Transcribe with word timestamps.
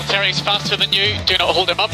Valtteri's 0.00 0.40
faster 0.40 0.78
than 0.78 0.90
you. 0.92 1.12
Do 1.26 1.36
not 1.38 1.54
hold 1.54 1.68
him 1.68 1.78
up. 1.78 1.90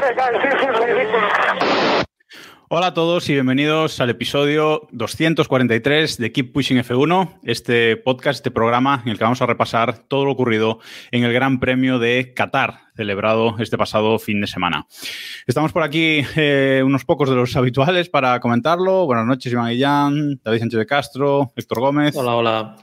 Hey. 0.00 1.06
Hola 2.68 2.86
a 2.86 2.94
todos 2.94 3.28
y 3.28 3.32
bienvenidos 3.32 4.00
al 4.00 4.10
episodio 4.10 4.86
243 4.92 6.18
de 6.18 6.30
Keep 6.32 6.52
Pushing 6.52 6.78
F1, 6.78 7.40
este 7.42 7.96
podcast, 7.96 8.36
este 8.36 8.52
programa 8.52 9.02
en 9.04 9.10
el 9.10 9.18
que 9.18 9.24
vamos 9.24 9.42
a 9.42 9.46
repasar 9.46 9.98
todo 10.06 10.24
lo 10.24 10.30
ocurrido 10.30 10.78
en 11.10 11.24
el 11.24 11.32
Gran 11.32 11.58
Premio 11.58 11.98
de 11.98 12.32
Qatar, 12.32 12.82
celebrado 12.94 13.56
este 13.58 13.76
pasado 13.76 14.20
fin 14.20 14.40
de 14.40 14.46
semana. 14.46 14.86
Estamos 15.48 15.72
por 15.72 15.82
aquí 15.82 16.24
eh, 16.36 16.80
unos 16.84 17.04
pocos 17.04 17.28
de 17.28 17.34
los 17.34 17.56
habituales 17.56 18.08
para 18.08 18.38
comentarlo. 18.38 19.04
Buenas 19.06 19.26
noches, 19.26 19.52
Iván 19.52 19.70
Guillán, 19.70 20.40
David 20.44 20.60
Sánchez 20.60 20.78
de 20.78 20.86
Castro, 20.86 21.52
Héctor 21.56 21.80
Gómez. 21.80 22.14
Hola, 22.16 22.36
hola. 22.36 22.76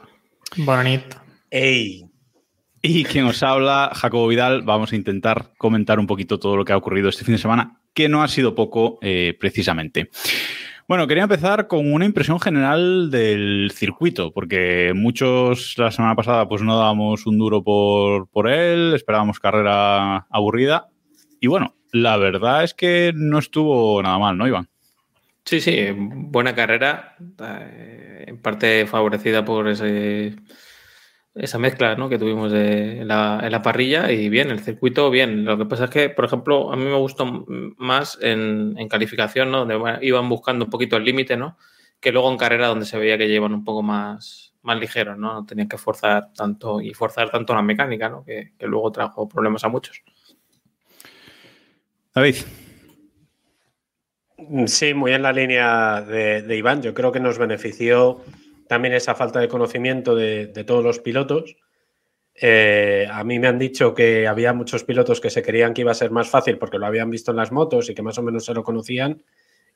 Bonanit. 0.57 1.15
¡Ey! 1.49 2.08
Y 2.81 3.03
quien 3.03 3.25
os 3.25 3.43
habla, 3.43 3.91
Jacobo 3.93 4.27
Vidal, 4.27 4.61
vamos 4.61 4.93
a 4.93 4.95
intentar 4.95 5.51
comentar 5.57 5.99
un 5.99 6.07
poquito 6.07 6.39
todo 6.39 6.55
lo 6.55 6.63
que 6.63 6.71
ha 6.71 6.77
ocurrido 6.77 7.09
este 7.09 7.25
fin 7.25 7.35
de 7.35 7.41
semana, 7.41 7.81
que 7.93 8.07
no 8.07 8.23
ha 8.23 8.27
sido 8.29 8.55
poco 8.55 8.99
eh, 9.01 9.35
precisamente. 9.37 10.09
Bueno, 10.87 11.05
quería 11.05 11.23
empezar 11.23 11.67
con 11.67 11.91
una 11.91 12.05
impresión 12.05 12.39
general 12.39 13.11
del 13.11 13.71
circuito, 13.75 14.31
porque 14.31 14.93
muchos 14.95 15.77
la 15.77 15.91
semana 15.91 16.15
pasada 16.15 16.47
pues 16.47 16.61
no 16.61 16.77
dábamos 16.77 17.27
un 17.27 17.37
duro 17.37 17.63
por, 17.63 18.27
por 18.29 18.49
él, 18.49 18.93
esperábamos 18.95 19.39
carrera 19.39 20.25
aburrida. 20.29 20.87
Y 21.41 21.47
bueno, 21.47 21.75
la 21.91 22.17
verdad 22.17 22.63
es 22.63 22.73
que 22.73 23.11
no 23.13 23.39
estuvo 23.39 24.01
nada 24.01 24.17
mal, 24.17 24.37
¿no, 24.37 24.47
Iván? 24.47 24.69
Sí, 25.43 25.61
sí, 25.61 25.87
buena 25.95 26.55
carrera, 26.55 27.15
eh, 27.39 28.25
en 28.27 28.37
parte 28.37 28.87
favorecida 28.87 29.43
por 29.43 29.67
ese, 29.67 30.35
esa 31.39 31.57
mezcla 31.57 31.95
¿no? 31.95 32.09
que 32.09 32.19
tuvimos 32.19 32.51
de, 32.51 33.01
en, 33.01 33.07
la, 33.07 33.39
en 33.41 33.51
la 33.51 33.61
parrilla 33.61 34.11
y 34.11 34.29
bien, 34.29 34.51
el 34.51 34.59
circuito 34.59 35.09
bien. 35.09 35.45
Lo 35.45 35.57
que 35.57 35.65
pasa 35.65 35.85
es 35.85 35.89
que, 35.89 36.09
por 36.09 36.25
ejemplo, 36.25 36.71
a 36.71 36.75
mí 36.75 36.83
me 36.83 36.97
gustó 36.97 37.45
más 37.77 38.17
en, 38.21 38.75
en 38.77 38.87
calificación, 38.87 39.51
¿no? 39.51 39.65
donde 39.65 39.99
iban 40.05 40.27
buscando 40.29 40.65
un 40.65 40.71
poquito 40.71 40.97
el 40.97 41.05
límite, 41.05 41.37
¿no? 41.37 41.57
que 41.99 42.11
luego 42.11 42.31
en 42.31 42.37
carrera 42.37 42.67
donde 42.67 42.85
se 42.85 42.97
veía 42.97 43.17
que 43.17 43.27
llevan 43.27 43.53
un 43.53 43.63
poco 43.63 43.81
más, 43.81 44.53
más 44.61 44.79
ligeros, 44.79 45.17
¿no? 45.17 45.33
no 45.33 45.45
tenían 45.45 45.67
que 45.67 45.77
forzar 45.77 46.31
tanto 46.33 46.81
y 46.81 46.93
forzar 46.93 47.29
tanto 47.29 47.53
la 47.55 47.61
mecánica, 47.61 48.09
¿no? 48.09 48.23
que, 48.23 48.53
que 48.57 48.67
luego 48.67 48.91
trajo 48.91 49.27
problemas 49.27 49.63
a 49.63 49.69
muchos. 49.69 50.01
David. 52.13 52.35
Sí, 54.67 54.93
muy 54.93 55.11
en 55.13 55.21
la 55.21 55.33
línea 55.33 56.01
de, 56.01 56.41
de 56.41 56.57
Iván. 56.57 56.81
Yo 56.81 56.93
creo 56.93 57.11
que 57.11 57.19
nos 57.19 57.37
benefició 57.37 58.21
también 58.69 58.93
esa 58.93 59.15
falta 59.15 59.39
de 59.39 59.47
conocimiento 59.47 60.13
de, 60.15 60.45
todos 60.63 60.83
los 60.83 60.99
pilotos. 60.99 61.57
Eh, 62.35 63.07
a 63.11 63.23
mí 63.23 63.39
me 63.39 63.47
han 63.47 63.57
dicho 63.57 63.95
que 63.95 64.27
había 64.27 64.53
muchos 64.53 64.83
pilotos 64.83 65.19
que 65.19 65.31
se 65.31 65.41
creían 65.41 65.73
que 65.73 65.81
iba 65.81 65.89
a 65.91 65.95
ser 65.95 66.11
más 66.11 66.29
fácil 66.29 66.59
porque 66.59 66.77
lo 66.77 66.85
habían 66.85 67.09
visto 67.09 67.31
en 67.31 67.37
las 67.37 67.51
motos 67.51 67.89
y 67.89 67.95
que 67.95 68.03
más 68.03 68.19
o 68.19 68.21
menos 68.21 68.45
se 68.45 68.53
lo 68.53 68.63
conocían. 68.63 69.23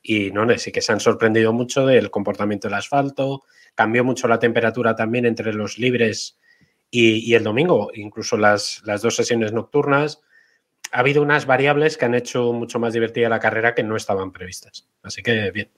Y 0.00 0.30
no, 0.30 0.46
sí 0.58 0.70
que 0.70 0.80
se 0.80 0.92
han 0.92 1.00
sorprendido 1.00 1.52
mucho 1.52 1.84
del 1.84 2.08
comportamiento 2.12 2.68
del 2.68 2.76
asfalto. 2.76 3.42
Cambió 3.74 4.04
mucho 4.04 4.28
la 4.28 4.38
temperatura 4.38 4.94
también 4.94 5.26
entre 5.26 5.52
los 5.52 5.76
libres 5.76 6.38
y, 6.88 7.16
y 7.28 7.34
el 7.34 7.42
domingo, 7.42 7.90
incluso 7.94 8.36
las, 8.36 8.80
las 8.84 9.02
dos 9.02 9.16
sesiones 9.16 9.52
nocturnas 9.52 10.20
ha 10.92 11.00
habido 11.00 11.20
unas 11.20 11.46
variables 11.46 11.96
que 11.96 12.04
han 12.04 12.14
hecho 12.14 12.52
mucho 12.52 12.78
más 12.78 12.92
divertida 12.92 13.28
la 13.28 13.40
carrera 13.40 13.74
que 13.74 13.82
no 13.82 13.96
estaban 13.96 14.30
previstas. 14.30 14.88
Así 15.02 15.20
que 15.20 15.50
bien. 15.50 15.68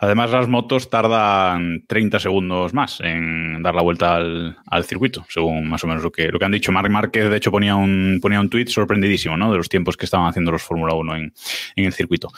Además, 0.00 0.30
las 0.30 0.48
motos 0.48 0.88
tardan 0.88 1.84
30 1.86 2.18
segundos 2.18 2.72
más 2.72 3.00
en 3.00 3.62
dar 3.62 3.74
la 3.74 3.82
vuelta 3.82 4.16
al, 4.16 4.84
circuito, 4.84 5.24
según 5.28 5.68
más 5.68 5.84
o 5.84 5.86
menos 5.86 6.02
lo 6.02 6.10
que, 6.10 6.28
lo 6.28 6.38
que 6.38 6.44
han 6.44 6.52
dicho. 6.52 6.72
Marc 6.72 6.90
Márquez, 6.90 7.30
de 7.30 7.36
hecho, 7.36 7.50
ponía 7.50 7.76
un, 7.76 8.18
ponía 8.20 8.40
un 8.40 8.48
tuit 8.48 8.68
sorprendidísimo 8.68 9.36
¿no? 9.36 9.50
de 9.50 9.58
los 9.58 9.68
tiempos 9.68 9.96
que 9.96 10.06
estaban 10.06 10.28
haciendo 10.28 10.52
los 10.52 10.62
Fórmula 10.62 10.94
1 10.94 11.16
en, 11.16 11.34
en, 11.76 11.84
el 11.84 11.92
circuito. 11.92 12.28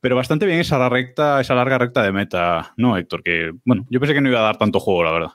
Pero 0.00 0.16
bastante 0.16 0.46
bien 0.46 0.60
esa 0.60 0.88
recta, 0.88 1.40
esa 1.40 1.54
larga 1.54 1.78
recta 1.78 2.02
de 2.02 2.12
meta, 2.12 2.72
¿no, 2.76 2.96
Héctor? 2.96 3.22
Que, 3.22 3.52
bueno, 3.64 3.86
yo 3.90 4.00
pensé 4.00 4.14
que 4.14 4.20
no 4.20 4.28
iba 4.28 4.40
a 4.40 4.44
dar 4.44 4.58
tanto 4.58 4.80
juego, 4.80 5.04
la 5.04 5.12
verdad. 5.12 5.30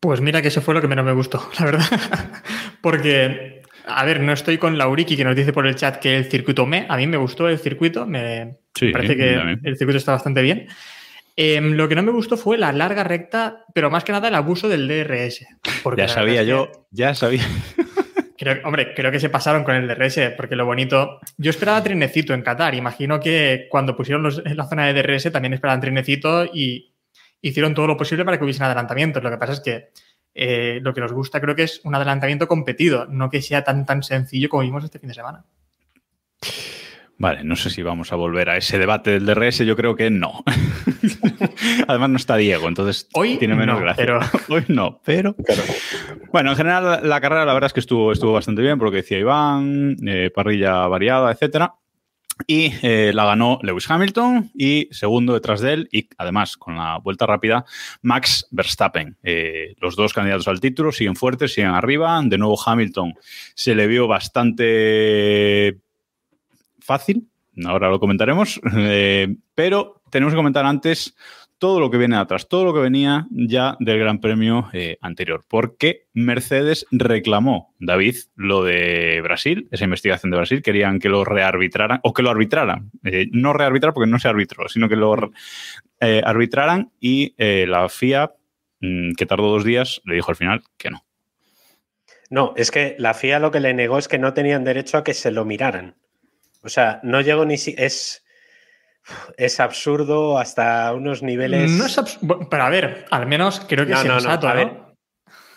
Pues 0.00 0.20
mira 0.20 0.42
que 0.42 0.48
eso 0.48 0.60
fue 0.60 0.74
lo 0.74 0.80
que 0.80 0.88
menos 0.88 1.04
me 1.04 1.12
gustó, 1.12 1.48
la 1.58 1.64
verdad. 1.64 1.86
Porque 2.80 3.61
a 3.86 4.04
ver, 4.04 4.20
no 4.20 4.32
estoy 4.32 4.58
con 4.58 4.78
Lauriki 4.78 5.16
que 5.16 5.24
nos 5.24 5.36
dice 5.36 5.52
por 5.52 5.66
el 5.66 5.74
chat 5.74 5.96
que 5.98 6.16
el 6.16 6.30
circuito 6.30 6.66
me. 6.66 6.86
A 6.88 6.96
mí 6.96 7.06
me 7.06 7.16
gustó 7.16 7.48
el 7.48 7.58
circuito, 7.58 8.06
me 8.06 8.58
sí, 8.74 8.90
parece 8.90 9.16
que 9.16 9.58
el 9.62 9.76
circuito 9.76 9.98
está 9.98 10.12
bastante 10.12 10.42
bien. 10.42 10.68
Eh, 11.36 11.60
lo 11.60 11.88
que 11.88 11.94
no 11.94 12.02
me 12.02 12.12
gustó 12.12 12.36
fue 12.36 12.58
la 12.58 12.72
larga 12.72 13.04
recta, 13.04 13.64
pero 13.74 13.90
más 13.90 14.04
que 14.04 14.12
nada 14.12 14.28
el 14.28 14.34
abuso 14.34 14.68
del 14.68 14.86
DRS. 14.86 15.46
Ya 15.96 16.08
sabía 16.08 16.42
yo, 16.42 16.70
ya 16.90 17.14
sabía. 17.14 17.44
Creo, 18.36 18.60
hombre, 18.64 18.92
creo 18.94 19.12
que 19.12 19.20
se 19.20 19.30
pasaron 19.30 19.62
con 19.62 19.76
el 19.76 19.86
DRS, 19.86 20.32
porque 20.36 20.56
lo 20.56 20.66
bonito. 20.66 21.20
Yo 21.36 21.50
esperaba 21.50 21.82
trinecito 21.82 22.34
en 22.34 22.42
Qatar. 22.42 22.74
Imagino 22.74 23.20
que 23.20 23.68
cuando 23.70 23.96
pusieron 23.96 24.22
los, 24.24 24.42
en 24.44 24.56
la 24.56 24.66
zona 24.68 24.86
de 24.86 25.00
DRS 25.00 25.30
también 25.30 25.54
esperaban 25.54 25.80
trinecito 25.80 26.44
y 26.44 26.92
hicieron 27.40 27.72
todo 27.74 27.86
lo 27.86 27.96
posible 27.96 28.24
para 28.24 28.38
que 28.38 28.44
hubiesen 28.44 28.64
adelantamientos. 28.64 29.22
Lo 29.22 29.30
que 29.30 29.36
pasa 29.36 29.52
es 29.52 29.60
que 29.60 29.90
eh, 30.34 30.80
lo 30.82 30.94
que 30.94 31.00
nos 31.00 31.12
gusta 31.12 31.40
creo 31.40 31.54
que 31.54 31.64
es 31.64 31.80
un 31.84 31.94
adelantamiento 31.94 32.48
competido, 32.48 33.06
no 33.06 33.30
que 33.30 33.42
sea 33.42 33.64
tan 33.64 33.86
tan 33.86 34.02
sencillo 34.02 34.48
como 34.48 34.62
vimos 34.62 34.84
este 34.84 34.98
fin 34.98 35.08
de 35.08 35.14
semana. 35.14 35.44
Vale, 37.22 37.44
no 37.44 37.54
sé 37.54 37.70
si 37.70 37.82
vamos 37.82 38.12
a 38.12 38.16
volver 38.16 38.50
a 38.50 38.56
ese 38.56 38.78
debate 38.78 39.10
del 39.10 39.26
DRS, 39.26 39.58
yo 39.58 39.76
creo 39.76 39.94
que 39.94 40.10
no. 40.10 40.42
Además 41.86 42.10
no 42.10 42.16
está 42.16 42.36
Diego, 42.36 42.66
entonces 42.66 43.08
Hoy 43.12 43.36
tiene 43.36 43.54
menos 43.54 43.76
no, 43.76 43.82
gracia. 43.82 44.04
Pero... 44.04 44.20
Hoy 44.48 44.64
no, 44.66 45.00
pero... 45.04 45.36
Claro. 45.36 45.62
Bueno, 46.32 46.50
en 46.50 46.56
general 46.56 47.08
la 47.08 47.20
carrera 47.20 47.44
la 47.44 47.54
verdad 47.54 47.68
es 47.68 47.74
que 47.74 47.80
estuvo, 47.80 48.10
estuvo 48.10 48.32
bastante 48.32 48.62
bien, 48.62 48.76
por 48.76 48.88
lo 48.88 48.90
que 48.90 48.98
decía 48.98 49.20
Iván, 49.20 49.96
eh, 50.04 50.32
parrilla 50.34 50.88
variada, 50.88 51.30
etcétera. 51.30 51.76
Y 52.46 52.72
eh, 52.82 53.12
la 53.14 53.24
ganó 53.24 53.58
Lewis 53.62 53.90
Hamilton 53.90 54.50
y 54.54 54.88
segundo 54.90 55.34
detrás 55.34 55.60
de 55.60 55.72
él 55.74 55.88
y 55.92 56.08
además 56.18 56.56
con 56.56 56.76
la 56.76 56.98
vuelta 56.98 57.26
rápida 57.26 57.64
Max 58.00 58.46
Verstappen. 58.50 59.16
Eh, 59.22 59.74
los 59.78 59.96
dos 59.96 60.12
candidatos 60.12 60.48
al 60.48 60.60
título 60.60 60.92
siguen 60.92 61.16
fuertes, 61.16 61.54
siguen 61.54 61.70
arriba. 61.70 62.20
De 62.24 62.38
nuevo 62.38 62.58
Hamilton 62.64 63.14
se 63.54 63.74
le 63.74 63.86
vio 63.86 64.08
bastante 64.08 65.78
fácil, 66.80 67.28
ahora 67.64 67.88
lo 67.88 68.00
comentaremos, 68.00 68.60
eh, 68.76 69.36
pero 69.54 70.02
tenemos 70.10 70.32
que 70.32 70.38
comentar 70.38 70.66
antes 70.66 71.14
todo 71.62 71.78
lo 71.78 71.92
que 71.92 71.96
viene 71.96 72.16
atrás, 72.16 72.48
todo 72.48 72.64
lo 72.64 72.74
que 72.74 72.80
venía 72.80 73.28
ya 73.30 73.76
del 73.78 74.00
Gran 74.00 74.18
Premio 74.18 74.68
eh, 74.72 74.98
anterior, 75.00 75.44
porque 75.46 76.08
Mercedes 76.12 76.86
reclamó, 76.90 77.72
David, 77.78 78.16
lo 78.34 78.64
de 78.64 79.20
Brasil, 79.22 79.68
esa 79.70 79.84
investigación 79.84 80.32
de 80.32 80.38
Brasil, 80.38 80.60
querían 80.60 80.98
que 80.98 81.08
lo 81.08 81.24
rearbitraran, 81.24 82.00
o 82.02 82.12
que 82.12 82.24
lo 82.24 82.30
arbitraran, 82.30 82.90
eh, 83.04 83.28
no 83.30 83.52
rearbitrar 83.52 83.94
porque 83.94 84.10
no 84.10 84.18
se 84.18 84.26
arbitró, 84.26 84.68
sino 84.68 84.88
que 84.88 84.96
lo 84.96 85.30
eh, 86.00 86.20
arbitraran 86.24 86.90
y 86.98 87.36
la 87.38 87.88
FIA, 87.88 88.32
mmm, 88.80 89.12
que 89.12 89.26
tardó 89.26 89.48
dos 89.48 89.62
días, 89.62 90.02
le 90.04 90.16
dijo 90.16 90.32
al 90.32 90.36
final 90.36 90.62
que 90.76 90.90
no. 90.90 91.06
No, 92.28 92.54
es 92.56 92.72
que 92.72 92.96
la 92.98 93.14
FIA 93.14 93.38
lo 93.38 93.52
que 93.52 93.60
le 93.60 93.72
negó 93.72 93.98
es 93.98 94.08
que 94.08 94.18
no 94.18 94.34
tenían 94.34 94.64
derecho 94.64 94.98
a 94.98 95.04
que 95.04 95.14
se 95.14 95.30
lo 95.30 95.44
miraran. 95.44 95.94
O 96.64 96.68
sea, 96.68 96.98
no 97.04 97.20
llegó 97.20 97.44
ni 97.44 97.56
si 97.56 97.76
es 97.78 98.24
es 99.36 99.60
absurdo 99.60 100.38
hasta 100.38 100.92
unos 100.94 101.22
niveles. 101.22 101.70
No 101.72 101.84
es 101.86 101.98
absurdo. 101.98 102.48
Pero 102.50 102.62
a 102.62 102.70
ver, 102.70 103.04
al 103.10 103.26
menos 103.26 103.60
creo 103.68 103.84
que 103.86 103.92
no, 103.92 103.98
es 104.00 104.04
no, 104.06 104.20
sensato, 104.20 104.46
no, 104.46 104.52
a 104.52 104.56
¿no? 104.56 104.64
ver. 104.64 104.82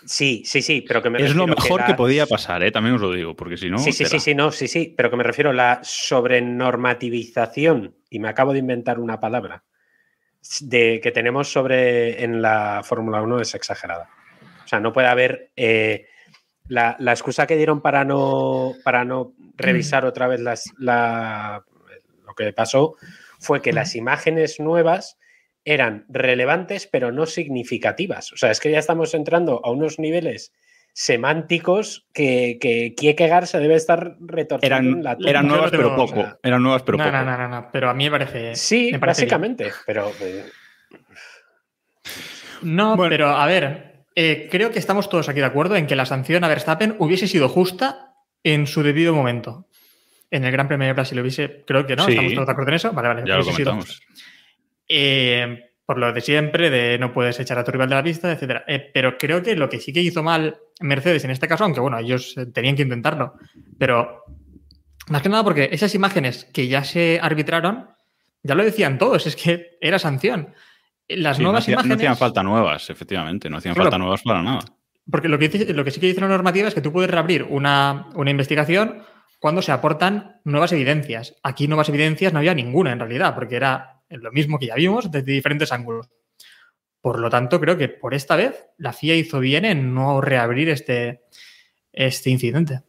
Sí, 0.04 0.42
sí, 0.46 0.62
sí, 0.62 0.84
pero 0.86 1.02
que 1.02 1.10
me 1.10 1.20
Es 1.24 1.34
lo 1.34 1.46
mejor 1.48 1.80
la- 1.80 1.86
que 1.86 1.94
podía 1.94 2.26
pasar, 2.26 2.62
¿eh? 2.62 2.70
también 2.70 2.94
os 2.94 3.00
lo 3.00 3.10
digo, 3.12 3.34
porque 3.34 3.56
si 3.56 3.68
no. 3.68 3.78
Sí, 3.78 3.90
sí, 3.92 4.04
sí, 4.04 4.20
sí, 4.20 4.34
no, 4.36 4.52
sí, 4.52 4.68
sí, 4.68 4.94
pero 4.96 5.10
que 5.10 5.16
me 5.16 5.24
refiero 5.24 5.50
a 5.50 5.52
la 5.52 5.80
sobrenormativización, 5.82 7.96
y 8.10 8.18
me 8.20 8.28
acabo 8.28 8.52
de 8.52 8.60
inventar 8.60 9.00
una 9.00 9.18
palabra, 9.20 9.64
de 10.60 11.00
que 11.02 11.10
tenemos 11.10 11.50
sobre 11.50 12.22
en 12.22 12.40
la 12.40 12.82
Fórmula 12.84 13.20
1 13.22 13.40
es 13.40 13.52
exagerada. 13.54 14.08
O 14.64 14.68
sea, 14.68 14.78
no 14.80 14.92
puede 14.92 15.08
haber. 15.08 15.50
eh, 15.56 16.06
la, 16.68 16.96
la 16.98 17.12
excusa 17.12 17.46
que 17.46 17.56
dieron 17.56 17.80
para 17.80 18.04
no, 18.04 18.72
para 18.82 19.04
no 19.04 19.34
revisar 19.56 20.04
otra 20.04 20.26
vez 20.26 20.40
las, 20.40 20.64
la, 20.78 21.62
lo 22.26 22.34
que 22.34 22.52
pasó 22.52 22.96
fue 23.40 23.62
que 23.62 23.72
las 23.72 23.94
imágenes 23.94 24.60
nuevas 24.60 25.18
eran 25.64 26.04
relevantes 26.08 26.86
pero 26.86 27.10
no 27.12 27.26
significativas. 27.26 28.32
O 28.32 28.36
sea, 28.36 28.50
es 28.50 28.60
que 28.60 28.70
ya 28.70 28.78
estamos 28.78 29.14
entrando 29.14 29.60
a 29.64 29.70
unos 29.70 29.98
niveles 29.98 30.52
semánticos 30.92 32.06
que, 32.14 32.56
que 32.60 32.94
Kierkegaard 32.96 33.46
se 33.46 33.58
debe 33.58 33.74
estar 33.74 34.16
retorciendo 34.20 34.76
Eran, 34.76 34.86
en 34.86 35.04
la 35.04 35.16
tumba. 35.16 35.30
eran 35.30 35.46
nuevas, 35.48 35.70
pero 35.70 35.94
poco. 35.94 36.20
o 36.20 36.22
sea, 36.22 36.38
eran 36.42 36.62
nuevas, 36.62 36.82
pero 36.84 36.96
no, 36.96 37.04
poco. 37.04 37.12
no, 37.12 37.24
no, 37.24 37.36
no, 37.38 37.48
no, 37.48 37.68
pero 37.70 37.90
a 37.90 37.94
mí 37.94 38.04
me 38.04 38.10
parece. 38.12 38.54
Sí, 38.56 38.90
me 38.92 38.98
parece 38.98 39.22
bien. 39.22 39.28
básicamente, 39.28 39.72
pero 39.84 40.10
eh, 40.20 40.46
No, 42.62 42.96
Bueno. 42.96 43.10
pero 43.10 43.28
a 43.28 43.44
ver, 43.46 44.04
eh, 44.14 44.48
creo 44.50 44.70
que 44.70 44.78
estamos 44.78 45.08
todos 45.10 45.28
aquí 45.28 45.40
de 45.40 45.46
acuerdo 45.46 45.76
en 45.76 45.86
que 45.86 45.96
la 45.96 46.06
sanción 46.06 46.44
a 46.44 46.48
Verstappen 46.48 46.96
hubiese 46.98 47.28
sido 47.28 47.48
justa 47.50 48.14
en 48.42 48.66
su 48.66 48.82
debido 48.82 49.14
momento. 49.14 49.65
En 50.30 50.44
el 50.44 50.50
Gran 50.52 50.66
Premio 50.68 50.86
de 50.86 50.92
Brasil 50.92 51.18
hubiese, 51.20 51.62
creo 51.66 51.86
que 51.86 51.94
no, 51.96 52.04
Sí. 52.04 52.10
estamos 52.12 52.34
todos 52.34 52.46
de 52.46 52.52
acuerdo 52.52 52.70
en 52.70 52.74
eso. 52.76 52.92
Vale, 52.92 53.08
vale. 53.08 53.22
Ya 53.26 53.36
lo 53.36 53.44
comentamos. 53.44 54.00
Eh, 54.88 55.70
por 55.84 55.98
lo 55.98 56.12
de 56.12 56.20
siempre, 56.20 56.68
de 56.70 56.98
no 56.98 57.12
puedes 57.12 57.38
echar 57.38 57.58
a 57.58 57.64
tu 57.64 57.70
rival 57.70 57.88
de 57.88 57.94
la 57.94 58.02
pista, 58.02 58.32
etcétera. 58.32 58.64
Eh, 58.66 58.90
pero 58.92 59.16
creo 59.18 59.42
que 59.42 59.54
lo 59.54 59.68
que 59.68 59.78
sí 59.78 59.92
que 59.92 60.00
hizo 60.02 60.22
mal 60.22 60.58
Mercedes 60.80 61.24
en 61.24 61.30
este 61.30 61.46
caso, 61.46 61.64
aunque 61.64 61.80
bueno, 61.80 61.98
ellos 61.98 62.36
eh, 62.36 62.46
tenían 62.46 62.74
que 62.76 62.82
intentarlo, 62.82 63.34
pero 63.78 64.24
más 65.08 65.22
que 65.22 65.28
nada 65.28 65.44
porque 65.44 65.68
esas 65.70 65.94
imágenes 65.94 66.44
que 66.52 66.66
ya 66.66 66.82
se 66.82 67.20
arbitraron, 67.22 67.88
ya 68.42 68.54
lo 68.56 68.64
decían 68.64 68.98
todos, 68.98 69.26
es 69.28 69.36
que 69.36 69.78
era 69.80 69.98
sanción. 70.00 70.52
Las 71.08 71.36
Sí, 71.36 71.42
no, 71.44 71.50
nuevas 71.50 71.68
no 71.68 71.74
imágenes. 71.74 71.96
hacían 71.98 72.16
falta 72.16 72.42
nuevas, 72.42 72.90
efectivamente. 72.90 73.48
No 73.48 73.58
hacían 73.58 73.74
Claro. 73.74 73.90
falta 73.90 73.98
nuevas 73.98 74.22
para 74.22 74.42
nada. 74.42 74.60
Porque 75.08 75.28
lo 75.28 75.38
que, 75.38 75.72
lo 75.72 75.84
que 75.84 75.92
sí 75.92 76.00
que 76.00 76.08
dice 76.08 76.20
la 76.20 76.26
normativa 76.26 76.66
es 76.66 76.74
que 76.74 76.80
tú 76.80 76.92
puedes 76.92 77.08
reabrir 77.08 77.44
una, 77.44 78.08
una 78.16 78.30
investigación 78.32 79.02
cuando 79.38 79.62
se 79.62 79.72
aportan 79.72 80.40
nuevas 80.44 80.72
evidencias. 80.72 81.36
Aquí 81.42 81.68
nuevas 81.68 81.88
evidencias 81.88 82.32
no 82.32 82.38
había 82.38 82.54
ninguna 82.54 82.92
en 82.92 82.98
realidad, 82.98 83.34
porque 83.34 83.56
era 83.56 84.02
lo 84.08 84.32
mismo 84.32 84.58
que 84.58 84.66
ya 84.66 84.74
vimos 84.74 85.10
desde 85.10 85.32
diferentes 85.32 85.72
ángulos. 85.72 86.08
Por 87.00 87.20
lo 87.20 87.30
tanto, 87.30 87.60
creo 87.60 87.76
que 87.76 87.88
por 87.88 88.14
esta 88.14 88.36
vez 88.36 88.66
la 88.78 88.92
FIA 88.92 89.14
hizo 89.14 89.38
bien 89.38 89.64
en 89.64 89.94
no 89.94 90.20
reabrir 90.20 90.68
este, 90.68 91.22
este 91.92 92.30
incidente. 92.30 92.80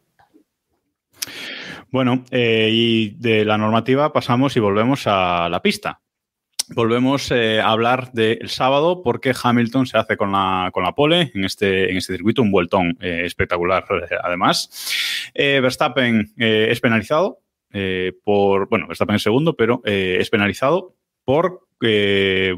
Bueno, 1.90 2.24
eh, 2.30 2.68
y 2.72 3.10
de 3.10 3.44
la 3.44 3.56
normativa 3.56 4.12
pasamos 4.12 4.56
y 4.56 4.60
volvemos 4.60 5.06
a 5.06 5.48
la 5.48 5.62
pista. 5.62 6.00
Volvemos 6.74 7.30
eh, 7.30 7.60
a 7.60 7.70
hablar 7.70 8.12
del 8.12 8.48
sábado 8.50 9.02
porque 9.02 9.32
Hamilton 9.42 9.86
se 9.86 9.96
hace 9.96 10.16
con 10.16 10.32
la, 10.32 10.70
con 10.72 10.84
la 10.84 10.94
pole 10.94 11.30
en 11.34 11.44
este, 11.44 11.90
en 11.90 11.96
este 11.96 12.14
circuito, 12.14 12.42
un 12.42 12.50
vueltón 12.50 12.98
eh, 13.00 13.22
espectacular 13.24 13.84
eh, 13.90 14.16
además. 14.22 15.30
Verstappen 15.34 16.32
es 16.36 16.80
penalizado 16.80 17.40
por, 18.24 18.68
bueno, 18.68 18.86
Verstappen 18.86 19.16
es 19.16 19.22
segundo, 19.22 19.54
pero 19.56 19.82
es 19.84 20.28
penalizado 20.30 20.96
por, 21.24 21.66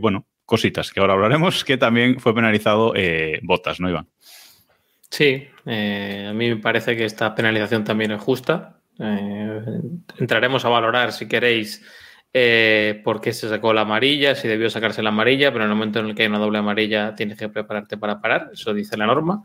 bueno, 0.01 0.27
cositas 0.45 0.91
que 0.93 1.01
ahora 1.01 1.13
hablaremos, 1.13 1.65
que 1.65 1.77
también 1.77 2.21
fue 2.21 2.35
penalizado 2.35 2.95
Bottas, 3.43 3.81
¿no, 3.81 3.91
Iván? 3.91 4.09
Sí, 5.11 5.47
a 5.67 6.33
mí 6.33 6.49
me 6.49 6.57
parece 6.57 6.97
que 6.97 7.05
esta 7.05 7.35
penalización 7.35 7.85
también 7.85 8.13
es 8.13 8.21
justa. 8.21 8.81
Entraremos 10.19 10.65
a 10.65 10.69
valorar, 10.69 11.13
si 11.13 11.29
queréis, 11.29 11.85
eh, 12.33 13.01
por 13.05 13.21
qué 13.21 13.33
se 13.33 13.49
sacó 13.49 13.73
la 13.73 13.83
amarilla, 13.83 14.35
si 14.35 14.47
debió 14.49 14.71
sacarse 14.71 15.03
la 15.03 15.09
amarilla, 15.11 15.53
pero 15.53 15.65
en 15.65 15.71
el 15.71 15.77
momento 15.77 15.99
en 16.01 16.07
el 16.07 16.15
que 16.15 16.23
hay 16.23 16.29
una 16.29 16.39
doble 16.39 16.59
amarilla 16.59 17.15
tienes 17.15 17.39
que 17.39 17.49
prepararte 17.49 17.97
para 17.97 18.21
parar, 18.21 18.51
eso 18.53 18.73
dice 18.75 18.97
la 18.97 19.07
norma. 19.07 19.43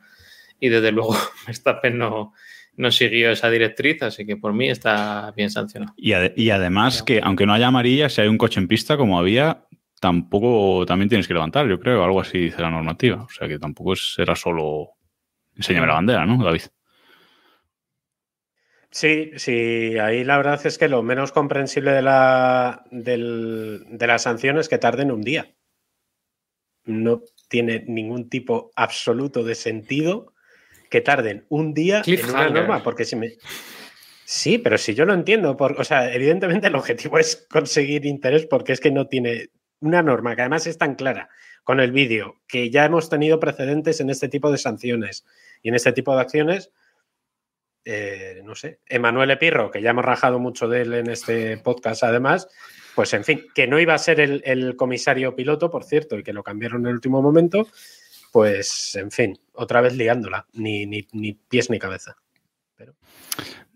Y 0.60 0.70
desde 0.70 0.92
luego 0.92 1.16
Verstappen 1.48 1.98
no, 1.98 2.34
no 2.78 2.92
siguió 2.92 3.32
esa 3.32 3.50
directriz, 3.50 4.04
así 4.04 4.26
que 4.26 4.38
por 4.38 4.54
mí 4.54 4.70
está 4.70 5.34
bien 5.36 5.50
sancionado. 5.50 5.94
Y, 5.98 6.12
ade- 6.12 6.34
y 6.36 6.50
además 6.52 7.04
que 7.04 7.22
aunque 7.24 7.46
no 7.46 7.54
haya 7.54 7.68
amarilla, 7.68 8.10
si 8.10 8.22
hay 8.22 8.28
un 8.28 8.38
coche 8.38 8.60
en 8.60 8.68
pista 8.68 8.98
como 8.98 9.18
había, 9.20 9.66
tampoco 10.00 10.86
también 10.86 11.10
tienes 11.10 11.28
que 11.28 11.34
levantar, 11.34 11.68
yo 11.68 11.80
creo, 11.80 12.04
algo 12.04 12.22
así 12.22 12.38
dice 12.38 12.62
la 12.62 12.70
normativa. 12.70 13.24
O 13.24 13.30
sea 13.30 13.48
que 13.48 13.58
tampoco 13.60 13.94
es, 13.94 14.16
era 14.18 14.36
solo 14.36 14.90
enséñame 15.56 15.88
la 15.88 15.94
bandera, 15.96 16.26
¿no, 16.26 16.44
David? 16.44 16.62
Sí, 18.96 19.32
sí, 19.36 19.98
ahí 20.00 20.24
la 20.24 20.38
verdad 20.38 20.66
es 20.66 20.78
que 20.78 20.88
lo 20.88 21.04
menos 21.04 21.34
comprensible 21.34 21.92
de 21.92 22.02
la, 22.02 22.86
del- 22.92 23.84
de 23.90 24.08
la 24.08 24.18
sanción 24.20 24.58
es 24.58 24.70
que 24.70 24.78
tarden 24.78 25.12
un 25.12 25.22
día. 25.22 25.54
No 26.86 27.22
tiene 27.50 27.84
ningún 27.90 28.30
tipo 28.30 28.72
absoluto 28.74 29.44
de 29.44 29.56
sentido 29.56 30.32
que 30.90 31.02
tarden 31.02 31.46
un 31.50 31.74
día 31.74 32.04
en 32.14 32.30
una 32.30 32.44
norma, 32.62 32.84
porque 32.84 33.04
si 33.04 33.18
me... 33.18 33.34
Sí, 34.24 34.60
pero 34.60 34.78
si 34.78 34.94
yo 34.96 35.04
lo 35.04 35.14
entiendo, 35.14 35.58
por- 35.58 35.78
o 35.78 35.84
sea, 35.84 36.14
evidentemente 36.14 36.68
el 36.68 36.76
objetivo 36.76 37.18
es 37.20 37.46
conseguir 37.50 38.06
interés 38.06 38.46
porque 38.46 38.72
es 38.72 38.80
que 38.80 38.92
no 38.92 39.08
tiene 39.08 39.50
una 39.82 40.04
norma 40.04 40.38
que 40.38 40.42
además 40.44 40.68
es 40.68 40.78
tan 40.78 40.96
clara 40.96 41.28
con 41.66 41.82
el 41.82 41.92
vídeo, 41.92 42.38
que 42.48 42.70
ya 42.70 42.86
hemos 42.86 43.10
tenido 43.10 43.42
precedentes 43.42 44.00
en 44.00 44.10
este 44.10 44.30
tipo 44.30 44.54
de 44.54 44.58
sanciones 44.58 45.26
y 45.62 45.68
en 45.68 45.76
este 45.76 45.92
tipo 45.92 46.16
de 46.16 46.22
acciones, 46.22 46.72
eh, 47.86 48.42
no 48.44 48.56
sé, 48.56 48.80
Emanuel 48.88 49.32
Epirro, 49.32 49.70
que 49.70 49.82
ya 49.82 49.92
hemos 49.92 50.04
rajado 50.04 50.40
mucho 50.40 50.68
de 50.68 50.82
él 50.82 50.94
en 50.94 51.10
este 51.10 51.58
podcast 51.58 52.04
además, 52.04 52.48
pues 52.96 53.14
en 53.14 53.24
fin, 53.24 53.46
que 53.54 53.68
no 53.68 53.80
iba 53.80 53.94
a 53.94 54.00
ser 54.00 54.20
el, 54.20 54.76
comisario 54.76 55.36
piloto, 55.36 55.70
por 55.70 55.84
cierto, 55.84 56.18
y 56.18 56.24
que 56.24 56.34
lo 56.34 56.44
cambiaron 56.44 56.82
en 56.82 56.88
el 56.88 56.94
último 56.96 57.22
momento, 57.22 57.68
pues 58.32 58.96
en 58.96 59.12
fin, 59.12 59.40
otra 59.54 59.82
vez 59.82 59.96
liándola, 59.96 60.48
ni, 60.54 60.86
ni, 60.86 61.08
ni 61.12 61.34
pies 61.34 61.70
ni 61.70 61.78
cabeza. 61.78 62.18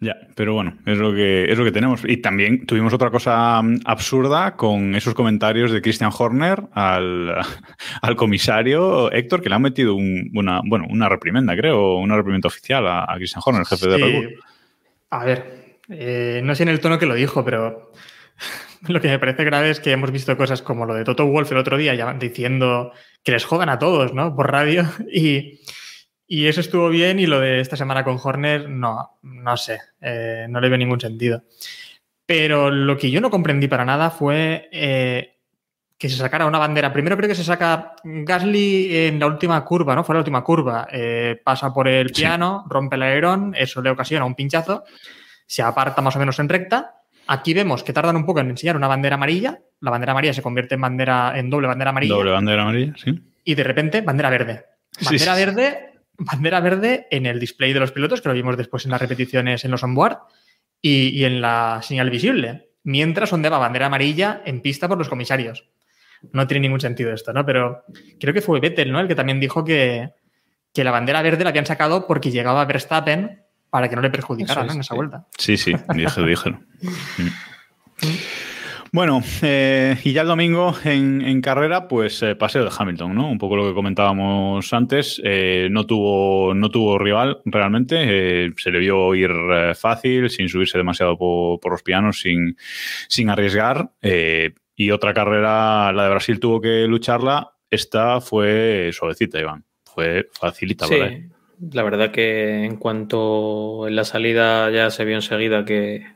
Ya, 0.02 0.16
pero 0.36 0.54
bueno, 0.54 0.78
es 0.86 0.98
lo 0.98 1.14
que 1.14 1.52
es 1.52 1.58
lo 1.58 1.66
que 1.66 1.74
tenemos. 1.74 2.04
Y 2.08 2.18
también 2.18 2.66
tuvimos 2.66 2.94
otra 2.94 3.10
cosa 3.12 3.62
mm, 3.62 3.82
absurda 3.84 4.56
con 4.56 4.96
esos 4.96 5.14
comentarios 5.14 5.72
de 5.74 5.82
Christian 5.82 6.12
Horner 6.18 6.64
al, 6.72 7.36
al 8.02 8.16
comisario 8.16 9.12
Héctor, 9.12 9.42
que 9.42 9.50
le 9.50 9.56
han 9.56 9.62
metido 9.62 9.96
un- 9.96 10.32
una, 10.36 10.62
bueno, 10.66 10.86
una 10.90 11.10
reprimenda, 11.10 11.54
creo, 11.58 11.98
una 11.98 12.16
reprimenda 12.16 12.48
oficial 12.48 12.88
a, 12.88 13.04
a 13.12 13.16
Christian 13.18 13.42
Horner, 13.46 13.62
el 13.62 13.68
jefe 13.68 13.88
de. 13.90 13.98
Red 13.98 14.14
Bull. 14.16 14.36
A 15.10 15.26
ver, 15.26 15.80
eh, 15.90 16.40
no 16.44 16.56
sé 16.56 16.64
en 16.64 16.70
el 16.70 16.80
tono 16.80 16.98
que 16.98 17.06
lo 17.06 17.16
dijo, 17.16 17.44
pero 17.44 17.92
lo 18.88 19.02
que 19.02 19.10
me 19.10 19.20
parece 19.20 19.44
grave 19.44 19.70
es 19.72 19.82
que 19.82 19.92
hemos 19.92 20.12
visto 20.12 20.38
cosas 20.38 20.62
como 20.62 20.86
lo 20.86 20.94
de 20.94 21.04
Toto 21.04 21.26
Wolf 21.26 21.52
el 21.52 21.58
otro 21.58 21.78
día 21.78 21.94
ya 21.96 22.14
diciendo 22.14 22.94
que 23.24 23.34
les 23.34 23.44
jodan 23.44 23.68
a 23.70 23.80
todos, 23.80 24.14
¿no? 24.14 24.34
Por 24.34 24.50
radio. 24.52 24.86
Y, 25.14 25.60
y 26.32 26.46
eso 26.46 26.62
estuvo 26.62 26.88
bien 26.90 27.20
y 27.20 27.26
lo 27.26 27.40
de 27.40 27.60
esta 27.60 27.76
semana 27.76 28.04
con 28.04 28.20
Horner, 28.24 28.70
no, 28.70 29.18
no 29.24 29.58
sé, 29.58 29.80
eh, 30.00 30.46
no 30.48 30.62
le 30.62 30.70
veo 30.70 30.78
ningún 30.78 31.02
sentido. 31.02 31.42
Pero 32.26 32.70
lo 32.70 32.96
que 32.96 33.10
yo 33.10 33.20
no 33.20 33.32
comprendí 33.32 33.68
para 33.68 33.84
nada 33.84 34.12
fue 34.12 34.70
eh, 34.72 35.38
que 35.98 36.08
se 36.08 36.18
sacara 36.18 36.46
una 36.46 36.60
bandera. 36.60 36.94
Primero 36.94 37.18
creo 37.18 37.28
que 37.28 37.34
se 37.34 37.44
saca 37.44 37.96
Gasly 38.04 38.96
en 39.08 39.20
la 39.20 39.26
última 39.26 39.66
curva, 39.66 39.96
¿no? 39.96 40.04
Fue 40.04 40.14
la 40.14 40.20
última 40.20 40.44
curva. 40.44 40.88
Eh, 40.92 41.42
pasa 41.44 41.74
por 41.74 41.88
el 41.88 42.10
Sí. 42.10 42.22
piano, 42.22 42.64
rompe 42.70 42.96
el 42.96 43.02
alerón, 43.04 43.56
eso 43.58 43.82
le 43.82 43.90
ocasiona 43.90 44.26
un 44.26 44.36
pinchazo, 44.36 44.84
se 45.48 45.64
aparta 45.64 46.04
más 46.04 46.16
o 46.16 46.20
menos 46.20 46.38
en 46.38 46.48
recta. 46.48 47.02
Aquí 47.26 47.56
vemos 47.56 47.84
que 47.84 47.94
tardan 47.94 48.16
un 48.16 48.26
poco 48.28 48.40
en 48.42 48.52
enseñar 48.52 48.76
una 48.76 48.88
bandera 48.88 49.16
amarilla. 49.16 49.60
La 49.82 49.90
bandera 49.90 50.12
amarilla 50.12 50.34
se 50.34 50.44
convierte 50.44 50.76
en 50.76 50.82
bandera, 50.82 51.34
en 51.36 51.50
doble 51.50 51.68
bandera 51.68 51.90
amarilla. 51.90 52.14
Doble 52.14 52.32
bandera 52.32 52.62
amarilla, 52.62 52.94
sí. 52.96 53.20
Y 53.44 53.56
de 53.56 53.64
repente, 53.64 54.02
bandera 54.02 54.30
verde. 54.30 54.66
Bandera 55.02 55.36
sí, 55.36 55.40
sí. 55.40 55.46
verde, 55.46 55.89
bandera 56.20 56.60
verde 56.60 57.08
en 57.12 57.26
el 57.26 57.40
display 57.40 57.74
de 57.74 57.80
los 57.80 57.92
pilotos, 57.92 58.22
que 58.22 58.30
lo 58.30 58.36
vimos 58.36 58.58
después 58.58 58.86
en 58.86 58.92
las 58.92 59.02
repeticiones 59.02 59.66
en 59.66 59.72
los 59.72 59.84
onboard, 59.84 60.20
y, 60.82 61.10
y 61.10 61.26
en 61.26 61.42
la 61.42 61.82
señal 61.84 62.10
visible. 62.10 62.70
Mientras 62.84 63.34
ondeaba 63.34 63.58
bandera 63.58 63.88
amarilla 63.88 64.42
en 64.46 64.62
pista 64.62 64.88
por 64.88 64.98
los 64.98 65.10
comisarios. 65.10 65.70
No 66.32 66.48
tiene 66.48 66.62
ningún 66.62 66.82
sentido 66.82 67.14
esto, 67.14 67.34
¿no? 67.34 67.46
Pero 67.46 67.84
creo 68.20 68.34
que 68.34 68.42
fue 68.42 68.60
Vettel, 68.60 68.92
¿no? 68.92 69.00
El 69.00 69.08
que 69.08 69.16
también 69.16 69.40
dijo 69.40 69.64
que, 69.64 70.12
que 70.74 70.84
la 70.84 70.92
bandera 70.92 71.22
verde 71.22 71.44
la 71.44 71.50
habían 71.52 71.66
sacado 71.66 72.08
porque 72.08 72.32
llegaba 72.32 72.66
Verstappen 72.66 73.44
para 73.70 73.90
que 73.90 73.96
no 73.96 74.02
le 74.02 74.10
perjudicara 74.10 74.62
en 74.62 74.70
es, 74.70 74.76
esa 74.78 74.84
sí. 74.84 74.96
vuelta. 74.96 75.28
Sí, 75.38 75.58
sí, 75.58 75.74
dije, 75.94 76.26
dijeron. 76.26 76.68
Bueno, 78.92 79.22
eh, 79.44 79.98
y 80.04 80.14
ya 80.14 80.22
el 80.24 80.28
domingo 80.28 80.74
en, 80.84 81.22
en 81.22 81.42
carrera, 81.42 81.88
pues 81.88 82.24
eh, 82.24 82.36
paseo 82.36 82.64
de 82.64 82.72
Hamilton, 82.76 83.14
¿no? 83.14 83.30
Un 83.30 83.38
poco 83.38 83.56
lo 83.56 83.68
que 83.68 83.76
comentábamos 83.76 84.74
antes. 84.74 85.22
eh, 85.24 85.68
no, 85.70 85.86
tuvo, 85.86 86.54
no 86.56 86.70
tuvo 86.72 86.98
rival 86.98 87.40
realmente. 87.46 88.52
se 88.58 88.72
le 88.72 88.80
vio 88.80 89.14
ir 89.14 89.32
fácil, 89.76 90.30
sin 90.32 90.50
subirse 90.50 90.78
demasiado 90.80 91.18
po- 91.18 91.60
por, 91.62 91.72
los 91.72 91.84
pianos, 91.84 92.20
sin, 92.22 92.58
sin 93.08 93.30
arriesgar. 93.30 93.92
y 94.02 94.92
otra 94.92 95.14
carrera, 95.14 95.92
la 95.94 96.04
de 96.06 96.10
Brasil, 96.10 96.40
tuvo 96.40 96.60
que 96.60 96.88
lucharla. 96.88 97.52
Esta 97.70 98.22
fue 98.22 98.90
suavecita, 98.92 99.40
Iván. 99.40 99.66
Fue 99.86 100.30
facilita, 100.34 100.88
Sí, 100.88 100.96
¿verdad? 100.96 101.18
la 101.74 101.84
verdad 101.84 102.12
que 102.12 102.64
en 102.64 102.78
cuanto 102.78 103.88
en 103.88 103.96
la 103.96 104.04
salida 104.04 104.72
ya 104.72 104.90
se 104.90 105.06
vio 105.06 105.16
enseguida 105.16 105.64
que, 105.66 106.08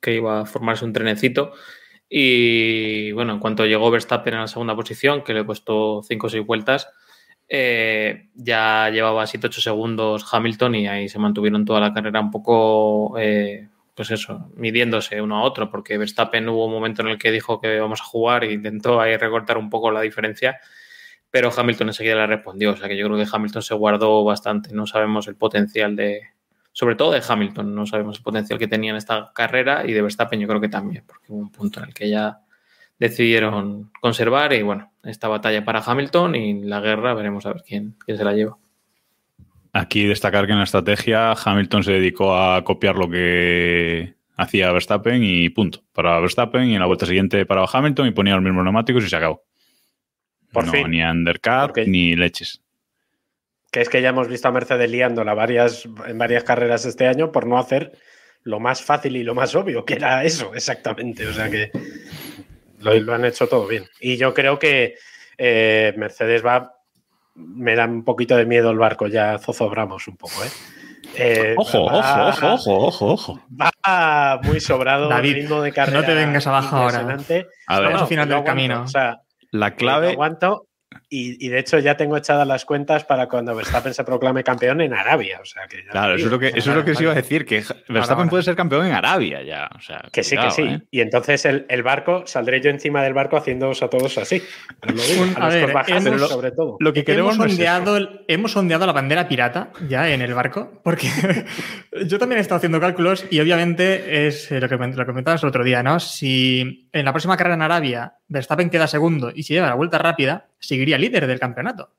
que 0.00 0.14
iba 0.14 0.40
a 0.40 0.46
formarse 0.46 0.84
un 0.84 0.92
trenecito. 0.92 1.52
Y 2.08 3.12
bueno, 3.12 3.34
en 3.34 3.38
cuanto 3.38 3.66
llegó 3.66 3.90
Verstappen 3.90 4.34
en 4.34 4.40
la 4.40 4.46
segunda 4.46 4.74
posición, 4.74 5.22
que 5.22 5.34
le 5.34 5.44
costó 5.44 6.02
5 6.02 6.26
o 6.26 6.30
6 6.30 6.46
vueltas, 6.46 6.88
eh, 7.48 8.28
ya 8.34 8.90
llevaba 8.90 9.26
7-8 9.26 9.60
segundos 9.60 10.26
Hamilton 10.32 10.74
y 10.74 10.88
ahí 10.88 11.08
se 11.08 11.18
mantuvieron 11.18 11.64
toda 11.64 11.80
la 11.80 11.92
carrera 11.92 12.20
un 12.20 12.30
poco, 12.30 13.18
eh, 13.18 13.68
pues 13.94 14.10
eso, 14.10 14.50
midiéndose 14.56 15.20
uno 15.20 15.38
a 15.38 15.42
otro, 15.42 15.70
porque 15.70 15.98
Verstappen 15.98 16.48
hubo 16.48 16.66
un 16.66 16.72
momento 16.72 17.02
en 17.02 17.08
el 17.08 17.18
que 17.18 17.30
dijo 17.30 17.60
que 17.60 17.80
vamos 17.80 18.00
a 18.00 18.04
jugar 18.04 18.44
e 18.44 18.52
intentó 18.52 19.00
ahí 19.00 19.16
recortar 19.16 19.58
un 19.58 19.70
poco 19.70 19.90
la 19.90 20.00
diferencia, 20.02 20.60
pero 21.30 21.50
Hamilton 21.54 21.88
enseguida 21.88 22.14
le 22.16 22.26
respondió. 22.26 22.72
O 22.72 22.76
sea 22.76 22.88
que 22.88 22.96
yo 22.96 23.06
creo 23.06 23.18
que 23.18 23.28
Hamilton 23.30 23.62
se 23.62 23.74
guardó 23.74 24.24
bastante. 24.24 24.72
No 24.72 24.86
sabemos 24.86 25.28
el 25.28 25.36
potencial 25.36 25.96
de, 25.96 26.22
sobre 26.72 26.94
todo 26.94 27.12
de 27.12 27.22
Hamilton, 27.26 27.74
no 27.74 27.86
sabemos 27.86 28.18
el 28.18 28.22
potencial 28.22 28.58
que 28.58 28.68
tenía 28.68 28.90
en 28.90 28.96
esta 28.96 29.32
carrera 29.34 29.86
y 29.86 29.92
de 29.92 30.02
Verstappen 30.02 30.40
yo 30.40 30.46
creo 30.46 30.60
que 30.60 30.68
también, 30.68 31.04
porque 31.06 31.26
hubo 31.28 31.40
un 31.40 31.50
punto 31.50 31.80
en 31.80 31.88
el 31.88 31.94
que 31.94 32.08
ya 32.08 32.40
decidieron 32.98 33.90
conservar 34.00 34.52
y 34.52 34.62
bueno, 34.62 34.92
esta 35.04 35.28
batalla 35.28 35.64
para 35.64 35.82
Hamilton 35.84 36.34
y 36.34 36.62
la 36.64 36.80
guerra 36.80 37.14
veremos 37.14 37.46
a 37.46 37.52
ver 37.52 37.62
quién, 37.66 37.96
quién 38.04 38.18
se 38.18 38.24
la 38.24 38.32
lleva. 38.32 38.58
Aquí 39.72 40.04
destacar 40.04 40.46
que 40.46 40.52
en 40.52 40.58
la 40.58 40.64
estrategia 40.64 41.32
Hamilton 41.32 41.84
se 41.84 41.92
dedicó 41.92 42.36
a 42.36 42.64
copiar 42.64 42.96
lo 42.96 43.08
que 43.08 44.14
hacía 44.36 44.72
Verstappen 44.72 45.22
y 45.22 45.48
punto. 45.50 45.84
Para 45.92 46.18
Verstappen 46.20 46.64
y 46.64 46.74
en 46.74 46.80
la 46.80 46.86
vuelta 46.86 47.06
siguiente 47.06 47.44
para 47.44 47.64
Hamilton 47.70 48.08
y 48.08 48.12
ponía 48.12 48.34
los 48.34 48.42
mismos 48.42 48.64
neumáticos 48.64 49.04
y 49.04 49.08
se 49.08 49.16
acabó. 49.16 49.42
Por 50.52 50.66
no, 50.66 50.72
fin. 50.72 50.90
ni 50.90 51.02
undercut 51.02 51.76
ni 51.86 52.16
leches. 52.16 52.62
Que 53.70 53.80
es 53.82 53.88
que 53.88 54.00
ya 54.00 54.08
hemos 54.10 54.28
visto 54.28 54.48
a 54.48 54.52
Mercedes 54.52 54.90
liándola 54.90 55.34
varias, 55.34 55.86
en 56.06 56.16
varias 56.18 56.42
carreras 56.44 56.84
este 56.86 57.06
año 57.06 57.30
por 57.32 57.46
no 57.46 57.58
hacer 57.58 57.92
lo 58.44 58.60
más 58.60 58.82
fácil 58.82 59.16
y 59.16 59.22
lo 59.24 59.34
más 59.34 59.54
obvio, 59.54 59.84
que 59.84 59.94
era 59.94 60.24
eso, 60.24 60.54
exactamente. 60.54 61.26
O 61.26 61.32
sea 61.34 61.50
que 61.50 61.70
lo, 62.80 62.94
lo 62.94 63.14
han 63.14 63.24
hecho 63.26 63.46
todo 63.46 63.66
bien. 63.66 63.84
Y 64.00 64.16
yo 64.16 64.32
creo 64.32 64.58
que 64.58 64.94
eh, 65.36 65.92
Mercedes 65.96 66.44
va. 66.44 66.74
Me 67.34 67.76
da 67.76 67.84
un 67.84 68.04
poquito 68.04 68.36
de 68.36 68.46
miedo 68.46 68.70
el 68.70 68.78
barco, 68.78 69.06
ya 69.06 69.38
zozobramos 69.38 70.08
un 70.08 70.16
poco, 70.16 70.42
¿eh? 70.44 70.48
Eh, 71.14 71.54
Ojo, 71.56 71.84
va- 71.86 72.28
ojo, 72.30 72.46
ojo, 72.48 72.54
ojo, 72.54 72.86
ojo, 72.86 73.06
ojo. 73.12 73.40
Va 73.60 74.40
muy 74.42 74.60
sobrado 74.60 75.08
David, 75.08 75.34
ritmo 75.34 75.62
de 75.62 75.72
carrera. 75.72 76.00
no 76.00 76.06
te 76.06 76.14
vengas 76.14 76.46
abajo 76.46 76.76
ahora. 76.76 76.98
A 77.00 77.04
ver, 77.04 77.46
Estamos 77.68 78.02
al 78.02 78.08
final 78.08 78.28
no 78.28 78.34
del 78.36 78.44
camino. 78.44 78.74
aguanto, 78.74 78.88
O 78.88 78.92
sea, 78.92 79.20
la 79.52 79.74
clave, 79.74 80.10
aguanto. 80.12 80.67
Y, 81.10 81.42
y 81.46 81.48
de 81.48 81.58
hecho 81.58 81.78
ya 81.78 81.96
tengo 81.96 82.18
echadas 82.18 82.46
las 82.46 82.66
cuentas 82.66 83.02
para 83.04 83.28
cuando 83.28 83.54
Verstappen 83.54 83.94
se 83.94 84.04
proclame 84.04 84.44
campeón 84.44 84.82
en 84.82 84.92
Arabia. 84.92 85.38
O 85.40 85.44
sea 85.46 85.66
que 85.66 85.78
ya 85.84 85.90
claro, 85.90 86.14
eso 86.16 86.26
es 86.26 86.30
lo 86.30 86.38
que, 86.38 86.48
eso 86.48 86.70
es 86.70 86.76
lo 86.76 86.84
que 86.84 86.90
os 86.90 87.00
iba 87.00 87.12
a 87.12 87.14
decir, 87.14 87.46
que 87.46 87.56
Verstappen 87.88 88.18
ahora. 88.18 88.28
puede 88.28 88.42
ser 88.42 88.54
campeón 88.56 88.84
en 88.86 88.92
Arabia 88.92 89.42
ya. 89.42 89.70
O 89.74 89.80
sea, 89.80 90.02
Que 90.12 90.22
sí, 90.22 90.36
cuidado, 90.36 90.54
que 90.56 90.62
sí. 90.62 90.68
¿eh? 90.68 90.80
Y 90.90 91.00
entonces 91.00 91.46
el, 91.46 91.64
el 91.70 91.82
barco, 91.82 92.24
saldré 92.26 92.60
yo 92.60 92.68
encima 92.68 93.02
del 93.02 93.14
barco 93.14 93.38
haciéndoos 93.38 93.82
a 93.82 93.88
todos 93.88 94.18
así. 94.18 94.42
Lo 94.82 95.02
digo, 95.02 95.22
Un- 95.22 95.34
a, 95.36 95.36
a 95.36 95.44
los 95.46 95.54
ver, 95.54 95.60
que 95.62 95.66
os 95.68 95.72
bajáis, 95.72 96.06
hemos- 96.06 96.28
sobre 96.28 96.50
todo. 96.50 96.76
Lo 96.78 96.92
que 96.92 97.04
queremos 97.04 97.34
Hemos 97.36 97.46
es 97.46 97.52
ondeado, 97.52 97.96
el- 97.96 98.20
hemos 98.28 98.54
ondeado 98.54 98.84
la 98.86 98.92
bandera 98.92 99.28
pirata 99.28 99.70
ya 99.88 100.10
en 100.10 100.20
el 100.20 100.34
barco, 100.34 100.80
porque 100.84 101.08
yo 102.06 102.18
también 102.18 102.38
he 102.38 102.42
estado 102.42 102.58
haciendo 102.58 102.80
cálculos 102.80 103.24
y 103.30 103.40
obviamente 103.40 104.26
es 104.26 104.50
eh, 104.52 104.60
lo 104.60 104.68
que 104.68 104.76
lo 104.76 104.90
que 104.94 105.06
comentabas 105.06 105.42
el 105.42 105.48
otro 105.48 105.64
día, 105.64 105.82
¿no? 105.82 106.00
Si 106.00 106.87
en 106.92 107.04
la 107.04 107.12
próxima 107.12 107.36
carrera 107.36 107.54
en 107.54 107.62
Arabia 107.62 108.18
Verstappen 108.28 108.70
queda 108.70 108.86
segundo 108.86 109.32
y 109.34 109.42
se 109.42 109.54
lleva 109.54 109.68
la 109.68 109.74
vuelta 109.74 109.98
rápida, 109.98 110.48
seguiría 110.58 110.98
líder 110.98 111.26
del 111.26 111.40
campeonato. 111.40 111.92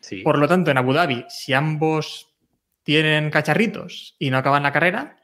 Sí. 0.00 0.22
Por 0.22 0.38
lo 0.38 0.46
tanto, 0.48 0.70
en 0.70 0.78
Abu 0.78 0.92
Dhabi, 0.92 1.24
si 1.28 1.54
ambos 1.54 2.34
tienen 2.82 3.30
cacharritos 3.30 4.16
y 4.18 4.30
no 4.30 4.38
acaban 4.38 4.62
la 4.62 4.72
carrera, 4.72 5.16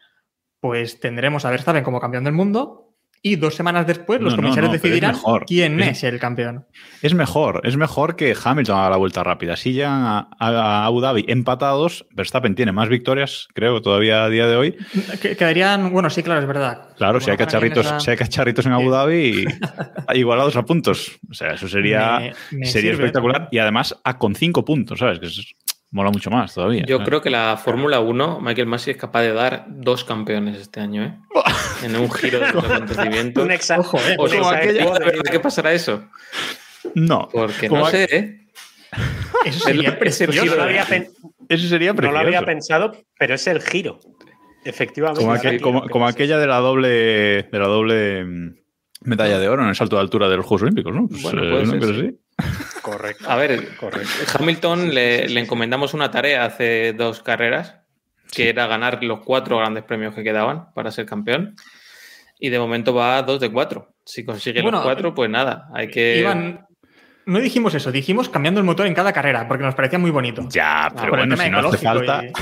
pues 0.61 1.01
tendremos 1.01 1.45
a 1.45 1.51
Verstappen 1.51 1.85
como 1.85 2.01
campeón 2.01 2.25
del 2.25 2.33
mundo 2.33 2.90
y 3.23 3.37
dos 3.37 3.55
semanas 3.55 3.87
después 3.87 4.21
los 4.21 4.33
No, 4.35 4.37
comisarios 4.43 4.69
no, 4.69 4.73
decidirán 4.73 5.17
quién 5.47 5.79
Es- 5.81 5.99
es 5.99 6.05
el 6.05 6.19
campeón. 6.19 6.65
Es 7.03 7.13
mejor, 7.15 7.61
es 7.65 7.77
mejor 7.77 8.17
que 8.17 8.35
Hamilton 8.43 8.79
haga 8.79 8.91
la 8.91 8.97
vuelta 8.97 9.23
rápida. 9.23 9.57
Si 9.57 9.73
llegan 9.75 10.03
a, 10.05 10.29
a 10.39 10.85
Abu 10.87 11.01
Dhabi 11.03 11.25
empatados, 11.29 12.07
Verstappen 12.13 12.55
tiene 12.55 12.73
más 12.73 12.89
victorias, 12.89 13.49
creo, 13.53 13.83
todavía 13.83 14.25
a 14.25 14.29
día 14.31 14.47
de 14.47 14.57
hoy. 14.57 14.77
Que- 15.21 15.37
Quedarían, 15.37 15.93
bueno, 15.93 16.09
sí, 16.09 16.23
claro, 16.23 16.41
es 16.41 16.47
verdad. 16.47 16.89
Claro, 16.97 17.21
si 17.21 17.31
hay 17.31 17.37
cacharritos, 17.37 17.85
esa- 17.87 18.01
si 18.01 18.11
hay 18.11 18.17
cacharritos 18.17 18.65
en 18.67 18.73
Abu 18.73 18.91
Dhabi 18.91 19.45
igualados 20.15 20.57
a 20.57 20.65
puntos. 20.65 21.19
O 21.31 21.35
sea, 21.35 21.53
eso 21.55 21.69
sería, 21.69 22.19
Me- 22.21 22.59
me 22.59 22.67
sería 22.67 22.93
sirve 22.93 23.05
espectacular. 23.05 23.49
Y 23.51 23.59
además 23.59 23.95
a 24.03 24.19
con 24.19 24.35
cinco 24.35 24.65
puntos, 24.65 24.99
¿sabes? 24.99 25.19
Que 25.19 25.27
es- 25.27 25.55
mola 25.91 26.11
mucho 26.11 26.31
más 26.31 26.55
todavía. 26.55 26.85
Yo 26.87 26.97
¿sabes? 26.99 27.09
creo 27.09 27.21
que 27.23 27.31
la 27.31 27.57
Fórmula 27.57 28.01
1, 28.01 28.41
Michael 28.41 28.67
Masi 28.67 28.93
es 28.93 28.97
capaz 28.97 29.23
de 29.23 29.33
dar 29.33 29.67
dos 29.69 30.05
campeones 30.05 30.59
este 30.59 30.81
año, 30.81 31.03
¿eh? 31.05 31.19
En 31.85 31.97
un 31.97 32.11
giro 32.11 32.39
de 32.41 32.53
los 32.53 32.65
acontecimientos. 32.65 33.43
Un 33.45 33.51
exa- 33.51 33.79
Ojo, 33.79 33.99
eh. 33.99 34.17
O 34.19 34.29
sea, 34.29 34.39
exhaustivo 34.63 34.93
¿de 34.95 34.99
de- 34.99 35.05
verdad 35.07 35.31
que 35.33 35.41
pasará 35.41 35.73
eso? 35.73 36.05
No, 36.95 37.29
Porque 37.33 37.69
no 37.69 37.87
sé, 37.87 38.05
¿eh? 38.11 38.37
Eso 39.45 39.61
sería 39.61 39.99
precioso. 39.99 40.33
giro 40.33 40.45
no, 40.47 40.57
lo 40.57 40.63
había 40.65 40.83
eso 41.49 41.69
sería 41.69 41.93
no 41.93 41.95
lo 41.95 42.09
precioso. 42.09 42.19
había 42.19 42.43
pensado, 42.45 42.93
pero 43.19 43.35
es 43.35 43.47
el 43.47 43.61
giro. 43.63 43.99
Efectivamente. 44.65 45.21
como, 45.61 45.83
aquel- 45.85 46.09
aquella 46.09 46.39
de 46.39 46.47
la 46.47 46.59
doble 46.59 46.89
de 47.51 47.59
la 47.59 47.67
doble 47.67 48.25
mm, 48.25 48.55
medalla 49.05 49.39
de 49.39 49.49
oro 49.49 49.63
en 49.63 49.71
el 49.71 49.75
salto 49.75 49.97
de 49.97 50.03
altura 50.03 50.29
de 50.29 50.37
los 50.37 50.45
Juegos 50.47 50.63
Olímpicos, 50.63 50.95
¿no? 50.95 51.09
Pues, 51.09 51.23
Bueno, 51.23 51.43
eh, 51.45 51.65
¿no? 51.65 51.87
sí. 51.87 52.01
sí. 52.01 52.19
Correcto. 52.83 53.31
A 53.31 53.37
ver, 53.37 53.77
Correcto. 53.77 54.09
Hamilton 54.39 54.95
le, 54.95 55.29
le 55.29 55.41
encomendamos 55.41 55.95
una 55.95 56.11
tarea 56.11 56.45
hace 56.45 56.93
dos 56.93 57.23
carreras, 57.23 57.77
que 58.33 58.49
era 58.49 58.67
ganar 58.67 59.03
los 59.03 59.21
cuatro 59.21 59.59
grandes 59.59 59.85
premios 59.85 60.15
que 60.15 60.23
quedaban 60.23 60.73
para 60.75 60.91
ser 60.91 61.07
campeón. 61.07 61.57
Y 62.39 62.49
de 62.49 62.59
momento 62.59 62.95
va 62.95 63.19
a 63.19 63.23
dos 63.23 63.41
de 63.41 63.51
cuatro. 63.51 63.93
Si 64.05 64.25
consigue 64.25 64.63
Bueno, 64.63 64.79
los 64.79 64.85
cuatro, 64.87 65.15
pues 65.15 65.29
nada, 65.29 65.69
hay 65.75 65.89
que... 65.89 66.19
Iván, 66.21 66.67
no 67.27 67.39
dijimos 67.39 67.75
eso, 67.75 67.93
dijimos 67.93 68.29
cambiando 68.31 68.59
el 68.61 68.67
motor 68.67 68.87
en 68.87 68.95
cada 68.95 69.13
carrera, 69.13 69.47
porque 69.47 69.63
nos 69.63 69.75
parecía 69.75 69.99
muy 69.99 70.11
bonito. 70.11 70.49
Ya, 70.51 70.91
pero 70.97 71.11
por 71.11 71.21
el 71.21 71.27
bueno, 71.29 71.37
si 71.43 71.51
no 71.51 71.59
hace 71.59 71.77
falta. 71.79 72.23
y- 72.25 72.33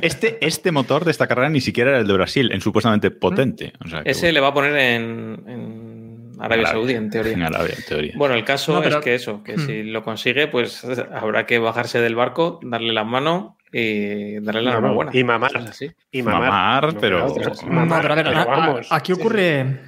Este, 0.06 0.38
este 0.40 0.70
motor 0.70 1.04
de 1.04 1.10
esta 1.10 1.26
carrera 1.26 1.50
ni 1.50 1.60
siquiera 1.60 1.90
era 1.90 1.98
el 1.98 2.06
de 2.06 2.12
Brasil, 2.14 2.50
en 2.52 2.60
supuestamente 2.60 3.10
potente. 3.10 3.72
O 3.84 3.88
sea, 3.88 4.04
que 4.04 4.10
Ese 4.10 4.26
bueno, 4.26 4.34
le 4.34 4.40
va 4.40 4.48
a 4.48 4.54
poner 4.54 4.76
en, 4.76 5.42
en 5.48 5.89
Arabia 6.40 6.68
Arabia. 6.68 6.72
Saudí, 6.72 6.94
en 6.94 7.10
teoría. 7.10 7.32
en 7.32 7.42
Arabia, 7.42 7.74
en 7.76 7.84
teoría. 7.84 8.12
Bueno, 8.16 8.34
el 8.34 8.44
caso 8.44 8.74
No, 8.74 8.82
pero- 8.82 8.98
es 8.98 9.04
que 9.04 9.14
eso, 9.14 9.42
que 9.42 9.56
Hmm. 9.56 9.66
si 9.66 9.82
lo 9.84 10.02
consigue, 10.02 10.48
pues 10.48 10.82
habrá 11.12 11.46
que 11.46 11.58
bajarse 11.58 12.00
del 12.00 12.14
barco, 12.14 12.60
darle 12.62 12.92
las 12.92 13.06
manos 13.06 13.52
y 13.72 14.40
darle 14.40 14.62
la 14.62 14.70
enhorabuena. 14.72 15.10
y 15.14 15.22
mamar. 15.24 15.56
Así. 15.56 15.90
Y 16.10 16.22
mamar. 16.22 16.40
Mamar, 16.50 16.94
No 16.94 17.00
pero- 17.00 17.34
Mamar, 17.66 18.02
pero 18.02 18.12
a 18.12 18.16
ver, 18.16 18.24
pero 18.26 18.44
vamos. 18.46 18.86
aquí 18.90 19.12
ocurre. 19.12 19.80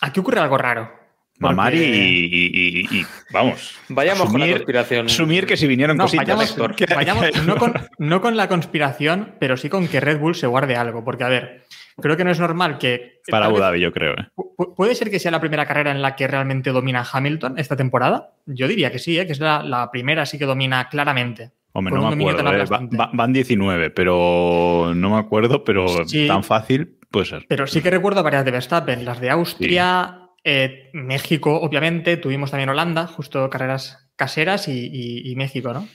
Aquí 0.00 0.20
ocurre 0.20 0.40
algo 0.40 0.56
raro. 0.58 0.98
Mamar 1.38 1.72
y, 1.74 1.78
porque- 1.78 1.88
y- 1.96 2.86
y- 2.92 2.98
y- 3.00 3.06
vamos. 3.32 3.74
Vayamos 3.88 4.30
con 4.30 4.40
la 4.40 4.50
conspiración. 4.50 5.06
Asumir 5.06 5.46
que 5.46 5.56
si 5.56 5.66
vinieron 5.66 5.96
No, 5.96 6.04
cositas. 6.04 6.26
vayamos, 6.26 6.56
vayamos 6.94 7.46
no, 7.46 7.56
con, 7.56 7.72
no 7.98 8.20
con 8.20 8.36
la 8.36 8.46
conspiración, 8.48 9.36
pero 9.40 9.56
sí 9.56 9.70
con 9.70 9.88
que 9.88 10.00
Red 10.00 10.18
Bull 10.18 10.34
se 10.34 10.46
guarde 10.46 10.76
algo. 10.76 11.02
Porque, 11.02 11.24
a 11.24 11.28
ver, 11.28 11.62
creo 12.00 12.16
que 12.16 12.24
no 12.24 12.30
es 12.30 12.40
normal 12.40 12.78
que. 12.78 13.20
Para 13.30 13.46
Abu 13.46 13.58
Dhabi, 13.58 13.80
yo 13.80 13.92
creo. 13.92 14.12
¿eh? 14.12 14.28
pu- 14.36 14.74
¿Puede 14.74 14.94
ser 14.94 15.10
que 15.10 15.18
sea 15.18 15.30
la 15.30 15.40
primera 15.40 15.66
carrera 15.66 15.90
en 15.90 16.02
la 16.02 16.16
que 16.16 16.26
realmente 16.26 16.70
domina 16.70 17.04
Hamilton 17.10 17.58
esta 17.58 17.76
temporada? 17.76 18.34
Yo 18.46 18.66
diría 18.68 18.90
que 18.90 18.98
sí, 18.98 19.18
¿eh? 19.18 19.26
que 19.26 19.32
es 19.32 19.40
la, 19.40 19.62
la 19.62 19.90
primera 19.90 20.26
sí 20.26 20.38
que 20.38 20.46
domina 20.46 20.88
claramente. 20.88 21.50
Hombre, 21.72 21.94
no 21.94 22.10
me 22.10 22.16
acuerdo. 22.22 22.52
eh. 22.52 22.64
Va- 22.98 23.10
van 23.12 23.32
19, 23.32 23.90
pero 23.90 24.92
no 24.96 25.10
me 25.10 25.18
acuerdo, 25.18 25.62
pero 25.64 25.86
Sí. 26.06 26.26
tan 26.26 26.42
fácil 26.42 26.96
puede 27.10 27.26
ser. 27.26 27.46
Pero 27.48 27.66
sí 27.66 27.80
que 27.80 27.90
recuerdo 27.90 28.22
varias 28.22 28.44
de 28.44 28.50
Verstappen, 28.50 29.04
las 29.04 29.20
de 29.20 29.30
Austria, 29.30 30.18
eh, 30.42 30.90
México, 30.94 31.60
obviamente, 31.60 32.16
tuvimos 32.16 32.50
también 32.50 32.70
Holanda, 32.70 33.06
justo 33.06 33.48
carreras 33.50 34.08
caseras 34.16 34.68
y, 34.68 34.86
y- 34.92 35.30
y 35.30 35.36
México, 35.36 35.72
¿no? 35.72 35.86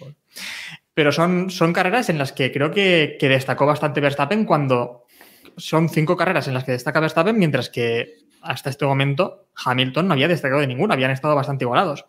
Pero 0.93 1.11
son, 1.11 1.49
son 1.49 1.73
carreras 1.73 2.09
en 2.09 2.17
las 2.17 2.31
que 2.31 2.51
creo 2.53 2.71
que, 2.71 3.17
que 3.19 3.27
destacó 3.27 3.65
bastante 3.65 3.99
Verstappen 3.99 4.45
cuando 4.45 5.04
son 5.57 5.89
cinco 5.89 6.17
carreras 6.17 6.47
en 6.47 6.53
las 6.53 6.63
que 6.63 6.71
destaca 6.71 6.99
Verstappen, 6.99 7.37
mientras 7.37 7.69
que 7.69 8.19
hasta 8.41 8.69
este 8.69 8.85
momento 8.85 9.47
Hamilton 9.63 10.07
no 10.07 10.13
había 10.13 10.27
destacado 10.27 10.61
de 10.61 10.67
ninguna, 10.67 10.93
habían 10.93 11.11
estado 11.11 11.35
bastante 11.35 11.65
igualados. 11.65 12.05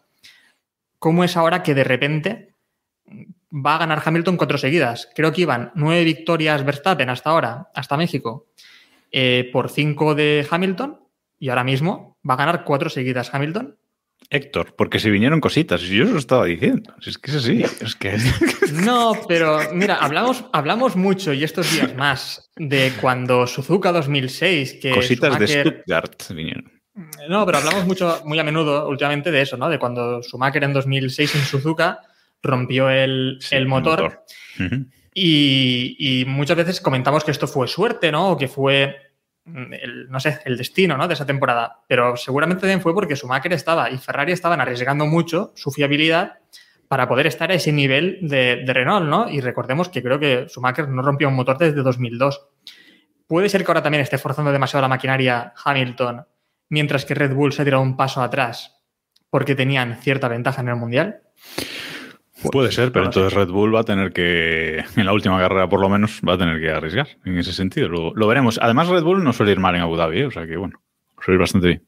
¿Cómo 0.99 1.25
es 1.25 1.37
ahora 1.37 1.63
que 1.63 1.75
de 1.75 1.85
repente 1.85 2.55
va 3.53 3.77
a 3.77 3.79
ganar 3.79 4.03
Hamilton 4.05 4.37
cuatro 4.37 4.59
seguidas? 4.59 5.09
Creo 5.15 5.33
que 5.33 5.43
iban 5.43 5.73
nueve 5.75 6.05
victorias 6.05 6.65
Verstappen 6.65 7.09
hasta 7.09 7.31
ahora, 7.31 7.71
hasta 7.75 7.97
México, 7.97 8.47
eh, 9.11 9.49
por 9.53 9.71
cinco 9.71 10.15
de 10.15 10.47
Hamilton, 10.51 11.01
y 11.39 11.49
ahora 11.49 11.65
mismo 11.65 12.19
va 12.29 12.35
a 12.35 12.39
ganar 12.39 12.65
cuatro 12.65 12.91
seguidas 12.91 13.33
Hamilton. 13.33 13.77
Héctor, 14.29 14.75
porque 14.77 14.99
si 14.99 15.09
vinieron 15.09 15.41
cositas, 15.41 15.83
y 15.83 15.97
yo 15.97 16.05
os 16.05 16.11
lo 16.11 16.19
estaba 16.19 16.45
diciendo. 16.47 16.95
Si 17.01 17.11
es 17.11 17.19
que 17.19 17.31
es 17.31 17.37
así, 17.37 17.63
es 17.63 17.95
que. 17.95 18.17
No, 18.73 19.13
pero 19.29 19.61
mira, 19.73 19.97
hablamos, 19.97 20.45
hablamos 20.53 20.97
mucho 20.97 21.33
y 21.33 21.45
estos 21.45 21.73
días 21.73 21.95
más 21.95 22.51
de 22.57 22.93
cuando 23.01 23.47
Suzuka 23.47 23.93
2006, 23.93 24.79
que 24.83 24.91
cositas 24.91 25.39
de 25.39 25.47
Stuttgart 25.47 26.31
vinieron. 26.31 26.73
No, 27.29 27.45
pero 27.47 27.59
hablamos 27.59 27.87
mucho, 27.87 28.23
muy 28.25 28.39
a 28.39 28.45
menudo 28.45 28.89
últimamente 28.89 29.31
de 29.31 29.43
eso, 29.43 29.57
¿no? 29.57 29.69
De 29.69 29.79
cuando 29.79 30.23
Schumacher 30.23 30.65
en 30.65 30.73
2006 30.73 31.35
en 31.35 31.43
Suzuka 31.43 32.01
rompió 32.43 32.89
el, 32.91 33.37
Sí, 33.41 33.55
el 33.55 33.67
motor. 33.67 34.25
Y, 35.15 35.97
y 35.99 36.25
muchas 36.25 36.57
veces 36.57 36.81
comentamos 36.81 37.23
que 37.23 37.31
esto 37.31 37.47
fue 37.47 37.69
suerte, 37.69 38.11
¿no? 38.11 38.33
O 38.33 38.37
que 38.37 38.49
fue, 38.49 38.97
el, 39.47 40.09
no 40.09 40.21
sé, 40.21 40.41
el 40.45 40.57
destino, 40.57 40.97
¿no? 40.97 41.07
De 41.09 41.15
esa 41.15 41.27
temporada. 41.27 41.83
Pero 41.87 42.17
seguramente 42.17 42.63
también 42.63 42.81
fue 42.81 42.95
porque 42.95 43.17
Schumacher 43.17 43.53
estaba 43.53 43.91
y 43.91 43.99
Ferrari 43.99 44.33
estaban 44.33 44.61
arriesgando 44.61 45.07
mucho 45.07 45.53
su 45.55 45.71
fiabilidad 45.71 46.39
para 46.89 47.09
poder 47.09 47.27
estar 47.27 47.51
a 47.51 47.55
ese 47.55 47.73
nivel 47.73 48.19
de, 48.23 48.63
de 48.65 48.73
Renault, 48.73 49.07
¿no? 49.07 49.29
Y 49.29 49.41
recordemos 49.41 49.89
que 49.89 50.03
creo 50.03 50.19
que 50.19 50.47
Schumacher 50.49 50.89
no 50.89 51.03
rompió 51.03 51.29
un 51.29 51.35
motor 51.35 51.59
desde 51.59 51.83
2002. 51.83 52.49
Puede 53.27 53.49
ser 53.49 53.65
que 53.65 53.71
ahora 53.71 53.83
también 53.83 54.03
esté 54.03 54.19
forzando 54.19 54.53
demasiado 54.53 54.83
la 54.83 54.89
maquinaria 54.89 55.53
Hamilton, 55.65 56.27
mientras 56.69 57.05
que 57.05 57.15
Red 57.15 57.35
Bull 57.35 57.53
se 57.53 57.63
ha 57.63 57.65
tirado 57.65 57.83
un 57.83 57.97
paso 57.97 58.23
atrás 58.23 58.77
porque 59.31 59.55
tenían 59.55 59.97
cierta 60.01 60.29
ventaja 60.29 60.63
en 60.63 60.69
el 60.69 60.77
Mundial. 60.77 61.21
Puede 62.51 62.73
ser, 62.73 62.93
pero 62.93 63.05
entonces 63.07 63.33
Red 63.33 63.49
Bull 63.49 63.75
va 63.75 63.81
a 63.81 63.85
tener 63.85 64.13
que, 64.13 64.85
en 64.97 65.07
la 65.07 65.13
última 65.13 65.39
carrera 65.39 65.69
por 65.69 65.81
lo 65.81 65.89
menos, 65.89 66.21
va 66.27 66.35
a 66.35 66.39
tener 66.39 66.61
que 66.61 66.71
arriesgar 66.71 67.09
en 67.25 67.39
ese 67.39 67.53
sentido. 67.53 67.89
Lo, 67.89 68.15
lo 68.15 68.27
veremos. 68.27 68.59
Además, 68.63 68.89
Red 68.89 69.03
Bull 69.03 69.23
no 69.25 69.33
suele 69.33 69.53
ir 69.53 69.61
mal 69.61 69.75
en 69.75 69.83
Abu 69.83 69.97
Dhabi, 69.97 70.21
¿eh? 70.21 70.27
o 70.27 70.31
sea 70.31 70.47
que 70.47 70.57
bueno, 70.57 70.81
suele 71.21 71.37
ir 71.37 71.41
bastante 71.41 71.67
bien. 71.69 71.83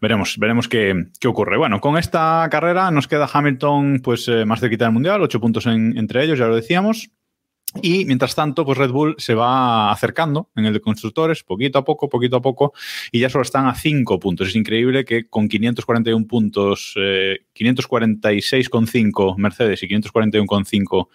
Veremos, 0.00 0.36
veremos 0.38 0.68
qué, 0.68 0.94
qué 1.20 1.28
ocurre. 1.28 1.56
Bueno, 1.56 1.80
con 1.80 1.96
esta 1.96 2.46
carrera 2.50 2.90
nos 2.90 3.08
queda 3.08 3.28
Hamilton 3.32 4.00
pues 4.02 4.28
eh, 4.28 4.44
más 4.44 4.60
cerquita 4.60 4.84
del 4.84 4.92
Mundial, 4.94 5.22
ocho 5.22 5.40
puntos 5.40 5.66
en- 5.66 5.96
entre 5.96 6.24
ellos, 6.24 6.38
ya 6.38 6.46
lo 6.46 6.56
decíamos. 6.56 7.10
Y 7.82 8.04
mientras 8.04 8.34
tanto, 8.34 8.64
pues 8.64 8.78
Red 8.78 8.90
Bull 8.90 9.16
se 9.18 9.34
va 9.34 9.90
acercando 9.90 10.48
en 10.56 10.66
el 10.66 10.72
de 10.72 10.80
constructores, 10.80 11.42
poquito 11.42 11.78
a 11.78 11.84
poco, 11.84 12.08
poquito 12.08 12.36
a 12.36 12.42
poco, 12.42 12.72
y 13.10 13.20
ya 13.20 13.28
solo 13.28 13.42
están 13.42 13.66
a 13.66 13.74
5 13.74 14.18
puntos. 14.20 14.48
Es 14.48 14.56
increíble 14.56 15.04
que 15.04 15.28
con 15.28 15.48
541 15.48 16.26
puntos, 16.26 16.94
eh, 16.96 17.40
546,5 17.54 19.36
Mercedes 19.38 19.82
y 19.82 19.88
541,5 19.88 21.08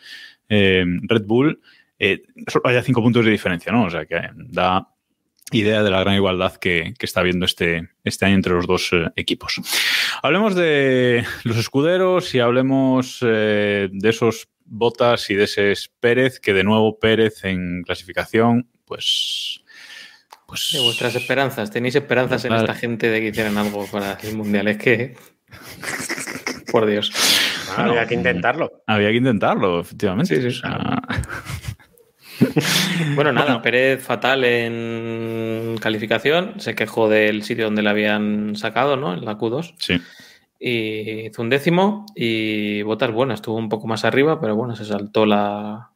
eh, 0.50 0.86
Red 1.04 1.25
Bull, 1.25 1.62
eh, 1.98 2.24
solo 2.48 2.68
haya 2.68 2.84
5 2.84 3.01
puntos 3.01 3.25
de 3.25 3.32
diferencia, 3.32 3.72
¿no? 3.72 3.86
O 3.86 3.89
sea 3.89 4.06
que 4.06 4.20
da 4.36 4.89
idea 5.51 5.84
de 5.84 5.89
la 5.89 6.00
gran 6.00 6.16
igualdad 6.16 6.56
que, 6.56 6.94
que 6.98 7.06
está 7.06 7.22
habiendo 7.22 7.46
este, 7.46 7.89
este 8.04 8.25
año 8.25 8.36
entre 8.36 8.54
los 8.54 8.68
dos 8.68 8.89
eh, 8.94 9.10
equipos. 9.16 9.62
Hablemos 10.22 10.56
de 10.56 11.25
los 11.44 11.58
escuderos 11.58 12.34
y 12.36 12.39
hablemos 12.39 13.20
eh, 13.22 13.89
de 13.92 14.10
esos 14.10 14.50
botas 14.70 15.30
y 15.30 15.36
de 15.36 15.46
ese 15.46 15.74
Pérez, 16.00 16.40
que 16.40 16.54
de 16.54 16.64
nuevo 16.64 17.00
Pérez 17.00 17.44
en 17.44 17.84
clasificación, 17.84 18.68
pues. 18.86 19.64
pues 20.48 20.70
De 20.74 20.80
vuestras 20.82 21.16
esperanzas. 21.16 21.72
¿Tenéis 21.72 21.96
esperanzas 21.96 22.46
en 22.46 22.54
esta 22.54 22.74
gente 22.74 23.10
de 23.10 23.20
que 23.20 23.28
hicieran 23.28 23.58
algo 23.58 23.86
para 23.88 24.18
el 24.24 24.36
mundial? 24.36 24.68
Es 24.68 24.78
que. 24.78 25.16
Por 26.72 26.86
Dios. 26.86 27.12
Bueno, 27.76 27.92
Había 27.92 28.06
que 28.08 28.14
intentarlo. 28.14 28.84
Había 28.86 29.10
que 29.10 29.18
intentarlo, 29.18 29.80
efectivamente. 29.80 30.36
Sí, 30.36 30.42
sí, 30.42 30.48
O 30.48 30.52
sea, 30.52 31.02
Bueno, 33.16 33.32
nada, 33.32 33.46
Bueno. 33.48 33.62
Pérez 33.62 34.04
fatal 34.04 34.44
en 34.44 35.78
calificación. 35.82 36.60
Se 36.60 36.76
quejó 36.76 37.10
del 37.10 37.44
sitio 37.44 37.66
donde 37.66 37.82
le 37.82 37.90
habían 37.90 38.56
sacado, 38.56 38.96
¿no? 38.98 39.14
En 39.14 39.26
la 39.26 39.38
Q2. 39.38 39.74
sí. 39.78 40.00
Y 40.60 41.28
hizo 41.28 41.42
un 41.42 41.50
décimo 41.50 42.06
y 42.16 42.82
Botas 42.82 43.12
bueno, 43.12 43.34
estuvo 43.34 43.56
un 43.56 43.70
poco 43.70 43.88
más 43.88 44.04
arriba, 44.04 44.42
pero 44.42 44.56
bueno, 44.56 44.75
se 44.75 44.86
saltó 44.86 45.25
la 45.25 45.92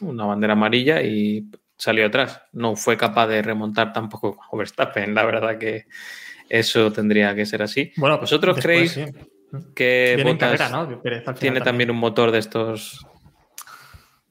una 0.00 0.24
bandera 0.24 0.54
amarilla 0.54 1.02
y 1.02 1.44
salió 1.76 2.06
atrás. 2.06 2.42
No 2.52 2.76
fue 2.76 2.96
capaz 2.96 3.26
de 3.26 3.42
remontar 3.42 3.92
tampoco 3.92 4.36
como 4.36 4.58
Verstappen, 4.58 5.14
la 5.14 5.24
verdad 5.24 5.58
que 5.58 5.84
eso 6.48 6.92
tendría 6.92 7.34
que 7.34 7.46
ser 7.46 7.62
así. 7.62 7.92
Bueno, 7.96 8.18
¿Vosotros 8.18 8.56
después, 8.56 8.92
creéis 8.92 8.92
sí. 8.92 9.04
que 9.74 10.14
final 10.18 11.34
tiene 11.38 11.60
también 11.60 11.90
un 11.90 11.98
motor 11.98 12.30
de 12.30 12.38
estos 12.38 13.06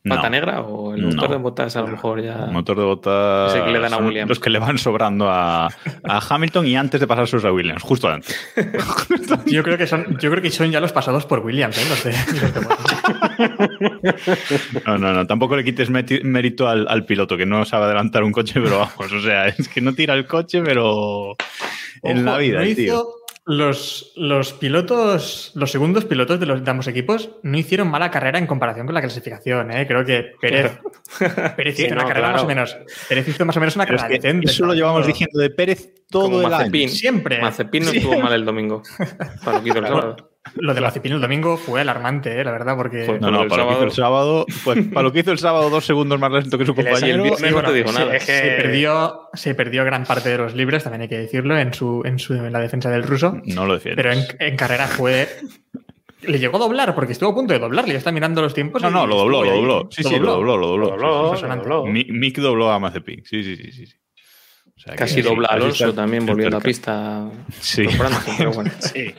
pata 0.07 0.23
No. 0.23 0.29
negra 0.29 0.61
o 0.61 0.93
el 0.95 1.01
No. 1.01 1.07
motor 1.15 1.29
de 1.31 1.35
Botas 1.37 1.75
a 1.75 1.81
lo 1.81 1.87
mejor 1.87 2.21
ya... 2.23 2.47
Motor 2.51 2.77
de 2.77 2.83
botas. 2.85 3.53
Ese 3.53 3.65
que 3.65 3.71
le 3.71 3.79
dan 3.79 3.93
a 3.93 3.97
son 3.97 4.05
Williams. 4.07 4.29
Los 4.29 4.39
que 4.39 4.49
le 4.49 4.59
van 4.59 4.77
sobrando 4.77 5.29
a, 5.29 5.65
a 5.67 6.21
Hamilton 6.29 6.67
y 6.67 6.75
antes 6.77 6.99
de 7.01 7.07
pasarse 7.07 7.45
a 7.45 7.51
Williams, 7.51 7.83
justo 7.83 8.07
antes. 8.07 8.37
Yo 9.45 9.63
creo 9.63 9.77
que 9.77 9.87
son, 9.87 10.17
yo 10.19 10.29
creo 10.31 10.41
que 10.41 10.51
son 10.51 10.71
ya 10.71 10.79
los 10.79 10.91
pasados 10.93 11.25
por 11.25 11.39
Williams, 11.39 11.77
¿eh? 11.77 11.85
Los 11.89 12.03
de, 12.03 12.11
los 12.41 12.53
de 12.53 12.59
Bottas. 12.61 13.89
No, 14.85 14.97
no, 14.97 15.13
no. 15.13 15.27
Tampoco 15.27 15.55
le 15.55 15.63
quites 15.63 15.89
mérito 15.89 16.67
al, 16.67 16.87
al 16.87 17.05
piloto, 17.05 17.37
que 17.37 17.45
no 17.45 17.65
sabe 17.65 17.85
adelantar 17.85 18.23
un 18.23 18.31
coche, 18.31 18.59
pero 18.61 18.79
vamos, 18.79 19.11
o 19.11 19.21
sea, 19.21 19.47
es 19.47 19.67
que 19.67 19.81
no 19.81 19.93
tira 19.93 20.13
el 20.13 20.25
coche, 20.25 20.61
pero 20.63 21.35
en 22.03 22.25
la 22.25 22.37
vida, 22.37 22.59
no 22.59 22.63
el 22.65 22.75
tío. 22.75 23.05
Los, 23.49 24.13
los 24.15 24.53
pilotos, 24.53 25.51
los 25.55 25.71
segundos 25.71 26.05
pilotos 26.05 26.39
de 26.39 26.45
los 26.45 26.63
de 26.63 26.69
ambos 26.69 26.87
equipos 26.87 27.31
no 27.41 27.57
hicieron 27.57 27.89
mala 27.89 28.11
carrera 28.11 28.37
en 28.37 28.45
comparación 28.45 28.85
con 28.85 28.93
la 28.93 29.01
clasificación. 29.01 29.71
¿eh? 29.71 29.87
Creo 29.87 30.05
que 30.05 30.33
Pérez, 30.39 30.79
Pérez 31.57 31.75
Sí, 31.75 31.85
hizo 31.85 31.93
una 31.95 32.03
no, 32.03 32.07
carrera 32.07 32.27
claro. 32.27 32.33
más 32.33 32.43
o 32.43 32.47
menos. 32.47 32.77
Pérez 33.07 33.27
hizo 33.27 33.45
más 33.45 33.57
o 33.57 33.59
menos 33.59 33.75
una 33.75 33.85
Pero 33.85 33.95
es 33.95 34.01
carrera 34.03 34.19
que 34.21 34.27
decente. 34.27 34.51
eso 34.51 34.65
lo 34.67 34.75
llevamos 34.75 35.07
diciendo 35.07 35.39
de 35.39 35.49
Pérez 35.49 35.93
todo 36.11 36.25
Como 36.25 36.39
el 36.41 36.45
año. 36.45 36.57
Mazepin. 36.57 36.89
Siempre. 36.89 37.41
Mazepin 37.41 37.85
no 37.85 37.89
Sí. 37.91 37.97
estuvo 37.97 38.19
mal 38.19 38.33
el 38.33 38.45
domingo. 38.45 38.83
Para 39.43 39.57
lo 39.57 39.63
que 39.63 39.69
el 39.71 39.87
sábado. 39.87 40.28
Lo 40.55 40.73
de 40.73 40.81
Mazepin 40.81 41.11
el 41.11 41.21
domingo 41.21 41.57
fue 41.57 41.81
alarmante, 41.81 42.39
¿eh? 42.39 42.43
la 42.43 42.51
verdad, 42.51 42.75
porque 42.77 43.05
Joder. 43.05 43.21
No, 43.21 43.47
para 43.47 43.63
lo 43.63 43.69
que 43.69 43.73
hizo 43.75 43.83
el 43.83 43.91
sábado, 43.91 44.45
pues, 44.63 44.85
para 44.87 45.03
lo 45.03 45.11
que 45.11 45.19
hizo 45.19 45.31
el 45.31 45.37
sábado, 45.37 45.69
dos 45.69 45.85
segundos 45.85 46.19
más 46.19 46.31
lento 46.31 46.57
que 46.57 46.65
su 46.65 46.73
compañero. 46.73 47.23
el 47.23 47.29
viernes 47.29 47.51
no 47.51 47.63
te 47.63 47.73
digo 47.73 47.91
nada. 47.91 48.19
se, 48.19 48.41
perdió, 48.57 49.29
se 49.33 49.53
perdió 49.53 49.83
gran 49.83 50.05
parte 50.05 50.29
de 50.29 50.37
los 50.37 50.55
libres, 50.55 50.83
también 50.83 51.01
hay 51.01 51.07
que 51.09 51.17
decirlo, 51.17 51.57
en, 51.57 51.73
su, 51.73 52.01
en, 52.05 52.19
su, 52.19 52.33
en 52.33 52.51
la 52.51 52.59
defensa 52.59 52.89
del 52.89 53.03
ruso. 53.03 53.37
No 53.45 53.65
lo 53.65 53.73
defiendes. 53.73 54.03
Pero 54.03 54.13
en, 54.13 54.25
en 54.39 54.57
carrera 54.57 54.87
fue. 54.87 55.27
Le 56.21 56.39
llegó 56.39 56.57
a 56.57 56.59
doblar 56.59 56.95
porque 56.95 57.13
estuvo 57.13 57.29
a 57.29 57.35
punto 57.35 57.53
de 57.53 57.59
doblarle. 57.59 57.93
Ya 57.93 57.97
está 57.97 58.11
mirando 58.11 58.41
los 58.41 58.53
tiempos. 58.53 58.81
No, 58.81 58.89
y 58.89 58.93
no, 58.93 59.07
lo 59.07 59.17
dobló, 59.17 59.43
lo 59.43 59.51
dobló. 59.51 59.87
Sí, 59.91 60.03
sí, 60.03 60.19
lo 60.19 60.33
dobló, 60.33 60.57
lo 60.57 60.67
dobló. 60.67 61.85
Mick 61.85 62.37
dobló 62.39 62.71
a 62.71 62.79
Mazepin. 62.79 63.23
Sí, 63.25 63.43
sí, 63.43 63.55
sí, 63.55 63.71
sí. 63.71 63.85
sí. 63.85 63.95
O 64.79 64.81
sea 64.81 64.93
que 64.93 64.99
Casi 64.99 65.21
dobla 65.21 65.49
Alonso 65.49 65.93
también, 65.93 66.25
volvió 66.25 66.47
a 66.47 66.51
la 66.51 66.59
pista. 66.61 67.29
Sí. 67.59 67.85
pero 68.37 68.51
bueno, 68.53 68.71
Sí. 68.79 69.13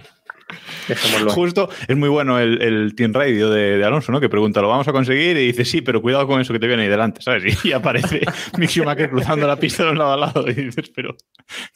Dejémoslo. 0.91 1.31
Justo, 1.33 1.69
es 1.89 1.97
muy 1.97 2.09
bueno 2.09 2.39
el, 2.39 2.61
el 2.63 2.95
Team 2.95 3.13
Radio 3.13 3.51
de, 3.51 3.79
de 3.79 3.85
Alonso, 3.85 4.13
¿no? 4.13 4.21
Que 4.21 4.29
pregunta, 4.29 4.61
¿lo 4.61 4.69
vamos 4.69 4.87
a 4.89 4.93
conseguir? 4.93 5.37
Y 5.37 5.47
dice, 5.47 5.65
sí, 5.65 5.81
pero 5.81 6.01
cuidado 6.03 6.27
con 6.27 6.41
eso 6.41 6.53
que 6.53 6.59
te 6.59 6.67
viene 6.67 6.83
ahí 6.85 6.89
delante, 6.89 7.23
¿sabes? 7.23 7.65
Y 7.65 7.73
aparece 7.73 8.21
Mick 8.59 8.71
Schumacher 8.71 9.11
cruzando 9.11 9.47
la 9.47 9.57
pista 9.57 9.85
de 9.85 9.91
un 9.91 9.99
lado 9.99 10.13
a 10.13 10.17
lado 10.17 10.45
y 10.49 10.55
dices, 10.55 10.91
pero, 10.95 11.17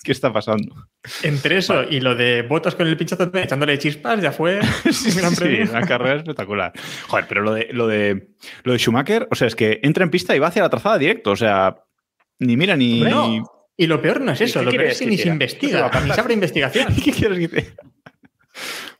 ¿qué 0.02 0.12
está 0.12 0.32
pasando? 0.32 0.74
Entre 1.22 1.56
eso 1.58 1.82
y 1.88 2.00
lo 2.00 2.14
de 2.14 2.42
botas 2.42 2.74
con 2.74 2.86
el 2.86 2.96
pinchazo 2.96 3.30
echándole 3.34 3.78
chispas, 3.78 4.20
ya 4.20 4.32
fue 4.32 4.60
un 4.84 5.16
gran 5.16 5.30
Sí, 5.34 5.40
premio. 5.40 5.70
una 5.70 5.82
carrera 5.86 6.16
espectacular. 6.16 6.72
Joder, 7.08 7.26
pero 7.28 7.42
lo 7.42 7.54
de, 7.54 7.68
lo 7.72 7.86
de 7.86 8.28
lo 8.62 8.72
de 8.72 8.78
Schumacher, 8.78 9.26
o 9.30 9.34
sea, 9.34 9.48
es 9.48 9.54
que 9.56 9.80
entra 9.82 10.04
en 10.04 10.10
pista 10.10 10.34
y 10.34 10.38
va 10.38 10.48
hacia 10.48 10.62
la 10.62 10.70
trazada 10.70 10.98
directo, 10.98 11.30
o 11.32 11.36
sea, 11.36 11.76
ni 12.38 12.56
mira 12.56 12.76
ni... 12.76 13.00
No. 13.00 13.50
Y 13.76 13.86
lo 13.88 14.00
peor 14.00 14.20
no 14.20 14.30
es 14.32 14.40
eso, 14.40 14.60
¿Y 14.62 14.66
qué 14.66 14.70
lo 14.70 14.70
peor 14.78 14.84
es 14.92 14.98
que 15.00 15.06
ni 15.06 15.18
se 15.18 15.28
investiga, 15.28 15.90
ni 16.04 16.10
se 16.12 16.20
abre 16.20 16.34
investigación. 16.34 16.94
¿Qué 17.04 17.10
quieres 17.10 17.38
que 17.40 17.48
te- 17.48 17.74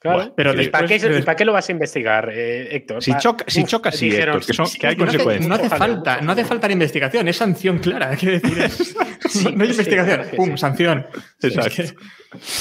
Claro. 0.05 0.19
Buah, 0.19 0.35
pero 0.37 0.61
¿Y 0.63 0.69
para, 0.69 0.87
qué, 0.87 0.99
después- 0.99 1.19
y 1.19 1.23
para 1.23 1.35
qué 1.37 1.45
lo 1.47 1.55
vas 1.55 1.67
a 1.67 1.73
investigar, 1.73 2.31
eh, 2.31 2.77
Héctor? 2.77 3.03
Si 3.03 3.11
choca- 3.15 3.47
si 3.49 3.63
Uf, 3.63 3.69
choca, 3.71 3.91
sí, 3.91 4.11
dijeron, 4.11 4.37
Héctor, 4.37 4.47
que 4.47 4.53
son- 4.53 4.79
que 4.79 4.87
hay 4.87 4.97
No 4.97 5.05
hace, 5.05 5.13
consecuencias. 5.17 5.49
no 5.49 5.55
hace 5.55 5.69
falta, 5.71 6.21
no 6.21 6.33
hace 6.33 6.45
falta 6.45 6.71
investigación, 6.71 7.27
es 7.29 7.37
sanción 7.39 7.79
clara. 7.79 8.15
Quiero 8.15 8.39
decir, 8.39 8.59
es- 8.63 8.95
Sí, 9.31 9.45
no 9.57 9.63
hay 9.63 9.69
sí, 9.69 9.73
investigación, 9.73 10.27
pum, 10.37 10.51
sí. 10.51 10.59
sanción. 10.59 11.07
Exacto. 11.43 11.83
Es 11.83 11.93
que- 11.93 11.97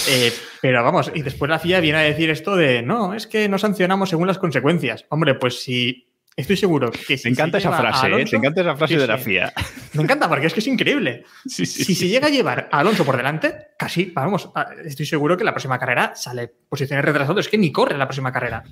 eh, 0.07 0.31
pero 0.61 0.81
vamos, 0.85 1.11
y 1.13 1.21
después 1.21 1.49
la 1.49 1.59
FIA 1.59 1.81
viene 1.81 1.97
a 1.97 2.01
decir 2.03 2.29
esto 2.29 2.55
de 2.55 2.81
no, 2.81 3.13
es 3.13 3.27
que 3.27 3.49
no 3.49 3.57
sancionamos 3.57 4.09
según 4.09 4.27
las 4.27 4.37
consecuencias. 4.39 5.05
Hombre, 5.09 5.35
pues 5.35 5.61
si 5.61 6.07
estoy 6.35 6.57
seguro 6.57 6.91
que 6.91 7.17
si 7.17 7.27
Me 7.27 7.31
encanta 7.31 7.57
esa 7.57 7.71
frase, 7.71 8.05
¿eh? 8.07 8.09
Alonso- 8.13 8.31
Te 8.31 8.37
encanta 8.37 8.61
esa 8.61 8.75
frase 8.75 8.97
de 8.97 9.07
la. 9.07 9.17
FIA. 9.17 9.53
Me 9.93 10.03
encanta 10.03 10.27
porque 10.27 10.47
es 10.47 10.53
que 10.53 10.59
es 10.59 10.67
increíble. 10.67 11.23
Sí, 11.45 11.65
sí, 11.65 11.83
Si 11.83 11.93
sí. 11.93 11.95
se 11.95 12.07
llega 12.07 12.27
a 12.27 12.29
llevar 12.31 12.69
a 12.71 12.79
Alonso 12.79 13.05
por 13.05 13.17
delante, 13.17 13.53
casi, 13.77 14.11
vamos, 14.15 14.49
estoy 14.85 15.05
seguro 15.05 15.37
que 15.37 15.43
la 15.43 15.51
próxima 15.51 15.77
carrera 15.79 16.13
sale 16.15 16.51
posiciones 16.69 17.03
retrasadas. 17.05 17.45
Es 17.45 17.51
que 17.51 17.57
ni 17.57 17.71
corre 17.71 17.97
la 17.97 18.05
próxima 18.07 18.31
carrera. 18.31 18.63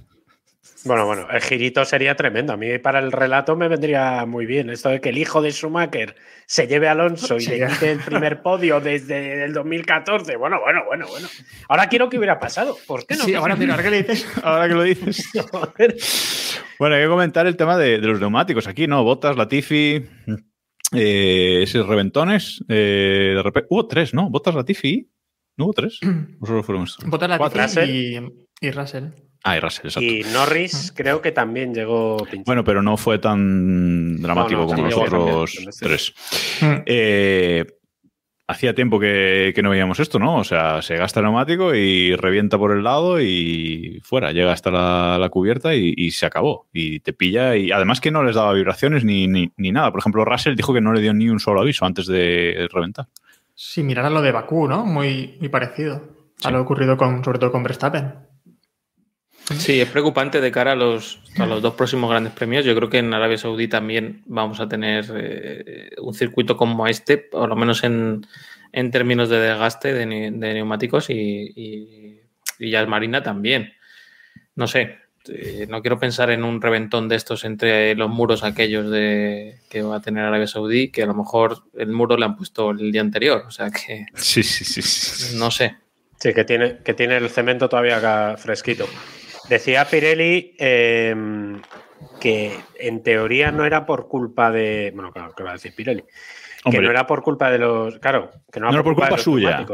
Bueno, 0.83 1.05
bueno, 1.05 1.27
el 1.29 1.41
girito 1.41 1.85
sería 1.85 2.15
tremendo. 2.15 2.53
A 2.53 2.57
mí 2.57 2.79
para 2.79 2.99
el 2.99 3.11
relato 3.11 3.55
me 3.55 3.67
vendría 3.67 4.25
muy 4.25 4.45
bien. 4.45 4.69
Esto 4.69 4.89
de 4.89 4.99
que 4.99 5.09
el 5.09 5.17
hijo 5.19 5.41
de 5.41 5.51
Schumacher 5.51 6.15
se 6.47 6.65
lleve 6.67 6.87
a 6.87 6.93
Alonso 6.93 7.37
y 7.37 7.45
le 7.45 7.67
quite 7.67 7.91
el 7.91 7.99
primer 7.99 8.41
podio 8.41 8.79
desde 8.81 9.43
el 9.45 9.53
2014. 9.53 10.37
Bueno, 10.37 10.59
bueno, 10.59 10.83
bueno, 10.87 11.05
bueno. 11.07 11.27
Ahora 11.69 11.87
quiero 11.87 12.09
que 12.09 12.17
hubiera 12.17 12.39
pasado. 12.39 12.75
¿Por 12.87 13.05
qué 13.05 13.15
no? 13.15 13.23
Sí, 13.25 13.35
ahora, 13.35 13.55
mira, 13.55 13.73
ahora 13.73 13.83
que 13.83 13.91
le 13.91 14.03
dices, 14.03 14.25
Ahora 14.43 14.67
que 14.67 14.73
lo 14.73 14.83
dices. 14.83 15.29
Bueno, 16.79 16.95
hay 16.95 17.03
que 17.03 17.09
comentar 17.09 17.45
el 17.45 17.55
tema 17.57 17.77
de, 17.77 17.99
de 17.99 18.07
los 18.07 18.19
neumáticos 18.19 18.67
aquí, 18.67 18.87
¿no? 18.87 19.03
Botas, 19.03 19.37
Latifi, 19.37 20.03
eh, 20.93 21.59
esos 21.61 21.87
reventones. 21.87 22.63
eh, 22.69 23.33
de 23.35 23.43
repente, 23.43 23.67
hubo 23.69 23.87
tres, 23.87 24.15
¿no? 24.15 24.31
Botas, 24.31 24.55
Latifi. 24.55 25.07
¿No 25.57 25.65
hubo 25.65 25.73
tres? 25.73 25.99
¿O 26.41 26.45
solo 26.47 26.63
fueron 26.63 26.85
estos? 26.85 27.05
botas 27.07 27.29
Latifi 27.75 28.17
y, 28.17 28.19
y 28.61 28.71
Russell. 28.71 29.05
Ah, 29.43 29.57
y 29.57 29.59
Russell, 29.59 29.87
exacto. 29.87 30.05
Y 30.07 30.23
Norris 30.31 30.93
creo 30.95 31.21
que 31.21 31.31
también 31.31 31.73
llegó 31.73 32.17
pinchado. 32.17 32.43
Bueno, 32.45 32.63
pero 32.63 32.81
no 32.83 32.95
fue 32.95 33.17
tan 33.17 34.21
dramático 34.21 34.61
No, 34.61 34.67
no, 34.67 34.75
como 34.75 34.87
sí, 35.47 35.63
los 35.63 35.67
otros 35.67 35.77
tres. 35.79 36.13
Mm. 36.61 36.73
Eh, 36.85 37.65
hacía 38.47 38.75
tiempo 38.75 38.99
que, 38.99 39.51
que 39.55 39.63
no 39.63 39.71
veíamos 39.71 39.99
esto, 39.99 40.19
¿no? 40.19 40.37
O 40.37 40.43
sea, 40.43 40.81
se 40.83 40.95
gasta 40.95 41.21
el 41.21 41.23
neumático 41.25 41.73
y 41.73 42.15
revienta 42.15 42.59
por 42.59 42.71
el 42.71 42.83
lado 42.83 43.19
y 43.19 43.99
fuera, 44.03 44.31
llega 44.31 44.51
hasta 44.51 44.69
la, 44.69 45.17
la 45.17 45.29
cubierta 45.29 45.73
y, 45.73 45.93
y 45.97 46.11
se 46.11 46.27
acabó. 46.27 46.67
Y 46.71 46.99
te 46.99 47.11
pilla 47.13 47.55
y 47.55 47.71
además 47.71 47.99
que 47.99 48.11
no 48.11 48.21
les 48.23 48.35
daba 48.35 48.53
vibraciones 48.53 49.03
ni, 49.03 49.27
ni, 49.27 49.51
ni 49.57 49.71
nada. 49.71 49.89
Por 49.89 50.01
ejemplo, 50.01 50.23
Russell 50.23 50.55
dijo 50.55 50.71
que 50.73 50.81
no 50.81 50.93
le 50.93 51.01
dio 51.01 51.13
ni 51.15 51.29
un 51.29 51.39
solo 51.39 51.61
aviso 51.61 51.85
antes 51.85 52.05
de 52.05 52.67
reventar. 52.71 53.07
Sí, 53.55 53.81
mirar 53.81 54.05
a 54.05 54.09
lo 54.11 54.21
de 54.21 54.31
Bakú, 54.31 54.67
¿no? 54.67 54.85
Muy, 54.85 55.37
muy 55.39 55.49
parecido 55.49 56.21
Sí. 56.37 56.47
a 56.47 56.51
lo 56.51 56.61
ocurrido 56.61 56.97
con, 56.97 57.23
sobre 57.23 57.37
todo 57.39 57.51
con 57.51 57.61
Verstappen. 57.63 58.13
Sí, 59.57 59.81
es 59.81 59.89
preocupante 59.89 60.41
de 60.41 60.51
cara 60.51 60.73
a 60.73 60.75
los, 60.75 61.19
a 61.37 61.45
los 61.45 61.61
dos 61.61 61.75
próximos 61.75 62.09
grandes 62.09 62.33
premios. 62.33 62.65
Yo 62.65 62.75
creo 62.75 62.89
que 62.89 62.99
en 62.99 63.13
Arabia 63.13 63.37
Saudí 63.37 63.67
también 63.67 64.23
vamos 64.25 64.59
a 64.59 64.67
tener 64.67 65.05
eh, 65.15 65.89
un 66.01 66.13
circuito 66.13 66.57
como 66.57 66.87
este, 66.87 67.17
por 67.17 67.49
lo 67.49 67.55
menos 67.55 67.83
en, 67.83 68.25
en 68.71 68.91
términos 68.91 69.29
de 69.29 69.39
desgaste 69.39 69.93
de, 69.93 70.05
de 70.05 70.53
neumáticos 70.53 71.09
y, 71.09 71.51
y, 71.55 72.21
y 72.59 72.69
Yas 72.69 72.87
Marina 72.87 73.23
también. 73.23 73.73
No 74.55 74.67
sé, 74.67 74.97
eh, 75.27 75.67
no 75.69 75.81
quiero 75.81 75.99
pensar 75.99 76.31
en 76.31 76.43
un 76.43 76.61
reventón 76.61 77.07
de 77.07 77.15
estos 77.15 77.45
entre 77.45 77.95
los 77.95 78.09
muros 78.09 78.43
aquellos 78.43 78.89
de 78.89 79.59
que 79.69 79.81
va 79.81 79.97
a 79.97 80.01
tener 80.01 80.25
Arabia 80.25 80.47
Saudí, 80.47 80.89
que 80.89 81.03
a 81.03 81.05
lo 81.05 81.13
mejor 81.13 81.63
el 81.77 81.91
muro 81.91 82.17
le 82.17 82.25
han 82.25 82.35
puesto 82.35 82.71
el 82.71 82.91
día 82.91 83.01
anterior. 83.01 83.45
O 83.47 83.51
sea 83.51 83.69
que. 83.69 84.05
Sí, 84.15 84.43
sí, 84.43 84.65
sí. 84.65 84.81
sí. 84.81 85.37
No 85.37 85.51
sé. 85.51 85.77
Sí, 86.19 86.33
que 86.33 86.43
tiene, 86.43 86.77
que 86.83 86.93
tiene 86.93 87.17
el 87.17 87.29
cemento 87.29 87.67
todavía 87.67 87.97
acá 87.97 88.35
fresquito. 88.37 88.87
Decía 89.51 89.83
Pirelli 89.83 90.55
eh, 90.57 91.13
que 92.21 92.57
en 92.79 93.03
teoría 93.03 93.51
no 93.51 93.65
era 93.65 93.85
por 93.85 94.07
culpa 94.07 94.49
de. 94.49 94.93
Bueno, 94.95 95.11
claro, 95.11 95.33
¿qué 95.35 95.43
va 95.43 95.49
a 95.49 95.53
decir 95.53 95.75
Pirelli? 95.75 96.05
Hombre. 96.63 96.79
Que 96.79 96.85
no 96.85 96.89
era 96.89 97.05
por 97.05 97.21
culpa 97.21 97.51
de 97.51 97.57
los. 97.57 97.99
Claro, 97.99 98.31
que 98.49 98.61
no 98.61 98.69
era 98.69 98.77
No 98.77 98.81
por, 98.81 98.93
era 98.93 98.95
por 98.95 98.95
culpa 98.95 99.05
de 99.07 99.11
los 99.11 99.23
suya. 99.23 99.65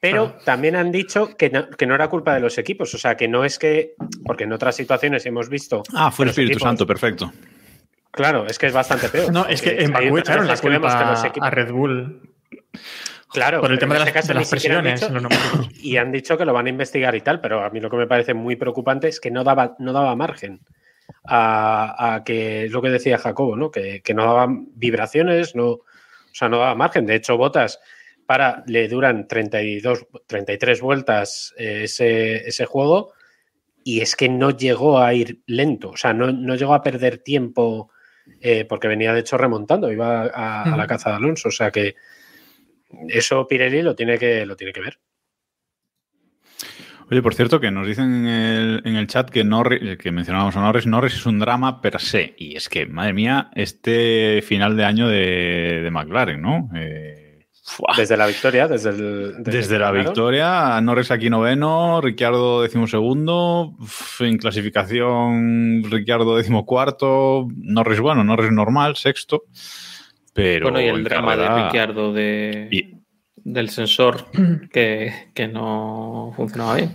Pero 0.00 0.36
también 0.44 0.76
han 0.76 0.92
dicho 0.92 1.34
que 1.34 1.48
no, 1.48 1.70
que 1.70 1.86
no 1.86 1.94
era 1.94 2.08
culpa 2.08 2.34
de 2.34 2.40
los 2.40 2.58
equipos. 2.58 2.92
O 2.92 2.98
sea, 2.98 3.16
que 3.16 3.26
no 3.26 3.42
es 3.42 3.58
que. 3.58 3.94
Porque 4.22 4.44
en 4.44 4.52
otras 4.52 4.76
situaciones 4.76 5.24
hemos 5.24 5.48
visto. 5.48 5.82
Ah, 5.94 6.10
fue 6.10 6.26
el 6.26 6.28
que 6.28 6.32
Espíritu 6.32 6.58
equipos- 6.58 6.68
Santo, 6.68 6.86
perfecto. 6.86 7.32
Claro, 8.10 8.46
es 8.48 8.58
que 8.58 8.66
es 8.66 8.74
bastante 8.74 9.08
peor. 9.08 9.32
No, 9.32 9.46
es 9.46 9.62
que 9.62 9.82
en 9.82 9.92
Bakú 9.94 10.18
echaron 10.18 10.44
la 10.46 10.52
veces 10.52 10.60
que 10.60 10.68
que 10.68 10.78
culpa 10.78 11.10
los 11.10 11.24
equipos- 11.24 11.46
a 11.46 11.50
Red 11.50 11.72
Bull 11.72 12.20
Claro, 13.32 13.60
por 13.60 13.70
el 13.72 13.78
tema 13.78 13.94
de 13.94 14.00
las, 14.00 14.08
este 14.08 14.18
caso 14.20 14.28
de 14.28 14.34
las 14.34 14.46
han 14.46 14.50
presiones 14.50 15.00
dicho- 15.00 15.68
y 15.82 15.96
han 15.96 16.10
dicho 16.12 16.36
que 16.36 16.44
lo 16.44 16.52
van 16.52 16.66
a 16.66 16.70
investigar 16.70 17.14
y 17.14 17.20
tal, 17.20 17.40
pero 17.40 17.64
a 17.64 17.70
mí 17.70 17.80
lo 17.80 17.88
que 17.90 17.96
me 17.96 18.06
parece 18.06 18.34
muy 18.34 18.56
preocupante 18.56 19.08
es 19.08 19.20
que 19.20 19.30
no 19.30 19.44
daba, 19.44 19.76
no 19.78 19.92
daba 19.92 20.16
margen 20.16 20.60
a, 21.24 22.14
a 22.14 22.24
que 22.24 22.64
es 22.64 22.72
lo 22.72 22.82
que 22.82 22.90
decía 22.90 23.18
Jacobo, 23.18 23.56
¿no? 23.56 23.70
Que, 23.70 24.02
que 24.02 24.14
no 24.14 24.24
daban 24.24 24.68
vibraciones, 24.74 25.54
no, 25.54 25.66
o 25.70 25.84
sea, 26.32 26.48
no 26.48 26.58
daba 26.58 26.74
margen. 26.74 27.06
De 27.06 27.14
hecho, 27.14 27.36
Botas 27.36 27.80
para 28.26 28.62
le 28.66 28.88
duran 28.88 29.26
32, 29.26 30.06
33 30.26 30.80
vueltas 30.80 31.54
eh, 31.58 31.82
ese, 31.84 32.48
ese 32.48 32.64
juego 32.64 33.12
y 33.82 34.00
es 34.02 34.14
que 34.14 34.28
no 34.28 34.50
llegó 34.50 35.00
a 35.00 35.14
ir 35.14 35.40
lento, 35.46 35.90
o 35.90 35.96
sea, 35.96 36.12
no, 36.12 36.30
no 36.32 36.54
llegó 36.54 36.74
a 36.74 36.82
perder 36.82 37.18
tiempo 37.18 37.90
eh, 38.40 38.64
porque 38.66 38.86
venía 38.88 39.12
de 39.12 39.20
hecho 39.20 39.36
remontando, 39.38 39.90
iba 39.90 40.22
a, 40.26 40.62
a 40.62 40.76
la 40.76 40.86
caza 40.86 41.10
de 41.10 41.16
Alonso, 41.16 41.48
o 41.48 41.52
sea 41.52 41.70
que 41.72 41.96
eso 43.08 43.46
Pirelli 43.46 43.82
lo 43.82 43.94
tiene 43.94 44.18
que, 44.18 44.44
lo 44.46 44.56
tiene 44.56 44.72
que 44.72 44.80
ver. 44.80 44.98
Oye, 47.10 47.22
por 47.22 47.34
cierto, 47.34 47.58
que 47.58 47.72
nos 47.72 47.88
dicen 47.88 48.24
en 48.24 48.26
el, 48.26 48.82
en 48.84 48.94
el 48.94 49.08
chat 49.08 49.28
que 49.30 49.42
Norris, 49.42 49.98
que 49.98 50.12
mencionábamos 50.12 50.56
a 50.56 50.60
Norris, 50.60 50.86
Norris 50.86 51.14
es 51.14 51.26
un 51.26 51.40
drama 51.40 51.80
per 51.80 52.00
se. 52.00 52.34
Y 52.38 52.54
es 52.54 52.68
que, 52.68 52.86
madre 52.86 53.12
mía, 53.12 53.50
este 53.56 54.42
final 54.42 54.76
de 54.76 54.84
año 54.84 55.08
de, 55.08 55.80
de 55.82 55.90
McLaren, 55.90 56.40
¿no? 56.40 56.70
Eh. 56.76 57.48
Desde 57.96 58.16
la 58.16 58.26
victoria, 58.26 58.68
desde 58.68 58.90
el. 58.90 59.42
Desde, 59.42 59.78
la 59.78 59.86
ganaron. 59.86 60.04
victoria, 60.06 60.80
Norris 60.80 61.10
aquí 61.10 61.30
noveno, 61.30 62.00
Ricciardo 62.00 62.62
decimosegundo, 62.62 63.76
en 64.20 64.38
clasificación 64.38 65.82
Ricciardo 65.88 66.36
decimocuarto, 66.36 67.48
Norris 67.56 68.00
bueno, 68.00 68.24
Norris 68.24 68.50
normal, 68.50 68.96
sexto, 68.96 69.44
pero 70.32 70.66
bueno, 70.70 70.80
y 70.80 70.88
el 70.88 71.04
drama 71.04 71.36
de 71.36 71.48
Ricciardo 71.48 72.12
de, 72.12 72.68
Y- 72.70 72.94
del 73.36 73.68
sensor 73.70 74.26
que, 74.72 75.12
que 75.34 75.48
no 75.48 76.32
funcionaba 76.36 76.76
bien. 76.76 76.94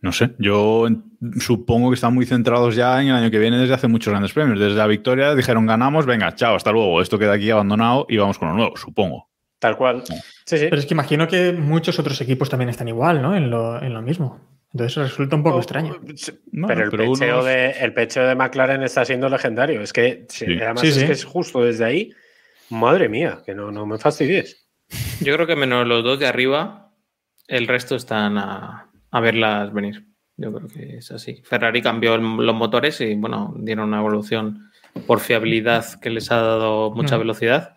No 0.00 0.12
sé, 0.12 0.32
yo 0.38 0.86
supongo 1.38 1.88
que 1.90 1.94
están 1.94 2.12
muy 2.12 2.26
centrados 2.26 2.76
ya 2.76 3.00
en 3.00 3.08
el 3.08 3.14
año 3.14 3.30
que 3.30 3.38
viene 3.38 3.56
desde 3.56 3.72
hace 3.72 3.88
muchos 3.88 4.10
grandes 4.10 4.34
premios. 4.34 4.58
Desde 4.60 4.76
la 4.76 4.86
victoria 4.86 5.34
dijeron 5.34 5.64
ganamos, 5.64 6.04
venga, 6.04 6.34
chao, 6.34 6.54
hasta 6.56 6.72
luego, 6.72 7.00
esto 7.00 7.18
queda 7.18 7.32
aquí 7.32 7.50
abandonado 7.50 8.04
y 8.10 8.18
vamos 8.18 8.38
con 8.38 8.48
lo 8.48 8.54
nuevo, 8.54 8.76
supongo. 8.76 9.30
Tal 9.58 9.78
cual. 9.78 10.02
Sí, 10.44 10.58
sí. 10.58 10.66
Pero 10.68 10.76
es 10.76 10.84
que 10.84 10.92
imagino 10.92 11.26
que 11.26 11.52
muchos 11.52 11.98
otros 11.98 12.20
equipos 12.20 12.50
también 12.50 12.68
están 12.68 12.86
igual, 12.88 13.22
¿no? 13.22 13.34
En 13.34 13.48
lo, 13.48 13.82
en 13.82 13.94
lo 13.94 14.02
mismo. 14.02 14.38
Entonces 14.74 14.96
resulta 15.10 15.36
un 15.36 15.44
poco 15.44 15.58
extraño. 15.58 16.00
Bueno, 16.00 16.66
pero 16.66 16.84
el, 16.84 16.90
pero 16.90 17.12
pecheo 17.12 17.34
unos- 17.36 17.44
de, 17.46 17.70
el 17.70 17.94
pecheo 17.94 18.26
de 18.26 18.34
McLaren 18.34 18.82
está 18.82 19.04
siendo 19.04 19.28
legendario. 19.28 19.80
Es 19.80 19.92
que, 19.92 20.26
sí, 20.28 20.46
Sí. 20.46 20.52
además, 20.60 20.80
Sí, 20.80 20.88
es 20.88 20.94
sí. 20.96 21.06
que 21.06 21.12
es 21.12 21.24
justo 21.24 21.62
desde 21.62 21.84
ahí. 21.84 22.12
Madre 22.70 23.08
mía, 23.08 23.40
que 23.46 23.54
no, 23.54 23.70
no 23.70 23.86
me 23.86 23.98
fastidies. 23.98 24.66
Yo 25.20 25.34
creo 25.34 25.46
que 25.46 25.54
menos 25.56 25.86
los 25.86 26.02
dos 26.02 26.18
de 26.18 26.26
arriba, 26.26 26.92
el 27.46 27.68
resto 27.68 27.94
están 27.94 28.36
a, 28.36 28.90
a 29.10 29.20
verlas 29.20 29.72
venir. 29.72 30.06
Yo 30.36 30.52
creo 30.52 30.66
que 30.68 30.96
es 30.96 31.10
así. 31.12 31.40
Ferrari 31.44 31.80
cambió 31.80 32.16
el- 32.16 32.22
los 32.44 32.54
motores 32.56 33.00
y, 33.00 33.14
bueno, 33.14 33.54
dieron 33.58 33.88
una 33.88 33.98
evolución 34.00 34.70
por 35.06 35.20
fiabilidad 35.20 36.00
que 36.00 36.10
les 36.10 36.32
ha 36.32 36.36
dado 36.40 36.90
mucha 36.90 37.16
Mm. 37.16 37.20
velocidad 37.20 37.76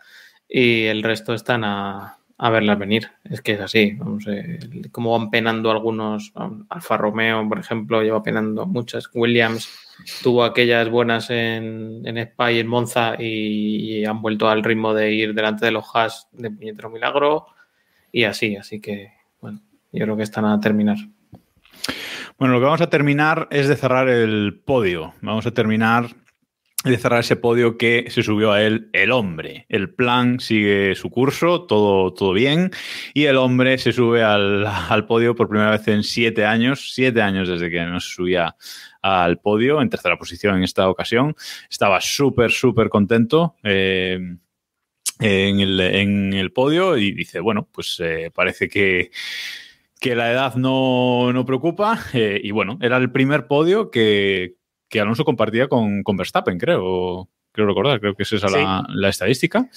y 0.50 0.86
el 0.86 1.04
resto 1.04 1.34
están 1.36 1.64
a, 1.64 2.17
a 2.38 2.50
verlas 2.50 2.78
venir. 2.78 3.10
Es 3.24 3.42
que 3.42 3.54
es 3.54 3.62
así. 3.62 3.94
Vamos, 3.98 4.26
eh, 4.28 4.60
como 4.92 5.18
van 5.18 5.30
penando 5.30 5.72
algunos, 5.72 6.32
Alfa 6.70 6.98
Romeo, 6.98 7.48
por 7.48 7.60
ejemplo, 7.60 8.02
lleva 8.02 8.22
penando 8.22 8.66
muchas. 8.66 9.10
Williams 9.14 9.70
tuvo 10.22 10.44
aquellas 10.44 10.90
buenas 10.90 11.30
en, 11.30 12.02
en 12.06 12.18
Spa 12.18 12.52
y 12.52 12.60
en 12.60 12.68
Monza 12.68 13.16
y, 13.18 14.00
y 14.00 14.06
han 14.06 14.22
vuelto 14.22 14.48
al 14.48 14.64
ritmo 14.64 14.94
de 14.94 15.14
ir 15.14 15.34
delante 15.34 15.66
de 15.66 15.72
los 15.72 15.86
Haas 15.94 16.28
de 16.32 16.52
puñetero 16.52 16.90
milagro 16.90 17.48
y 18.12 18.24
así. 18.24 18.56
Así 18.56 18.80
que, 18.80 19.14
bueno, 19.42 19.62
yo 19.92 20.04
creo 20.04 20.18
que 20.18 20.24
están 20.24 20.46
a 20.46 20.60
terminar. 20.60 20.98
Bueno, 22.38 22.54
lo 22.54 22.60
que 22.60 22.66
vamos 22.66 22.82
a 22.82 22.90
terminar 22.90 23.48
es 23.50 23.68
de 23.68 23.76
cerrar 23.76 24.10
el 24.10 24.62
podio. 24.64 25.16
Vamos 25.22 25.48
a 25.48 25.52
terminar 25.52 26.10
de 26.84 26.98
cerrar 26.98 27.22
ese 27.22 27.36
podio 27.36 27.78
que 27.78 28.06
se 28.10 28.24
subió 28.24 28.52
a 28.52 28.62
él 28.62 28.90
el 28.94 29.12
hombre. 29.12 29.66
El 29.68 29.94
plan 29.94 30.40
sigue 30.40 30.96
su 30.96 31.10
curso, 31.10 31.64
todo, 31.66 32.14
todo 32.14 32.34
bien, 32.34 32.72
y 33.14 33.26
el 33.26 33.38
hombre 33.38 33.78
se 33.78 33.92
sube 33.92 34.24
al, 34.24 34.66
al 34.66 35.06
podio 35.06 35.36
por 35.36 35.50
primera 35.50 35.72
vez 35.72 35.88
en 35.88 36.04
siete 36.04 36.46
años, 36.46 36.94
siete 36.94 37.22
años 37.22 37.50
desde 37.50 37.70
que 37.70 37.82
no 37.84 38.00
se 38.00 38.10
subía 38.10 38.56
al 39.02 39.40
podio, 39.40 39.82
en 39.82 39.90
tercera 39.90 40.18
posición 40.18 40.58
en 40.58 40.64
esta 40.64 40.88
ocasión. 40.90 41.36
Estaba 41.70 42.00
súper, 42.00 42.52
súper 42.52 42.90
contento. 42.90 43.56
eh, 43.64 44.20
en 45.20 45.60
el, 45.60 45.80
en 45.80 46.34
el 46.34 46.52
podio 46.52 46.98
y 46.98 47.12
dice, 47.12 47.40
bueno, 47.40 47.68
pues 47.72 48.00
eh, 48.04 48.32
parece 48.34 48.70
que, 48.70 49.10
que 50.00 50.16
la 50.16 50.32
edad 50.32 50.56
no, 50.56 51.34
no 51.34 51.46
preocupa. 51.46 52.00
eh, 52.14 52.40
y 52.44 52.52
bueno, 52.52 52.78
era 52.82 52.98
el 52.98 53.12
primer 53.12 53.48
podio 53.48 53.90
que, 53.90 54.57
que 54.90 55.00
Alonso 55.00 55.26
compartía 55.26 55.68
con, 55.68 56.04
con 56.04 56.18
Verstappen, 56.18 56.58
creo. 56.58 57.30
Creo 57.52 57.68
recordar, 57.68 58.00
creo 58.00 58.14
que 58.14 58.24
es 58.24 58.34
esa 58.34 58.48
Sí. 58.50 58.56
la, 58.56 58.86
la 58.90 59.10
estadística. 59.10 59.68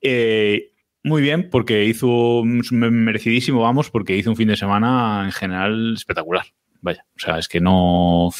Eh, 0.00 0.72
muy 1.02 1.22
bien, 1.22 1.50
porque 1.50 1.84
hizo 1.84 2.08
un 2.40 2.62
merecidísimo, 2.70 3.62
vamos, 3.62 3.90
porque 3.90 4.16
hizo 4.16 4.30
un 4.30 4.36
fin 4.36 4.48
de 4.48 4.56
semana 4.56 5.22
en 5.24 5.32
general 5.32 5.94
espectacular. 5.96 6.46
Vaya, 6.80 7.04
o 7.16 7.18
sea, 7.18 7.38
es 7.38 7.48
que 7.48 7.60
no, 7.60 8.30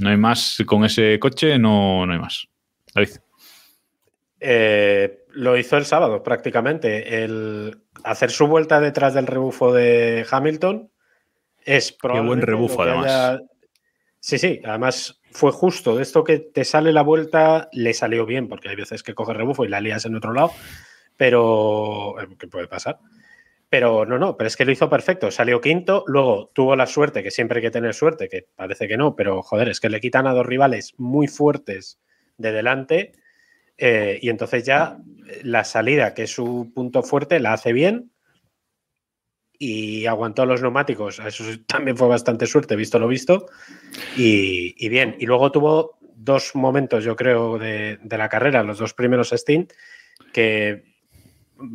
no 0.00 0.08
hay 0.08 0.16
más 0.16 0.62
con 0.66 0.84
ese 0.84 1.18
coche, 1.18 1.58
no, 1.58 2.06
no 2.06 2.12
hay 2.12 2.18
más. 2.18 2.48
David. 2.94 3.10
Eh, 4.40 5.24
lo 5.32 5.56
hizo 5.58 5.76
el 5.76 5.84
sábado 5.84 6.22
prácticamente. 6.22 7.22
El 7.22 7.82
hacer 8.04 8.30
su 8.30 8.46
vuelta 8.46 8.80
detrás 8.80 9.14
del 9.14 9.26
rebufo 9.26 9.72
de 9.72 10.26
Hamilton 10.30 10.90
es 11.64 11.92
probablemente 11.92 12.46
rebufo, 12.46 12.84
lo 12.84 12.92
que 13.02 13.08
además. 13.08 13.40
Sí, 14.20 14.38
sí, 14.38 14.60
además 14.64 15.19
fue 15.32 15.52
justo. 15.52 15.96
De 15.96 16.02
esto 16.02 16.24
que 16.24 16.38
te 16.38 16.64
sale 16.64 16.92
la 16.92 17.02
vuelta, 17.02 17.68
le 17.72 17.94
salió 17.94 18.26
bien, 18.26 18.48
porque 18.48 18.68
hay 18.68 18.76
veces 18.76 19.02
que 19.02 19.14
coges 19.14 19.36
rebufo 19.36 19.64
y 19.64 19.68
la 19.68 19.80
lías 19.80 20.04
en 20.06 20.16
otro 20.16 20.32
lado, 20.32 20.52
pero. 21.16 22.20
eh, 22.20 22.26
¿Qué 22.38 22.46
puede 22.48 22.68
pasar? 22.68 22.98
Pero 23.68 24.04
no, 24.04 24.18
no, 24.18 24.36
pero 24.36 24.48
es 24.48 24.56
que 24.56 24.64
lo 24.64 24.72
hizo 24.72 24.90
perfecto. 24.90 25.30
Salió 25.30 25.60
quinto, 25.60 26.04
luego 26.08 26.50
tuvo 26.54 26.74
la 26.74 26.86
suerte, 26.86 27.22
que 27.22 27.30
siempre 27.30 27.58
hay 27.58 27.62
que 27.62 27.70
tener 27.70 27.94
suerte, 27.94 28.28
que 28.28 28.46
parece 28.56 28.88
que 28.88 28.96
no, 28.96 29.14
pero 29.14 29.42
joder, 29.42 29.68
es 29.68 29.78
que 29.80 29.88
le 29.88 30.00
quitan 30.00 30.26
a 30.26 30.34
dos 30.34 30.46
rivales 30.46 30.94
muy 30.98 31.28
fuertes 31.28 32.00
de 32.36 32.52
delante. 32.52 33.12
eh, 33.78 34.18
y 34.22 34.28
entonces 34.30 34.64
ya 34.64 34.98
la 35.42 35.64
salida, 35.64 36.14
que 36.14 36.24
es 36.24 36.30
su 36.32 36.72
punto 36.74 37.02
fuerte, 37.02 37.40
la 37.40 37.52
hace 37.52 37.72
bien 37.72 38.10
y 39.62 40.06
aguantó 40.06 40.46
los 40.46 40.62
neumáticos. 40.62 41.18
Eso 41.20 41.44
también 41.66 41.96
fue 41.96 42.08
bastante 42.08 42.46
suerte, 42.46 42.74
visto 42.74 42.98
lo 42.98 43.06
visto. 43.06 43.46
Y, 44.16 44.74
y 44.84 44.88
bien, 44.88 45.14
y 45.20 45.26
luego 45.26 45.52
tuvo 45.52 45.98
dos 46.16 46.54
momentos, 46.54 47.04
yo 47.04 47.14
creo, 47.14 47.58
de, 47.58 47.98
de 48.02 48.18
la 48.18 48.28
carrera, 48.30 48.62
los 48.62 48.78
dos 48.78 48.94
primeros 48.94 49.30
stint, 49.30 49.72
que 50.32 50.82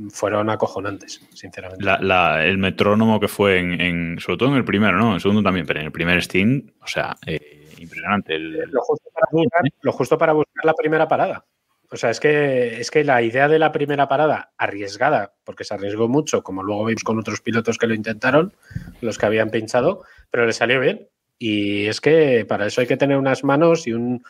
fueron 0.10 0.50
acojonantes, 0.50 1.22
sinceramente. 1.36 1.86
La- 1.86 2.00
la- 2.02 2.44
el 2.44 2.58
metrónomo 2.58 3.20
que 3.20 3.28
fue 3.28 3.60
en, 3.60 3.80
en- 3.80 4.20
sobre 4.20 4.38
todo 4.38 4.50
en 4.50 4.56
el 4.56 4.66
primero, 4.66 4.98
¿no? 4.98 5.10
En 5.10 5.14
el 5.16 5.22
segundo 5.22 5.44
también, 5.44 5.68
pero 5.68 5.80
en 5.80 5.86
el 5.86 5.92
primer 5.92 6.22
Steam, 6.24 6.72
o 6.82 6.88
sea, 6.88 7.16
eh, 7.28 7.70
impresionante. 7.78 8.34
El, 8.34 8.52
lo 8.72 8.82
justo, 8.82 9.10
para 9.14 9.28
buscar, 9.32 9.62
lo 9.82 9.92
justo 9.92 10.18
para 10.18 10.34
buscar 10.34 10.66
la 10.66 10.74
primera 10.74 11.08
parada. 11.08 11.46
O 11.92 11.98
sea, 11.98 12.10
es 12.10 12.20
que, 12.20 12.80
es 12.80 12.90
que 12.92 13.04
la 13.04 13.22
idea 13.22 13.48
de 13.48 13.60
la 13.60 13.72
primera 13.72 14.08
parada, 14.08 14.52
arriesgada, 14.58 15.34
porque 15.44 15.64
se 15.64 15.74
arriesgó 15.76 16.08
mucho, 16.08 16.42
como 16.44 16.64
luego 16.64 16.86
vimos 16.86 17.04
con 17.04 17.20
otros 17.20 17.42
pilotos 17.42 17.78
que 17.78 17.88
lo 17.88 17.94
intentaron, 17.94 18.54
los 19.02 19.18
que 19.18 19.26
habían 19.28 19.52
pinchado, 19.52 20.04
pero 20.32 20.46
le 20.46 20.54
salió 20.54 20.80
bien. 20.80 21.08
Y 21.38 21.86
es 21.86 22.02
que 22.02 22.46
para 22.48 22.66
eso 22.68 22.82
hay 22.82 22.88
que 22.88 22.98
tener 22.98 23.18
unas 23.18 23.44
manos 23.44 23.88
y 23.88 23.94
un, 23.94 24.24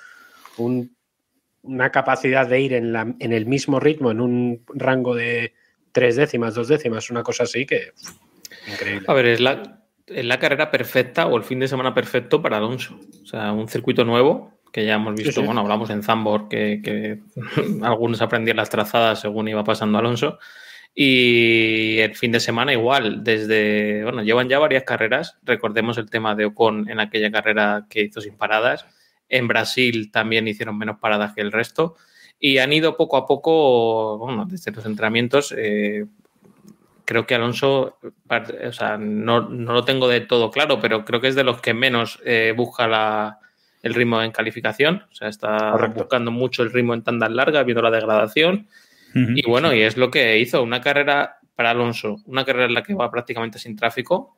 un- 0.57 0.95
una 1.61 1.91
capacidad 1.91 2.47
de 2.47 2.59
ir 2.61 2.73
en, 2.73 2.91
la- 2.93 3.15
en 3.19 3.33
el 3.33 3.45
mismo 3.45 3.79
ritmo, 3.79 4.11
en 4.11 4.21
un 4.21 4.63
rango 4.73 5.15
de 5.15 5.53
tres 5.91 6.15
décimas, 6.15 6.55
dos 6.55 6.67
décimas, 6.67 7.09
una 7.09 7.23
cosa 7.23 7.43
así 7.43 7.65
que 7.65 7.91
increíble. 8.67 9.05
A 9.07 9.13
ver, 9.13 9.25
es 9.27 9.39
la, 9.39 9.81
es 10.07 10.25
la 10.25 10.39
carrera 10.39 10.69
perfecta 10.71 11.25
o 11.27 11.37
el 11.37 11.43
fin 11.43 11.59
de 11.59 11.67
semana 11.67 11.93
perfecto 11.93 12.41
para 12.41 12.57
Alonso. 12.57 12.99
O 13.23 13.25
sea, 13.25 13.51
un 13.53 13.67
circuito 13.69 14.03
nuevo 14.03 14.54
que 14.75 14.85
ya 14.85 14.95
hemos 14.95 15.15
visto, 15.15 15.31
Sí, 15.31 15.39
sí. 15.39 15.45
bueno, 15.45 15.61
hablamos 15.61 15.89
en 15.89 16.03
Zambor 16.03 16.49
que, 16.49 16.81
que 16.83 17.19
algunos 17.81 18.21
aprendían 18.21 18.57
las 18.57 18.69
trazadas 18.69 19.21
según 19.21 19.47
iba 19.47 19.63
pasando 19.63 19.97
Alonso. 19.97 20.37
Y 20.93 21.99
el 21.99 22.13
fin 22.15 22.31
de 22.33 22.39
semana 22.41 22.73
igual, 22.73 23.23
desde, 23.23 24.03
bueno, 24.03 24.21
llevan 24.21 24.49
ya 24.49 24.59
varias 24.59 24.83
carreras. 24.83 25.37
Recordemos 25.43 25.97
el 25.97 26.09
tema 26.09 26.35
de 26.35 26.45
Ocon 26.45 26.89
en 26.89 26.99
aquella 26.99 27.31
carrera 27.31 27.85
que 27.89 28.01
hizo 28.01 28.19
sin 28.19 28.35
paradas. 28.37 28.85
En 29.29 29.47
Brasil 29.47 30.11
también 30.11 30.47
hicieron 30.47 30.77
menos 30.77 30.99
paradas 30.99 31.33
que 31.33 31.41
el 31.41 31.51
resto. 31.53 31.95
Y 32.39 32.57
han 32.57 32.73
ido 32.73 32.97
poco 32.97 33.15
a 33.15 33.25
poco, 33.25 34.17
bueno, 34.17 34.45
desde 34.45 34.71
los 34.71 34.85
entrenamientos, 34.85 35.53
eh, 35.57 36.05
creo 37.05 37.25
que 37.25 37.35
Alonso, 37.35 37.97
o 38.01 38.71
sea, 38.73 38.97
no, 38.97 39.41
no 39.49 39.71
lo 39.73 39.85
tengo 39.85 40.07
de 40.09 40.21
todo 40.21 40.51
claro, 40.51 40.79
pero 40.81 41.05
creo 41.05 41.21
que 41.21 41.27
es 41.29 41.35
de 41.35 41.43
los 41.45 41.61
que 41.61 41.73
menos 41.73 42.19
eh, 42.25 42.53
busca 42.55 42.87
la- 42.87 43.39
el 43.85 43.93
ritmo 43.93 44.21
en 44.21 44.31
calificación. 44.31 45.03
O 45.11 45.13
sea, 45.13 45.27
está 45.29 45.71
Correcto. 45.71 45.99
buscando 46.01 46.31
mucho 46.31 46.63
el 46.63 46.71
ritmo 46.73 46.93
en 46.93 47.03
tandas 47.03 47.31
largas, 47.31 47.63
viendo 47.65 47.81
la 47.81 47.91
degradación. 47.91 48.67
Y 49.13 49.47
bueno, 49.47 49.73
y 49.73 49.81
es 49.81 49.95
lo 49.95 50.11
que 50.11 50.37
hizo. 50.39 50.61
Una 50.61 50.81
carrera 50.81 51.37
para 51.55 51.69
Alonso, 51.69 52.17
una 52.25 52.43
carrera 52.43 52.65
en 52.65 52.73
la 52.73 52.83
que 52.83 52.93
va 52.93 53.09
prácticamente 53.09 53.59
sin 53.59 53.75
tráfico, 53.77 54.35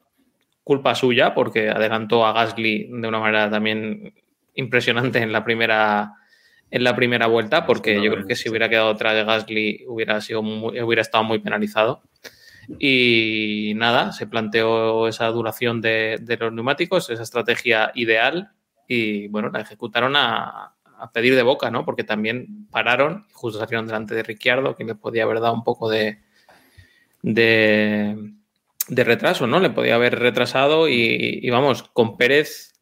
culpa 0.64 0.94
suya, 0.94 1.34
porque 1.34 1.70
adelantó 1.70 2.26
a 2.26 2.34
Gasly 2.34 2.90
de 2.92 3.08
una 3.08 3.20
manera 3.20 3.50
también 3.50 4.14
impresionante 4.54 5.20
en 5.20 5.32
la 5.32 5.44
primera, 5.44 6.12
en 6.70 6.84
la 6.84 6.96
primera 6.96 7.26
vuelta, 7.28 7.66
porque 7.66 8.04
yo 8.04 8.12
creo 8.12 8.28
que 8.28 8.36
si 8.36 8.50
hubiera 8.50 8.70
quedado 8.70 8.90
atrás 8.90 9.16
de 9.16 9.24
Gasly 9.24 9.86
hubiera, 9.88 10.20
sido 10.22 10.44
muy- 10.44 10.80
hubiera 10.82 11.02
estado 11.02 11.24
muy 11.24 11.40
penalizado. 11.40 12.04
Y 12.80 13.74
nada, 13.78 14.12
se 14.12 14.28
planteó 14.28 15.08
esa 15.08 15.28
duración 15.30 15.80
de, 15.82 16.18
de 16.22 16.38
los 16.38 16.52
neumáticos, 16.54 17.10
esa 17.10 17.24
estrategia 17.24 17.92
ideal, 17.96 18.52
y 18.88 19.28
bueno, 19.28 19.50
la 19.50 19.62
ejecutaron 19.62 20.16
a, 20.16 20.74
a 21.00 21.12
pedir 21.12 21.36
de 21.36 21.44
boca, 21.44 21.70
¿no? 21.72 21.84
Porque 21.86 22.04
también 22.04 22.68
pararon 22.72 23.26
y 23.30 23.34
justo 23.34 23.60
salieron 23.60 23.86
delante 23.88 24.16
de 24.16 24.24
Ricciardo, 24.24 24.76
que 24.76 24.84
le 24.84 24.96
podía 24.96 25.24
haber 25.24 25.40
dado 25.42 25.54
un 25.54 25.64
poco 25.64 25.90
de, 25.90 26.20
de, 27.22 28.32
de 28.88 29.04
retraso, 29.04 29.48
¿no? 29.48 29.60
Le 29.60 29.70
podía 29.70 29.96
haber 29.96 30.18
retrasado 30.20 30.88
y, 30.88 31.40
y 31.42 31.50
vamos, 31.50 31.84
con 31.84 32.18
Pérez 32.18 32.74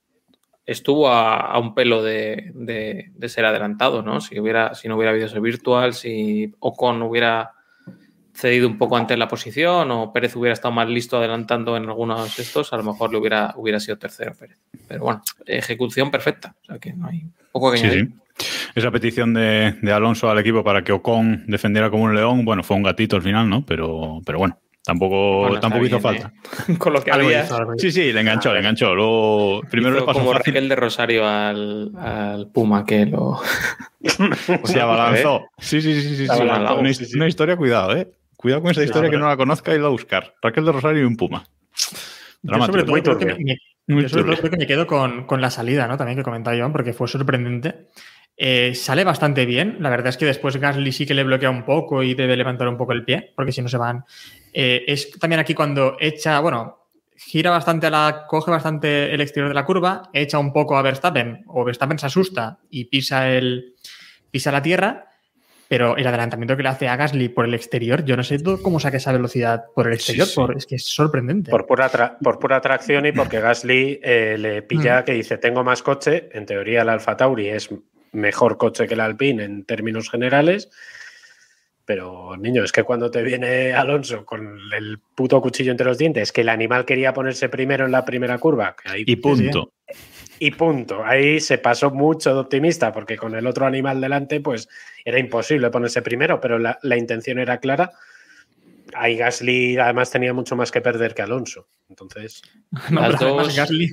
estuvo 0.65 1.09
a, 1.09 1.37
a 1.39 1.59
un 1.59 1.75
pelo 1.75 2.01
de, 2.03 2.51
de- 2.55 3.11
de 3.13 3.29
ser 3.29 3.45
adelantado, 3.45 4.01
¿no? 4.01 4.21
Si, 4.21 4.39
hubiera, 4.39 4.73
si 4.75 4.87
no 4.87 4.95
hubiera 4.95 5.11
habido 5.11 5.27
ese 5.27 5.39
virtual, 5.39 5.93
si 5.93 6.53
Ocon 6.59 7.01
hubiera 7.03 7.51
cedido 8.35 8.67
un 8.67 8.77
poco 8.77 8.97
antes 8.97 9.17
la 9.17 9.27
posición 9.27 9.89
o 9.91 10.11
Pérez 10.13 10.35
hubiera 10.35 10.53
estado 10.53 10.73
más 10.73 10.87
listo 10.89 11.17
adelantando 11.17 11.77
en 11.77 11.83
algunos 11.85 12.35
de 12.35 12.43
estos, 12.43 12.73
a 12.73 12.77
lo 12.77 12.83
mejor 12.83 13.11
le 13.11 13.17
hubiera, 13.17 13.53
hubiera 13.55 13.79
sido 13.79 13.97
tercero 13.97 14.33
Pérez. 14.37 14.57
Pero 14.87 15.03
bueno, 15.03 15.21
ejecución 15.45 16.11
perfecta, 16.11 16.55
o 16.61 16.65
sea 16.65 16.79
que 16.79 16.93
no 16.93 17.07
hay 17.07 17.25
poco 17.51 17.71
que 17.71 17.79
añadir. 17.79 18.07
sí. 18.07 18.15
Esa 18.75 18.91
petición 18.91 19.33
de, 19.33 19.77
de 19.81 19.91
Alonso 19.93 20.29
al 20.29 20.37
equipo 20.39 20.61
para 20.61 20.83
que 20.83 20.91
Ocon 20.91 21.45
defendiera 21.47 21.89
como 21.89 22.03
un 22.03 22.13
león, 22.13 22.43
bueno, 22.43 22.63
fue 22.63 22.75
un 22.75 22.83
gatito 22.83 23.15
al 23.15 23.21
final, 23.21 23.49
¿no? 23.49 23.65
Pero, 23.65 24.19
pero 24.25 24.39
bueno, 24.39 24.59
tampoco, 24.83 25.39
Bueno, 25.39 25.59
tampoco 25.61 25.85
hizo 25.85 25.99
bien, 25.99 26.01
falta. 26.01 26.33
¿eh? 26.67 26.75
Con 26.77 26.91
lo 26.91 27.01
que 27.01 27.11
había. 27.11 27.45
hizo. 27.45 27.57
Sí, 27.77 27.91
sí, 27.93 28.11
le 28.11 28.19
enganchó, 28.19 28.51
le 28.51 28.59
enganchó. 28.59 28.93
Luego, 28.93 29.61
primero 29.71 29.95
hizo 29.95 30.01
le 30.01 30.05
pasó 30.05 30.19
como 30.19 30.33
fácil, 30.33 30.53
Raquel 30.53 30.67
de 30.69 30.75
Rosario 30.75 31.25
al, 31.25 31.91
al 31.97 32.47
Puma 32.51 32.85
que 32.85 33.05
lo 33.05 33.39
se 34.65 34.81
abalanzó. 34.81 35.45
Sí, 35.57 35.81
sí, 35.81 35.93
sí, 36.01 36.09
sí. 36.09 36.25
sí. 36.25 36.27
Abalanzó, 36.29 36.77
Una, 36.77 36.93
sí, 36.93 37.05
sí. 37.05 37.15
una 37.15 37.27
historia, 37.29 37.55
cuidado, 37.55 37.95
¿eh? 37.95 38.07
Cuidado 38.45 38.61
con 38.61 38.69
esa 38.69 38.83
historia 38.83 39.09
que 39.09 39.17
no 39.17 39.27
la 39.27 39.37
conozca 39.37 39.73
y 39.73 39.79
la 39.79 39.87
buscar. 39.87 40.35
Raquel 40.39 40.65
de 40.65 40.71
Rosario 40.71 41.01
y 41.01 41.05
un 41.05 41.17
Puma. 41.17 41.47
Yo 41.73 41.97
Dramático. 42.43 42.73
sobre 42.73 42.83
todo 42.83 42.91
Muy 42.91 43.01
creo 43.01 43.17
que 43.17 43.25
turbio. 43.25 43.43
me, 43.43 43.57
Muy 43.87 44.03
yo 44.03 44.09
sobre 44.09 44.23
todo 44.25 44.37
creo 44.37 44.51
que 44.51 44.57
me 44.57 44.67
quedo 44.67 44.85
con, 44.85 45.25
con 45.25 45.41
la 45.41 45.49
salida, 45.49 45.87
¿no? 45.87 45.97
También 45.97 46.15
que 46.15 46.21
comentaba 46.21 46.55
Iván, 46.55 46.71
porque 46.71 46.93
fue 46.93 47.07
sorprendente. 47.07 47.87
Eh, 48.37 48.75
sale 48.75 49.03
bastante 49.03 49.47
bien. 49.47 49.77
La 49.79 49.89
verdad 49.89 50.09
es 50.09 50.17
que 50.17 50.25
después 50.27 50.57
Gasly 50.57 50.91
sí 50.91 51.07
que 51.07 51.15
le 51.15 51.23
bloquea 51.23 51.49
un 51.49 51.65
poco 51.65 52.03
y 52.03 52.13
debe 52.13 52.37
levantar 52.37 52.67
un 52.67 52.77
poco 52.77 52.91
el 52.93 53.03
pie, 53.03 53.33
porque 53.35 53.51
si 53.51 53.63
no 53.63 53.67
se 53.67 53.77
van. 53.77 54.05
Eh, 54.53 54.83
es 54.85 55.09
también 55.17 55.39
aquí 55.39 55.55
cuando 55.55 55.97
echa, 55.99 56.39
bueno, 56.39 56.89
gira 57.17 57.49
bastante 57.49 57.87
a 57.87 57.89
la, 57.89 58.25
coge 58.27 58.51
bastante 58.51 59.11
el 59.11 59.21
exterior 59.21 59.49
de 59.49 59.55
la 59.55 59.65
curva, 59.65 60.11
echa 60.13 60.37
un 60.37 60.53
poco 60.53 60.77
a 60.77 60.83
Verstappen, 60.83 61.45
o 61.47 61.65
Verstappen 61.65 61.97
se 61.97 62.05
asusta 62.05 62.59
y 62.69 62.85
pisa 62.85 63.27
el 63.27 63.73
pisa 64.29 64.51
la 64.51 64.61
tierra. 64.61 65.07
Pero 65.67 65.97
el 65.97 66.05
adelantamiento 66.05 66.55
que 66.55 66.63
le 66.63 66.69
hace 66.69 66.87
a 66.87 66.95
Gasly 66.95 67.29
por 67.29 67.45
el 67.45 67.53
exterior, 67.55 68.05
yo 68.05 68.15
no 68.15 68.23
sé 68.23 68.37
cómo 68.61 68.79
saca 68.79 68.97
esa 68.97 69.11
velocidad 69.11 69.65
por 69.73 69.87
el 69.87 69.93
exterior, 69.93 70.27
sí. 70.27 70.35
por- 70.35 70.55
es 70.55 70.65
que 70.67 70.75
es 70.75 70.85
sorprendente. 70.87 71.49
Por 71.49 71.65
pura, 71.65 71.89
por 72.21 72.37
pura 72.39 72.57
atracción 72.57 73.05
y 73.07 73.11
porque 73.11 73.39
Gasly 73.41 73.99
eh, 74.03 74.35
le 74.37 74.61
pilla 74.61 75.03
que 75.03 75.13
dice 75.13 75.37
tengo 75.39 75.63
más 75.63 75.81
coche. 75.81 76.29
En 76.33 76.45
teoría 76.45 76.83
el 76.83 76.89
Alfa 76.89 77.17
Tauri 77.17 77.47
es 77.49 77.69
mejor 78.11 78.57
coche 78.57 78.87
que 78.87 78.93
el 78.93 78.99
Alpine 79.01 79.43
en 79.43 79.65
términos 79.65 80.09
generales. 80.09 80.69
Pero, 81.87 82.35
niño, 82.37 82.63
es 82.63 82.71
que 82.71 82.81
cuando 82.83 83.11
te 83.11 83.21
viene 83.21 83.73
Alonso 83.73 84.25
con 84.25 84.57
el 84.75 84.97
puto 85.13 85.39
cuchillo 85.39 85.69
entre 85.71 85.85
los 85.85 85.99
dientes, 85.99 86.31
que 86.31 86.41
el 86.41 86.49
animal 86.49 86.83
quería 86.83 87.13
ponerse 87.13 87.47
primero 87.47 87.85
en 87.85 87.91
la 87.91 88.03
primera 88.05 88.39
curva, 88.39 88.75
que 88.75 88.89
ahí- 88.89 89.03
Y 89.05 89.15
punto. 89.17 89.71
Y 90.39 90.51
punto. 90.51 91.03
Ahí 91.03 91.39
se 91.39 91.57
pasó 91.57 91.91
mucho 91.91 92.33
de 92.33 92.39
optimista, 92.39 92.91
porque 92.91 93.17
con 93.17 93.35
el 93.35 93.47
otro 93.47 93.65
animal 93.65 94.01
delante, 94.01 94.39
pues 94.41 94.67
era 95.03 95.19
imposible 95.19 95.69
ponerse 95.69 96.01
primero, 96.01 96.39
pero 96.39 96.59
la, 96.59 96.77
la 96.81 96.97
intención 96.97 97.39
era 97.39 97.59
clara. 97.59 97.91
Ahí 98.93 99.17
Gasly 99.17 99.77
además 99.77 100.11
tenía 100.11 100.33
mucho 100.33 100.55
más 100.55 100.71
que 100.71 100.81
perder 100.81 101.13
que 101.13 101.21
Alonso. 101.23 101.67
Entonces, 101.89 102.41
No, 102.91 103.01
Las 103.01 103.19
dos- 103.19 103.55
Gasly. 103.55 103.91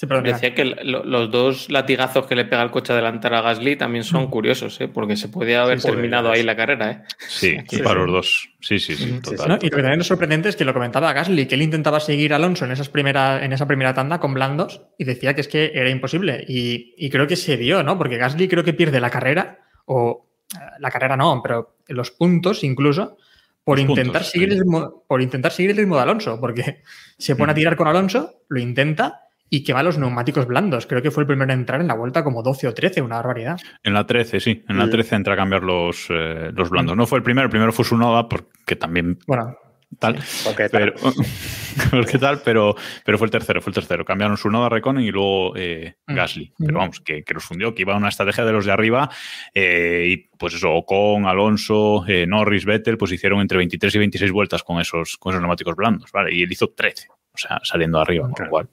Sí. 0.00 0.06
Decía 0.22 0.54
que 0.54 0.64
lo- 0.64 1.04
los 1.04 1.28
dos 1.32 1.68
latigazos 1.70 2.24
que 2.26 2.36
le 2.36 2.44
pega 2.44 2.62
el 2.62 2.70
coche 2.70 2.92
delantero 2.92 3.36
a 3.36 3.42
Gasly 3.42 3.74
también 3.74 4.04
son 4.04 4.28
curiosos, 4.28 4.80
¿eh? 4.80 4.86
porque 4.86 5.16
se 5.16 5.28
podía 5.28 5.62
haber 5.62 5.80
Sí, 5.80 5.88
terminado 5.88 6.30
ahí 6.30 6.44
la 6.44 6.54
carrera. 6.54 6.90
¿eh? 6.92 7.02
Sí, 7.26 7.56
Sí, 7.68 7.78
para 7.82 8.00
sí. 8.00 8.06
los 8.06 8.12
dos. 8.12 8.48
Sí, 8.60 8.78
sí, 8.78 8.94
sí, 8.94 9.04
Sí, 9.06 9.20
total. 9.20 9.48
¿no? 9.48 9.54
Y 9.60 9.68
lo 9.70 9.76
que 9.76 9.82
también 9.82 10.00
es 10.00 10.06
sorprendente 10.06 10.48
es 10.50 10.54
que 10.54 10.64
lo 10.64 10.72
comentaba 10.72 11.12
Gasly, 11.12 11.46
que 11.46 11.56
él 11.56 11.62
intentaba 11.62 11.98
seguir 11.98 12.32
a 12.32 12.36
Alonso 12.36 12.64
en, 12.64 12.70
esas 12.70 12.88
primera, 12.88 13.44
en 13.44 13.52
esa 13.52 13.66
primera 13.66 13.92
tanda 13.92 14.20
con 14.20 14.34
blandos 14.34 14.82
y 14.98 15.04
decía 15.04 15.34
que 15.34 15.40
es 15.40 15.48
que 15.48 15.72
era 15.74 15.90
imposible. 15.90 16.44
Y, 16.46 16.94
y 16.96 17.10
creo 17.10 17.26
que 17.26 17.34
se 17.34 17.56
vio, 17.56 17.82
¿no? 17.82 17.98
Porque 17.98 18.18
Gasly 18.18 18.46
creo 18.46 18.62
que 18.62 18.74
pierde 18.74 19.00
la 19.00 19.10
carrera, 19.10 19.58
o 19.86 20.28
eh, 20.54 20.58
la 20.78 20.92
carrera 20.92 21.16
no, 21.16 21.40
pero 21.42 21.74
los 21.88 22.12
puntos 22.12 22.62
incluso, 22.62 23.16
por, 23.64 23.80
intentar, 23.80 24.04
puntos, 24.04 24.30
seguir 24.30 24.48
sí. 24.50 24.54
el 24.54 24.60
ritmo, 24.60 25.02
por 25.08 25.20
intentar 25.22 25.50
seguir 25.50 25.72
el 25.72 25.76
ritmo 25.78 25.96
de 25.96 26.02
Alonso, 26.02 26.38
porque 26.40 26.82
se 27.18 27.34
pone 27.34 27.50
a 27.50 27.54
Mm. 27.54 27.56
tirar 27.56 27.76
con 27.76 27.88
Alonso, 27.88 28.42
lo 28.48 28.60
intenta 28.60 29.22
y 29.50 29.64
que 29.64 29.72
va 29.72 29.80
a 29.80 29.82
los 29.82 29.98
neumáticos 29.98 30.46
blandos. 30.46 30.86
Creo 30.86 31.02
que 31.02 31.10
fue 31.10 31.22
el 31.22 31.26
primero 31.26 31.52
en 31.52 31.60
entrar 31.60 31.80
en 31.80 31.88
la 31.88 31.94
vuelta 31.94 32.22
como 32.24 32.42
12 32.42 32.68
o 32.68 32.74
13, 32.74 33.00
una 33.02 33.16
barbaridad. 33.16 33.58
En 33.82 33.94
la 33.94 34.06
13, 34.06 34.40
sí. 34.40 34.62
En 34.68 34.78
la 34.78 34.86
Mm. 34.86 34.90
13 34.90 35.16
entra 35.16 35.34
a 35.34 35.36
cambiar 35.36 35.62
los, 35.62 36.06
eh, 36.10 36.50
los 36.54 36.70
blandos. 36.70 36.96
No 36.96 37.06
fue 37.06 37.18
el 37.18 37.24
primero, 37.24 37.46
el 37.46 37.50
primero 37.50 37.72
fue 37.72 37.84
su 37.84 37.96
Noda, 37.96 38.28
porque 38.28 38.76
también 38.76 39.18
Bueno, 39.26 39.56
tal. 39.96 40.18
porque 40.44 40.68
Pero, 40.70 40.94
¿qué 42.10 42.18
tal? 42.18 42.40
Pero, 42.44 42.74
pero 43.04 43.18
fue 43.18 43.26
el 43.26 43.30
tercero, 43.30 43.60
fue 43.62 43.70
el 43.70 43.74
tercero. 43.74 44.04
Cambiaron 44.04 44.36
su 44.36 44.50
noda 44.50 44.68
Reconen 44.68 45.04
y 45.04 45.10
luego 45.10 45.54
eh, 45.56 45.94
Mm. 46.06 46.14
Gasly. 46.14 46.52
Mm. 46.58 46.66
Pero 46.66 46.78
vamos, 46.78 47.00
que, 47.00 47.22
que 47.24 47.34
los 47.34 47.44
fundió, 47.44 47.74
que 47.74 47.82
iba 47.82 47.94
a 47.94 47.96
una 47.96 48.08
estrategia 48.08 48.44
de 48.44 48.52
los 48.52 48.64
de 48.64 48.72
arriba. 48.72 49.10
eh, 49.54 50.04
y 50.08 50.16
pues 50.38 50.54
eso, 50.54 50.72
Ocon, 50.72 51.26
Alonso, 51.26 52.04
eh, 52.06 52.26
Norris, 52.26 52.64
Vettel, 52.64 52.96
pues 52.98 53.12
hicieron 53.12 53.40
entre 53.40 53.58
23 53.58 53.94
y 53.94 53.98
26 53.98 54.30
vueltas 54.32 54.62
con 54.62 54.80
esos, 54.80 55.16
con 55.16 55.32
esos 55.32 55.40
neumáticos 55.42 55.74
blandos, 55.76 56.10
¿vale? 56.12 56.34
Y 56.34 56.42
él 56.42 56.52
hizo 56.52 56.68
13, 56.68 57.08
o 57.10 57.36
sea, 57.38 57.60
saliendo 57.64 57.98
arriba, 58.00 58.28
con 58.30 58.44
lo 58.44 58.50
cual. 58.50 58.68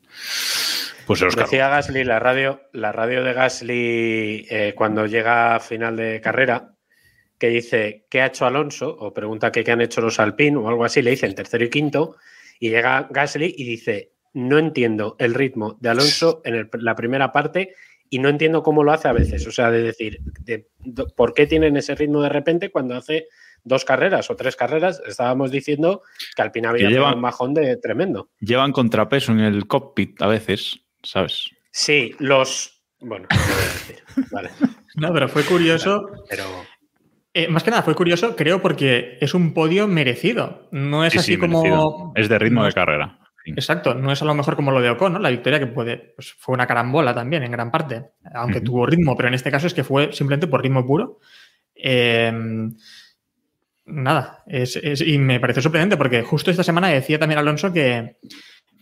Pues 1.07 1.19
se 1.19 1.25
los 1.25 1.35
cargó. 1.35 1.49
Decía 1.51 1.69
Gasly, 1.69 2.03
la 2.03 2.19
radio, 2.19 2.61
la 2.73 2.91
radio 2.91 3.23
de 3.23 3.33
Gasly 3.33 4.47
eh, 4.49 4.73
cuando 4.75 5.05
llega 5.07 5.55
a 5.55 5.59
final 5.59 5.95
de 5.97 6.19
carrera, 6.21 6.74
que 7.45 7.51
dice 7.51 8.05
qué 8.09 8.21
ha 8.21 8.25
hecho 8.27 8.45
Alonso, 8.47 8.89
o 8.89 9.13
pregunta 9.13 9.51
que 9.51 9.63
qué 9.63 9.71
han 9.71 9.81
hecho 9.81 10.01
los 10.01 10.19
Alpine 10.19 10.57
o 10.57 10.67
algo 10.67 10.83
así, 10.83 11.03
le 11.03 11.11
dicen 11.11 11.35
tercero 11.35 11.63
y 11.63 11.69
quinto, 11.69 12.15
y 12.59 12.69
llega 12.69 13.07
Gasly 13.11 13.53
y 13.55 13.63
dice, 13.65 14.13
no 14.33 14.57
entiendo 14.57 15.15
el 15.19 15.35
ritmo 15.35 15.77
de 15.79 15.89
Alonso 15.89 16.41
en 16.43 16.55
el- 16.55 16.69
la 16.79 16.95
primera 16.95 17.31
parte 17.31 17.75
y 18.09 18.17
no 18.19 18.29
entiendo 18.29 18.63
cómo 18.63 18.83
lo 18.83 18.91
hace 18.91 19.07
a 19.09 19.13
veces. 19.13 19.45
O 19.45 19.51
sea, 19.51 19.69
de 19.69 19.83
decir, 19.83 20.19
de- 20.41 20.67
¿por 21.15 21.33
qué 21.35 21.45
tienen 21.45 21.77
ese 21.77 21.93
ritmo 21.93 22.21
de 22.23 22.29
repente 22.29 22.71
cuando 22.71 22.95
hace 22.95 23.27
dos 23.63 23.85
carreras 23.85 24.29
o 24.31 24.35
tres 24.35 24.55
carreras? 24.55 25.01
Estábamos 25.07 25.51
diciendo 25.51 26.01
que 26.35 26.41
Alpine 26.41 26.67
había 26.69 26.89
lleva- 26.89 27.01
pegado 27.01 27.15
un 27.17 27.21
bajón 27.21 27.53
de 27.53 27.77
tremendo. 27.77 28.29
Llevan 28.39 28.71
contrapeso 28.71 29.31
en 29.33 29.41
el 29.41 29.67
cockpit 29.67 30.19
a 30.21 30.27
veces, 30.27 30.79
¿sabes? 31.03 31.51
Sí, 31.71 32.15
los... 32.17 32.71
Bueno, 33.01 33.27
no 33.29 33.37
voy 33.37 33.63
a 33.63 33.73
decir. 33.73 34.03
Vale, 34.31 34.49
no, 34.95 35.13
pero 35.13 35.27
fue 35.29 35.43
curioso 35.43 36.07
pero... 36.29 36.43
Eh, 37.37 37.49
más 37.49 37.63
que 37.63 37.69
nada, 37.69 37.83
fue 37.83 37.95
curioso, 37.95 38.35
creo, 38.35 38.61
porque 38.61 39.17
es 39.19 39.33
un 39.33 39.53
podio 39.53 39.87
merecido. 39.87 40.69
No 40.71 41.03
es 41.03 41.11
Sí, 41.13 41.19
así 41.19 41.33
sí, 41.33 41.37
como. 41.37 41.61
merecido. 41.61 42.11
Es 42.15 42.29
de 42.29 42.39
ritmo 42.39 42.61
no 42.61 42.65
de 42.67 42.71
carrera. 42.73 43.19
Exacto, 43.45 43.93
no 43.93 44.11
es 44.11 44.21
a 44.21 44.25
lo 44.25 44.33
mejor 44.33 44.55
como 44.55 44.71
lo 44.71 44.79
de 44.81 44.89
Ocon, 44.89 45.13
¿no? 45.13 45.19
La 45.19 45.29
victoria 45.29 45.59
que 45.59 45.67
puede. 45.67 45.97
Pues 46.15 46.33
fue 46.33 46.53
una 46.53 46.65
carambola 46.65 47.13
también, 47.13 47.43
en 47.43 47.51
gran 47.51 47.69
parte. 47.71 48.03
Aunque 48.33 48.61
tuvo 48.61 48.85
ritmo, 48.85 49.15
pero 49.17 49.27
en 49.27 49.33
este 49.35 49.51
caso 49.51 49.67
es 49.67 49.73
que 49.73 49.83
fue 49.83 50.13
simplemente 50.13 50.47
por 50.47 50.63
ritmo 50.63 50.85
puro. 50.87 51.19
Eh, 51.75 52.31
nada, 53.85 54.43
es, 54.47 54.75
es- 54.77 55.01
y 55.01 55.17
me 55.17 55.39
pareció 55.39 55.61
sorprendente 55.61 55.97
porque 55.97 56.23
justo 56.23 56.49
esta 56.51 56.63
semana 56.63 56.87
decía 56.87 57.19
también 57.19 57.39
Alonso 57.39 57.71
que, 57.71 58.17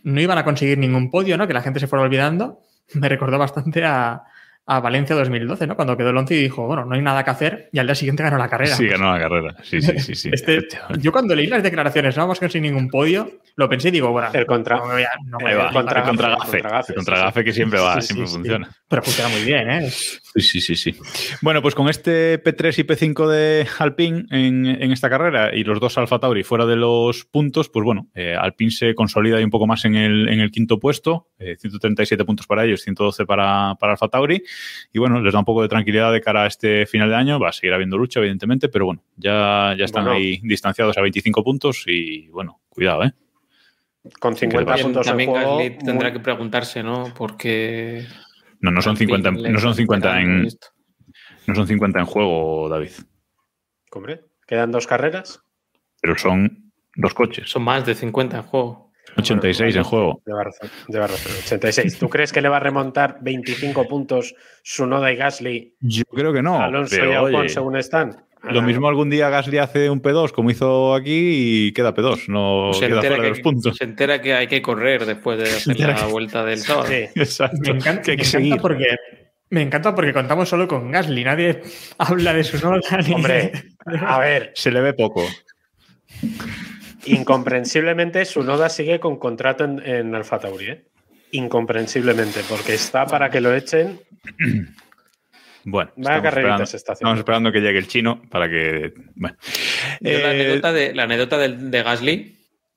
no 0.04 0.20
iban 0.20 0.38
a 0.38 0.44
conseguir 0.44 0.78
ningún 0.78 1.10
podio, 1.10 1.36
¿no? 1.36 1.46
Que 1.46 1.54
la 1.54 1.62
gente 1.62 1.80
se 1.80 1.86
fuera 1.86 2.04
olvidando. 2.04 2.60
Me 2.94 3.08
recordó 3.08 3.38
bastante 3.38 3.84
a, 3.84 4.22
a 4.66 4.80
Valencia 4.80 5.14
2012, 5.14 5.66
¿no? 5.66 5.76
Cuando 5.76 5.96
quedó 5.96 6.10
el 6.10 6.16
11 6.16 6.34
y 6.36 6.42
dijo, 6.44 6.66
bueno, 6.66 6.84
no 6.86 6.94
hay 6.94 7.02
nada 7.02 7.22
que 7.22 7.30
hacer 7.30 7.68
y 7.72 7.78
al 7.78 7.86
día 7.86 7.94
siguiente 7.94 8.22
ganó 8.22 8.38
la 8.38 8.48
carrera. 8.48 8.74
Sí, 8.74 8.86
ganó 8.86 9.12
la 9.12 9.18
carrera. 9.20 9.54
Sí, 9.62 9.82
sí, 9.82 9.98
sí. 9.98 10.14
sí 10.14 10.30
este, 10.32 10.66
yo 10.98 11.12
cuando 11.12 11.34
leí 11.34 11.46
las 11.46 11.62
declaraciones, 11.62 12.16
no 12.16 12.22
vamos 12.22 12.38
a 12.38 12.40
conseguir 12.40 12.70
ningún 12.70 12.88
podio, 12.88 13.30
lo 13.56 13.68
pensé 13.68 13.88
y 13.88 13.92
digo, 13.92 14.10
bueno, 14.10 14.28
el 14.32 14.46
contra, 14.46 14.78
no 14.78 14.86
me 14.86 14.92
voy 14.94 15.02
a, 15.02 15.10
no 15.26 15.38
me 15.38 15.54
contra- 15.72 16.00
el 16.00 16.06
contra 16.06 16.28
gafe, 16.30 16.60
gafe. 16.60 16.62
contra 16.62 16.70
gafe, 16.70 16.92
El 16.92 16.96
contra 16.96 17.16
sí, 17.16 17.22
gafe 17.22 17.44
que 17.44 17.52
siempre 17.52 17.80
va, 17.80 18.00
Sí, 18.00 18.06
siempre 18.06 18.26
sí. 18.26 18.34
funciona. 18.34 18.70
Pero 18.88 19.02
funciona 19.02 19.28
muy 19.30 19.42
bien, 19.44 19.70
¿eh? 19.70 19.90
Sí, 19.90 20.40
sí, 20.40 20.60
sí, 20.60 20.74
sí. 20.76 20.96
Bueno, 21.42 21.60
pues 21.62 21.74
con 21.74 21.88
este 21.88 22.42
P3 22.42 22.78
y 22.78 22.82
P5 22.84 23.28
de 23.28 23.66
Alpine 23.78 24.24
en, 24.30 24.66
en 24.66 24.92
esta 24.92 25.10
carrera 25.10 25.54
y 25.54 25.62
los 25.64 25.78
dos 25.78 25.96
Alfa 25.98 26.18
Tauri 26.18 26.42
fuera 26.42 26.64
de 26.66 26.76
los 26.76 27.24
puntos, 27.24 27.68
pues 27.68 27.84
bueno, 27.84 28.08
eh, 28.14 28.34
Alpine 28.38 28.70
se 28.70 28.94
consolida 28.94 29.36
ahí 29.36 29.44
un 29.44 29.50
poco 29.50 29.66
más 29.66 29.84
en 29.84 29.94
el, 29.94 30.28
en 30.28 30.40
el 30.40 30.50
quinto 30.50 30.78
puesto, 30.80 31.28
eh, 31.38 31.56
137 31.60 32.24
puntos 32.24 32.46
para 32.46 32.64
ellos, 32.64 32.80
112 32.82 33.26
para, 33.26 33.74
para 33.78 33.92
Alfa 33.92 34.08
Tauri, 34.08 34.42
y 34.92 34.98
bueno, 34.98 35.20
les 35.20 35.32
da 35.32 35.38
un 35.38 35.44
poco 35.44 35.62
de 35.62 35.68
tranquilidad 35.68 36.12
de 36.12 36.20
cara 36.20 36.44
a 36.44 36.46
este 36.46 36.86
final 36.86 37.08
de 37.08 37.16
año, 37.16 37.38
va 37.38 37.48
a 37.48 37.52
seguir 37.52 37.72
habiendo 37.74 37.96
lucha, 37.98 38.20
evidentemente, 38.20 38.68
pero 38.68 38.86
bueno, 38.86 39.02
ya, 39.16 39.74
ya 39.78 39.84
están 39.84 40.04
Bueno. 40.04 40.18
ahí 40.18 40.40
distanciados 40.42 40.96
a 40.98 41.00
25 41.02 41.42
puntos 41.44 41.84
y 41.86 42.28
bueno, 42.28 42.60
cuidado, 42.68 43.04
¿eh? 43.04 43.12
Con 44.20 44.36
50 44.36 44.66
También- 44.66 44.84
puntos 44.86 45.06
en 45.06 45.10
También 45.10 45.30
juego. 45.30 45.56
Gasly 45.56 45.78
tendrá 45.78 46.12
que 46.12 46.20
preguntarse, 46.20 46.82
¿no? 46.82 47.12
Porque. 47.16 48.06
No, 48.60 48.70
no 48.70 48.82
son 48.82 48.96
50, 48.96 49.28
en- 49.30 49.52
no 49.52 49.58
son 49.58 49.74
50 49.74 50.20
en, 50.20 50.48
no 51.46 51.54
son 51.54 51.66
50 51.66 52.00
en 52.00 52.06
juego, 52.06 52.68
David, 52.68 52.90
Hombre, 53.92 54.20
quedan 54.46 54.72
dos 54.72 54.86
carreras. 54.86 55.40
pero 56.02 56.16
son 56.18 56.72
dos 56.96 57.14
coches, 57.14 57.48
Son 57.50 57.62
más 57.62 57.86
de 57.86 57.94
50 57.94 58.36
en 58.38 58.42
juego. 58.42 58.83
86 59.16 59.76
en 59.76 59.82
juego. 59.84 60.22
Lleva 60.26 60.44
razón, 60.44 60.70
lleva 60.88 61.06
razón. 61.06 61.32
86. 61.44 61.98
¿Tú 61.98 62.08
crees 62.08 62.32
que 62.32 62.40
le 62.40 62.48
va 62.48 62.56
a 62.56 62.60
remontar 62.60 63.18
25 63.22 63.86
puntos 63.88 64.34
Sunoda 64.62 65.12
y 65.12 65.16
Gasly 65.16 65.74
Yo 65.80 66.04
creo 66.04 66.32
que 66.32 66.42
no. 66.42 66.60
Alonso 66.60 66.96
pero, 66.96 67.12
y 67.12 67.16
Ocon 67.16 67.34
oye, 67.36 67.48
según 67.48 67.76
están? 67.76 68.24
Lo 68.42 68.60
Ah, 68.60 68.62
mismo 68.62 68.88
algún 68.88 69.08
día 69.08 69.30
Gasly 69.30 69.56
hace 69.56 69.88
un 69.88 70.02
P2 70.02 70.32
como 70.32 70.50
hizo 70.50 70.94
aquí 70.94 71.66
y 71.68 71.72
queda 71.72 71.94
P2, 71.94 72.28
no 72.28 72.74
se, 72.74 72.88
queda 72.88 72.96
entera 72.96 73.14
fuera 73.14 73.22
de 73.22 73.28
los 73.30 73.38
que, 73.38 73.42
puntos. 73.42 73.76
se 73.78 73.84
entera 73.84 74.20
que 74.20 74.34
hay 74.34 74.46
que 74.48 74.60
correr 74.60 75.06
después 75.06 75.38
de 75.38 75.44
hacer 75.44 75.80
la 75.80 75.94
que- 75.94 76.12
vuelta 76.12 76.44
del 76.44 76.58
sábado. 76.58 76.88
Sí. 76.88 77.04
Exacto. 77.14 77.56
Me 77.62 77.78
encanta, 77.78 78.02
que 78.02 78.10
hay 78.10 78.16
me 78.18 78.22
que 78.22 78.28
encanta 78.28 78.38
seguir. 78.38 78.56
porque 78.60 78.84
me 79.48 79.62
encanta 79.62 79.94
porque 79.94 80.12
contamos 80.12 80.46
solo 80.48 80.68
con 80.68 80.90
Gasly, 80.90 81.24
nadie 81.24 81.62
habla 81.96 82.34
de 82.34 82.44
su 82.44 82.58
Hombre, 83.14 83.52
a 84.06 84.18
ver, 84.18 84.52
Se 84.54 84.70
le 84.70 84.80
ve 84.82 84.92
poco. 84.92 85.24
Incomprensiblemente 87.06 88.24
Sunoda 88.24 88.68
sigue 88.68 89.00
con 89.00 89.18
contrato 89.18 89.64
en, 89.64 89.80
en 89.84 90.14
Alfa 90.14 90.38
Tauri, 90.38 90.66
¿eh? 90.66 90.84
Incomprensiblemente, 91.32 92.40
porque 92.48 92.74
está 92.74 93.06
para 93.06 93.30
que 93.30 93.40
lo 93.40 93.54
echen. 93.54 94.00
Bueno, 95.66 95.92
Vaya 95.96 96.16
estamos 96.18 96.22
carreritas 96.34 96.74
esperando, 96.74 97.12
estamos 97.22 97.52
que 97.54 97.60
llegue 97.60 97.78
el 97.78 97.88
chino 97.88 98.20
para 98.28 98.50
que. 98.50 98.92
Bueno. 99.14 99.34
Yo 100.00 100.10
la 100.18 100.18
Eh, 100.34 100.42
anécdota, 100.42 100.72
de, 100.74 100.94
la 100.94 101.02
anécdota 101.04 101.38
del- 101.38 101.70
de 101.70 101.82
Gasly 101.82 102.33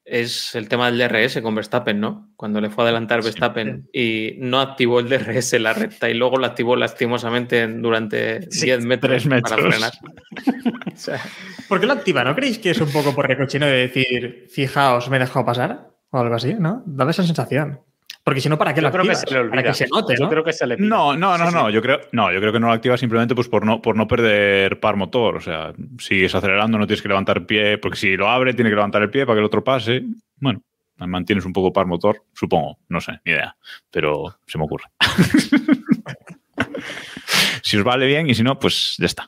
es 0.10 0.56
el 0.56 0.70
tema 0.70 0.89
del 0.89 0.98
DRS 1.00 1.41
con 1.41 1.54
Verstappen, 1.56 2.00
¿no? 2.00 2.32
Cuando 2.36 2.62
le 2.62 2.70
fue 2.70 2.84
a 2.84 2.88
adelantar 2.88 3.22
Verstappen 3.24 3.89
y 3.93 4.36
no 4.39 4.60
activó 4.62 5.00
el 5.00 5.10
DRS 5.10 5.54
en 5.56 5.63
la 5.63 5.74
recta 5.74 6.10
y 6.10 6.13
luego 6.13 6.38
lo 6.38 6.46
activó 6.46 6.76
lastimosamente 6.76 7.62
en- 7.63 7.82
durante 7.82 8.50
Sí, 8.52 8.65
10 8.67 8.86
metros, 8.86 9.26
metros. 9.26 9.52
para 9.52 9.70
frenar. 9.72 9.91
O 10.98 11.00
sea, 11.00 11.22
¿Por 11.67 11.80
qué 11.80 11.86
lo 11.86 11.93
activa? 11.93 12.24
¿No 12.24 12.34
creéis 12.36 12.58
que 12.58 12.72
es 12.72 12.82
un 12.82 12.89
poco 12.91 13.13
por 13.13 13.28
recochino 13.28 13.67
de 13.67 13.74
decir, 13.88 14.48
fijaos, 14.50 15.10
me 15.10 15.17
he 15.17 15.20
dejado 15.20 15.46
pasar? 15.46 15.89
O 16.10 16.17
algo 16.17 16.34
así, 16.36 16.56
¿no? 16.56 16.82
Dame 16.88 17.12
esa 17.12 17.24
sensación. 17.24 17.82
Porque 18.28 18.42
si 18.42 18.50
no, 18.50 18.58
¿para 18.58 18.74
qué 18.74 18.82
lo 18.82 18.90
Yo 18.90 18.92
creo 18.92 19.04
que 19.06 19.12
activas? 19.12 19.30
se 19.30 19.34
le 19.34 19.40
olvida. 19.40 19.52
Para 19.52 19.63
que 19.63 19.74
se 19.74 19.88
note, 19.88 20.16
Yo 20.18 20.24
¿no? 20.26 20.30
creo 20.30 20.44
que 20.44 20.52
se 20.52 20.68
le 20.68 20.76
pide. 20.76 20.86
No, 20.86 21.16
no, 21.16 21.38
no, 21.38 21.46
Sí, 21.46 21.50
sí. 21.52 21.56
no. 21.56 21.70
Yo 21.70 21.82
creo, 21.82 22.02
no, 22.12 22.30
yo 22.34 22.42
creo 22.42 22.52
que 22.52 22.60
no 22.60 22.68
lo 22.68 22.74
activa 22.74 22.98
simplemente 22.98 23.34
pues 23.36 23.48
por 23.48 23.66
no, 23.66 23.82
por 23.82 23.96
no 23.96 24.06
perder 24.06 24.82
par 24.82 24.98
motor. 24.98 25.38
O 25.38 25.40
sea, 25.40 25.72
sigues 25.98 26.36
acelerando, 26.36 26.78
no 26.78 26.86
tienes 26.86 27.02
que 27.02 27.08
levantar 27.08 27.38
el 27.38 27.46
pie, 27.46 27.78
porque 27.78 27.98
si 27.98 28.18
lo 28.18 28.28
abre, 28.30 28.54
tiene 28.54 28.70
que 28.70 28.76
levantar 28.76 29.02
el 29.02 29.10
pie 29.10 29.26
para 29.26 29.38
que 29.38 29.40
el 29.40 29.46
otro 29.46 29.63
pase. 29.63 30.04
Bueno, 30.42 30.62
mantienes 30.98 31.46
un 31.46 31.54
poco 31.54 31.72
par 31.72 31.86
motor, 31.86 32.22
supongo. 32.34 32.78
No 32.90 33.00
sé, 33.00 33.13
ni 33.24 33.32
idea. 33.32 33.56
Pero 33.90 34.36
se 34.46 34.58
me 34.58 34.66
ocurre. 34.66 34.84
si 37.62 37.78
os 37.78 37.84
vale 37.86 38.08
bien 38.08 38.30
y 38.30 38.36
si 38.36 38.44
no, 38.44 38.60
pues 38.60 38.96
ya 38.98 39.06
está. 39.06 39.26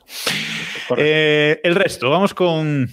Eh, 0.96 1.58
el 1.64 1.74
resto, 1.74 2.10
vamos 2.10 2.34
con, 2.34 2.86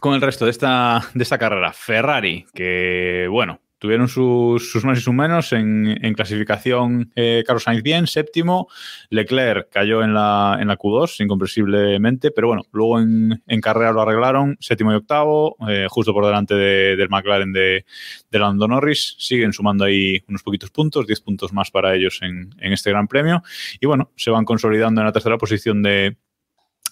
con 0.00 0.14
el 0.14 0.20
resto 0.20 0.46
de 0.46 0.50
esta, 0.50 1.00
de 1.14 1.22
esta 1.22 1.38
carrera. 1.38 1.72
Ferrari, 1.72 2.44
que 2.52 3.28
bueno, 3.30 3.60
tuvieron 3.78 4.08
sus, 4.08 4.84
más 4.84 4.98
y 4.98 5.00
sus 5.00 5.14
menos 5.14 5.52
en, 5.52 5.96
clasificación. 6.14 7.12
Eh, 7.14 7.44
Carlos 7.46 7.62
Sainz 7.62 7.82
bien, 7.82 8.06
séptimo. 8.06 8.68
Leclerc 9.10 9.68
cayó 9.70 10.02
en 10.02 10.14
la, 10.14 10.58
en 10.60 10.68
la 10.68 10.76
Q2 10.76 11.22
incomprensiblemente, 11.24 12.30
pero 12.30 12.48
bueno, 12.48 12.62
luego 12.72 13.00
en, 13.00 13.42
en 13.46 13.60
carrera 13.60 13.92
lo 13.92 14.02
arreglaron, 14.02 14.56
séptimo 14.60 14.92
y 14.92 14.96
octavo, 14.96 15.56
eh, 15.68 15.86
justo 15.88 16.12
por 16.12 16.26
delante 16.26 16.54
de- 16.54 16.96
del 16.96 17.08
McLaren 17.08 17.52
de, 17.52 17.84
de 18.30 18.38
Lando 18.38 18.66
Norris. 18.68 19.14
Siguen 19.18 19.52
sumando 19.52 19.84
ahí 19.84 20.22
unos 20.28 20.42
poquitos 20.42 20.70
puntos, 20.70 21.06
10 21.06 21.20
puntos 21.20 21.52
más 21.52 21.70
para 21.70 21.94
ellos 21.94 22.18
en, 22.22 22.54
en 22.58 22.72
este 22.72 22.90
Gran 22.90 23.08
Premio. 23.08 23.42
Y 23.80 23.86
bueno, 23.86 24.10
se 24.16 24.30
van 24.30 24.44
consolidando 24.44 25.00
en 25.00 25.06
la 25.06 25.12
tercera 25.12 25.38
posición 25.38 25.82
de, 25.82 26.16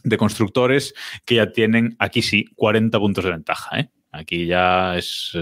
de 0.05 0.17
constructores 0.17 0.95
que 1.25 1.37
ya 1.37 1.51
tienen, 1.51 1.97
aquí 1.99 2.23
sí, 2.23 2.45
40 2.55 2.99
puntos 2.99 3.25
de 3.25 3.31
ventaja. 3.33 3.81
¿eh? 3.81 3.89
Aquí 4.13 4.47
ya 4.47 4.97
es 4.97 5.33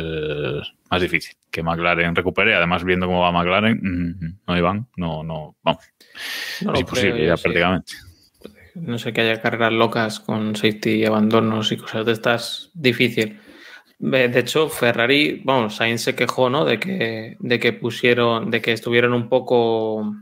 más 0.95 1.03
difícil 1.03 1.37
que 1.51 1.63
McLaren 1.63 2.15
recupere. 2.15 2.55
Además, 2.55 2.85
viendo 2.85 3.07
cómo 3.07 3.21
va 3.21 3.33
McLaren, 3.33 3.81
mm, 3.83 4.39
no 4.47 4.57
Iván, 4.57 4.87
no, 4.97 5.23
no, 5.23 5.57
vamos, 5.63 5.85
no 6.63 6.75
es 6.75 6.81
imposible 6.81 7.15
creo, 7.15 7.27
ya 7.27 7.37
sí. 7.37 7.43
prácticamente. 7.43 7.93
No 8.77 8.99
sé 8.99 9.13
que 9.13 9.21
haya 9.21 9.41
carreras 9.41 9.73
locas 9.73 10.21
con 10.21 10.57
safety 10.57 10.91
y 10.91 11.05
abandonos 11.05 11.73
y 11.73 11.77
cosas 11.77 12.07
de 12.07 12.13
estas, 12.13 12.71
difícil. 12.75 13.41
De 13.99 14.39
hecho, 14.39 14.69
Ferrari, 14.69 15.43
vamos, 15.45 15.77
Sainz 15.77 16.03
se 16.03 16.15
quejó, 16.15 16.51
¿no? 16.51 16.65
De 16.65 16.79
que, 16.79 17.37
de 17.39 17.59
que 17.59 17.73
pusieron, 17.73 18.51
de 18.51 18.61
que 18.61 18.73
estuvieron 18.73 19.15
un 19.15 19.29
poco 19.29 20.15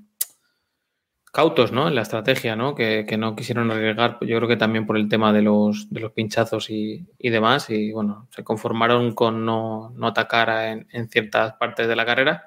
cautos, 1.33 1.73
¿no? 1.73 1.89
En 1.89 1.95
la 1.95 2.03
estrategia, 2.03 2.55
¿no? 2.57 2.75
Que, 2.75 3.05
que 3.09 3.17
no 3.17 3.35
quisieron 3.35 3.71
arriesgar, 3.71 4.19
yo 4.21 4.37
creo 4.37 4.49
que 4.49 4.57
también 4.57 4.87
por 4.87 4.97
el 4.97 5.09
tema 5.09 5.33
de 5.33 5.43
los, 5.43 5.89
de 5.91 6.01
los 6.01 6.13
pinchazos 6.13 6.71
y, 6.71 7.07
y 7.19 7.31
demás, 7.31 7.71
y 7.71 7.91
bueno, 7.91 8.29
se 8.31 8.45
conformaron 8.45 9.15
con 9.15 9.45
no, 9.45 9.93
no 9.97 10.07
atacar 10.07 10.51
a- 10.51 10.71
en, 10.73 10.87
en 10.93 11.09
ciertas 11.09 11.55
partes 11.55 11.89
de 11.89 11.97
la 11.97 12.05
carrera. 12.07 12.45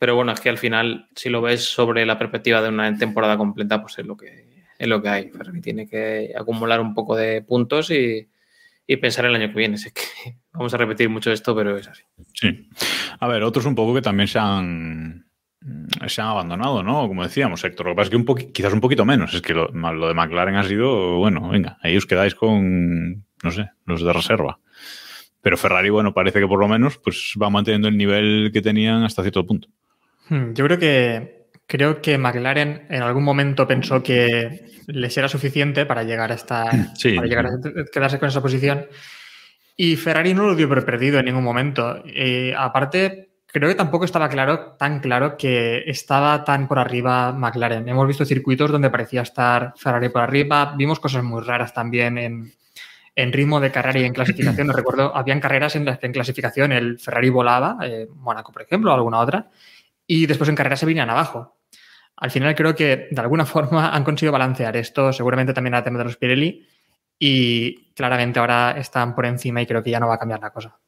Pero 0.00 0.14
bueno, 0.14 0.32
es 0.32 0.40
que 0.40 0.48
al 0.48 0.58
final, 0.58 1.08
si 1.16 1.28
lo 1.28 1.40
ves 1.42 1.64
sobre 1.64 2.04
la 2.06 2.18
perspectiva 2.18 2.60
de 2.62 2.68
una 2.68 2.96
temporada 2.96 3.36
completa, 3.36 3.80
pues 3.80 3.98
es 3.98 4.06
lo 4.06 4.16
que, 4.16 4.64
es 4.78 4.88
lo 4.88 5.00
que 5.02 5.08
hay. 5.08 5.30
Tiene 5.62 5.88
que 5.88 6.32
acumular 6.38 6.80
un 6.80 6.94
poco 6.94 7.16
de 7.16 7.42
puntos 7.42 7.90
y, 7.90 8.28
y 8.86 8.96
pensar 8.98 9.24
el 9.26 9.34
año 9.34 9.48
que 9.48 9.58
viene. 9.58 9.76
Sé 9.78 9.92
que 9.92 10.02
vamos 10.52 10.72
a 10.74 10.76
repetir 10.76 11.08
mucho 11.08 11.32
esto, 11.32 11.54
pero 11.54 11.76
es 11.76 11.88
así. 11.88 12.02
Sí. 12.34 12.68
A 13.20 13.26
ver, 13.28 13.42
otros 13.42 13.64
un 13.66 13.74
poco 13.74 13.94
que 13.94 14.02
también 14.02 14.28
se 14.28 14.38
han, 14.38 15.27
se 16.06 16.20
han 16.20 16.28
abandonado, 16.28 16.82
¿no? 16.82 17.08
Como 17.08 17.22
decíamos, 17.22 17.64
Héctor. 17.64 17.86
Lo 17.86 17.92
que 17.92 17.96
pasa 17.96 18.04
es 18.06 18.10
que 18.10 18.16
un 18.16 18.52
quizás 18.52 18.72
un 18.72 18.80
poquito 18.80 19.04
menos. 19.04 19.34
Es 19.34 19.42
que 19.42 19.54
lo, 19.54 19.68
lo 19.68 20.08
de 20.08 20.14
McLaren 20.14 20.54
ha 20.56 20.64
sido, 20.64 21.16
bueno, 21.18 21.48
venga, 21.48 21.78
ahí 21.82 21.96
os 21.96 22.06
quedáis 22.06 22.34
con, 22.34 23.24
no 23.42 23.50
sé, 23.50 23.70
los 23.86 24.02
de 24.02 24.12
reserva. 24.12 24.58
Pero 25.40 25.56
Ferrari, 25.56 25.90
bueno, 25.90 26.14
parece 26.14 26.40
que 26.40 26.46
por 26.46 26.58
lo 26.58 26.68
menos 26.68 26.98
pues 26.98 27.34
va 27.40 27.50
manteniendo 27.50 27.88
el 27.88 27.96
nivel 27.96 28.50
que 28.52 28.60
tenían 28.62 29.02
hasta 29.04 29.22
cierto 29.22 29.46
punto. 29.46 29.68
Hmm, 30.28 30.52
Yo 30.54 30.64
creo 30.66 30.78
que 30.78 31.38
creo 31.66 32.00
que 32.02 32.18
McLaren 32.18 32.86
en 32.88 33.02
algún 33.02 33.24
momento 33.24 33.66
pensó 33.66 34.02
que 34.02 34.64
les 34.86 35.16
era 35.18 35.28
suficiente 35.28 35.86
para 35.86 36.02
llegar 36.02 36.32
a 36.32 36.34
estar 36.34 36.70
Sí. 36.96 37.14
para 37.14 37.26
llegar 37.28 37.46
a 37.46 37.50
quedarse 37.92 38.18
con 38.18 38.28
esa 38.28 38.42
posición. 38.42 38.86
Y 39.76 39.94
Ferrari 39.96 40.34
no 40.34 40.44
lo 40.46 40.56
dio 40.56 40.68
por 40.68 40.84
perdido 40.84 41.18
en 41.20 41.26
ningún 41.26 41.44
momento. 41.44 42.02
Eh, 42.06 42.52
aparte, 42.56 43.27
creo 43.52 43.68
que 43.68 43.74
tampoco 43.74 44.04
estaba 44.04 44.28
claro, 44.28 44.76
tan 44.78 45.00
claro 45.00 45.36
que 45.36 45.82
estaba 45.86 46.44
tan 46.44 46.68
por 46.68 46.78
arriba 46.78 47.32
McLaren. 47.32 47.88
Hemos 47.88 48.06
visto 48.06 48.24
circuitos 48.24 48.70
donde 48.70 48.90
parecía 48.90 49.22
estar 49.22 49.74
Ferrari 49.76 50.10
por 50.10 50.22
arriba. 50.22 50.74
Vimos 50.76 51.00
cosas 51.00 51.24
muy 51.24 51.42
raras 51.42 51.72
también 51.72 52.18
en, 52.18 52.52
en 53.16 53.32
ritmo 53.32 53.58
de 53.58 53.72
carrera 53.72 54.00
y 54.00 54.04
en 54.04 54.12
clasificación. 54.12 54.66
No 54.66 54.72
recuerdo, 54.74 55.12
habían 55.16 55.40
carreras 55.40 55.74
en 55.76 55.84
las 55.84 55.98
que 55.98 56.06
en 56.06 56.12
clasificación 56.12 56.72
el 56.72 56.98
Ferrari 56.98 57.30
volaba, 57.30 57.78
eh, 57.82 58.06
Mónaco, 58.14 58.52
por 58.52 58.62
ejemplo, 58.62 58.92
o 58.92 58.94
alguna 58.94 59.18
otra, 59.18 59.48
y 60.06 60.26
después 60.26 60.48
en 60.48 60.56
carrera 60.56 60.76
se 60.76 60.86
venían 60.86 61.10
abajo. 61.10 61.56
Al 62.16 62.30
final 62.30 62.54
creo 62.54 62.74
que 62.74 63.08
de 63.10 63.20
alguna 63.20 63.44
forma 63.46 63.90
han 63.90 64.04
conseguido 64.04 64.32
balancear 64.32 64.76
esto, 64.76 65.12
seguramente 65.12 65.52
también 65.54 65.74
a 65.74 65.82
tema 65.82 65.98
de 65.98 66.04
los 66.04 66.16
Pirelli, 66.16 66.66
y 67.18 67.92
claramente 67.94 68.38
ahora 68.38 68.72
están 68.78 69.14
por 69.14 69.26
encima 69.26 69.60
y 69.62 69.66
creo 69.66 69.82
que 69.82 69.90
ya 69.90 69.98
no 69.98 70.06
va 70.06 70.14
a 70.14 70.18
cambiar 70.18 70.40
la 70.40 70.50
cosa. 70.50 70.78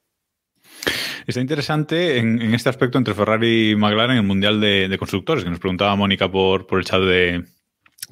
Está 1.26 1.40
interesante 1.40 2.18
en, 2.18 2.40
en 2.40 2.54
este 2.54 2.68
aspecto 2.68 2.98
entre 2.98 3.14
Ferrari 3.14 3.70
y 3.70 3.76
McLaren 3.76 4.12
en 4.12 4.16
el 4.18 4.26
Mundial 4.26 4.60
de, 4.60 4.88
de 4.88 4.98
Constructores, 4.98 5.44
que 5.44 5.50
nos 5.50 5.58
preguntaba 5.58 5.94
Mónica 5.96 6.30
por, 6.30 6.66
por 6.66 6.78
el 6.78 6.84
chat 6.84 7.00
de, 7.00 7.44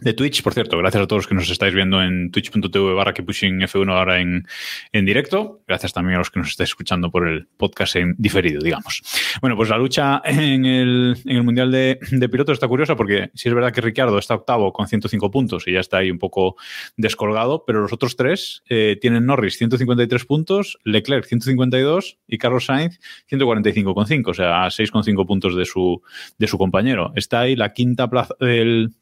de 0.01 0.13
Twitch. 0.13 0.43
Por 0.43 0.55
cierto, 0.55 0.79
gracias 0.79 1.03
a 1.03 1.07
todos 1.07 1.21
los 1.21 1.27
que 1.27 1.35
nos 1.35 1.51
estáis 1.51 1.75
viendo 1.75 2.03
en 2.03 2.31
twitch.tv 2.31 2.95
barra 2.95 3.13
pushing 3.13 3.61
F1 3.61 3.93
ahora 3.93 4.21
en, 4.21 4.47
en, 4.93 5.05
directo. 5.05 5.61
Gracias 5.67 5.93
también 5.93 6.17
a 6.17 6.19
los 6.19 6.31
que 6.31 6.39
nos 6.39 6.51
estáis 6.51 6.71
escuchando 6.71 7.11
por 7.11 7.27
el 7.27 7.47
podcast 7.57 7.97
en 7.97 8.15
diferido, 8.19 8.61
digamos. 8.61 9.03
Bueno, 9.41 9.57
pues 9.57 9.69
la 9.69 9.79
lucha 9.79 10.23
en 10.25 10.65
el, 10.65 11.17
en 11.25 11.37
el 11.37 11.43
Mundial 11.43 11.71
de, 11.73 11.99
Pilotos 12.31 12.55
está 12.55 12.69
curiosa 12.69 12.97
porque 12.97 13.31
sí 13.35 13.49
es 13.49 13.55
verdad 13.55 13.73
que 13.73 13.81
Ricciardo 13.81 14.19
está 14.19 14.35
octavo 14.35 14.73
con 14.73 14.87
105 14.87 15.31
puntos 15.31 15.67
y 15.67 15.73
ya 15.73 15.81
está 15.81 15.99
ahí 15.99 16.11
un 16.11 16.19
poco 16.19 16.57
descolgado, 16.97 17.65
pero 17.67 17.81
los 17.81 17.93
otros 17.93 18.17
tres 18.17 18.63
eh, 18.69 18.99
tienen 19.01 19.27
Norris 19.27 19.57
153 19.59 20.25
puntos, 20.25 20.79
Leclerc 20.85 21.25
152 21.25 22.19
y 22.29 22.39
Carlos 22.39 22.67
Sainz 22.67 23.01
145,5, 23.31 24.29
o 24.29 24.35
sea, 24.35 24.65
a 24.65 24.69
6,5 24.69 25.27
puntos 25.27 25.57
de 25.57 25.65
su, 25.65 26.03
de 26.39 26.47
su 26.47 26.59
compañero. 26.59 27.13
Está 27.17 27.41
ahí 27.41 27.57
la 27.57 27.73
quinta 27.73 28.09
plaza 28.09 28.35
del 28.41 28.93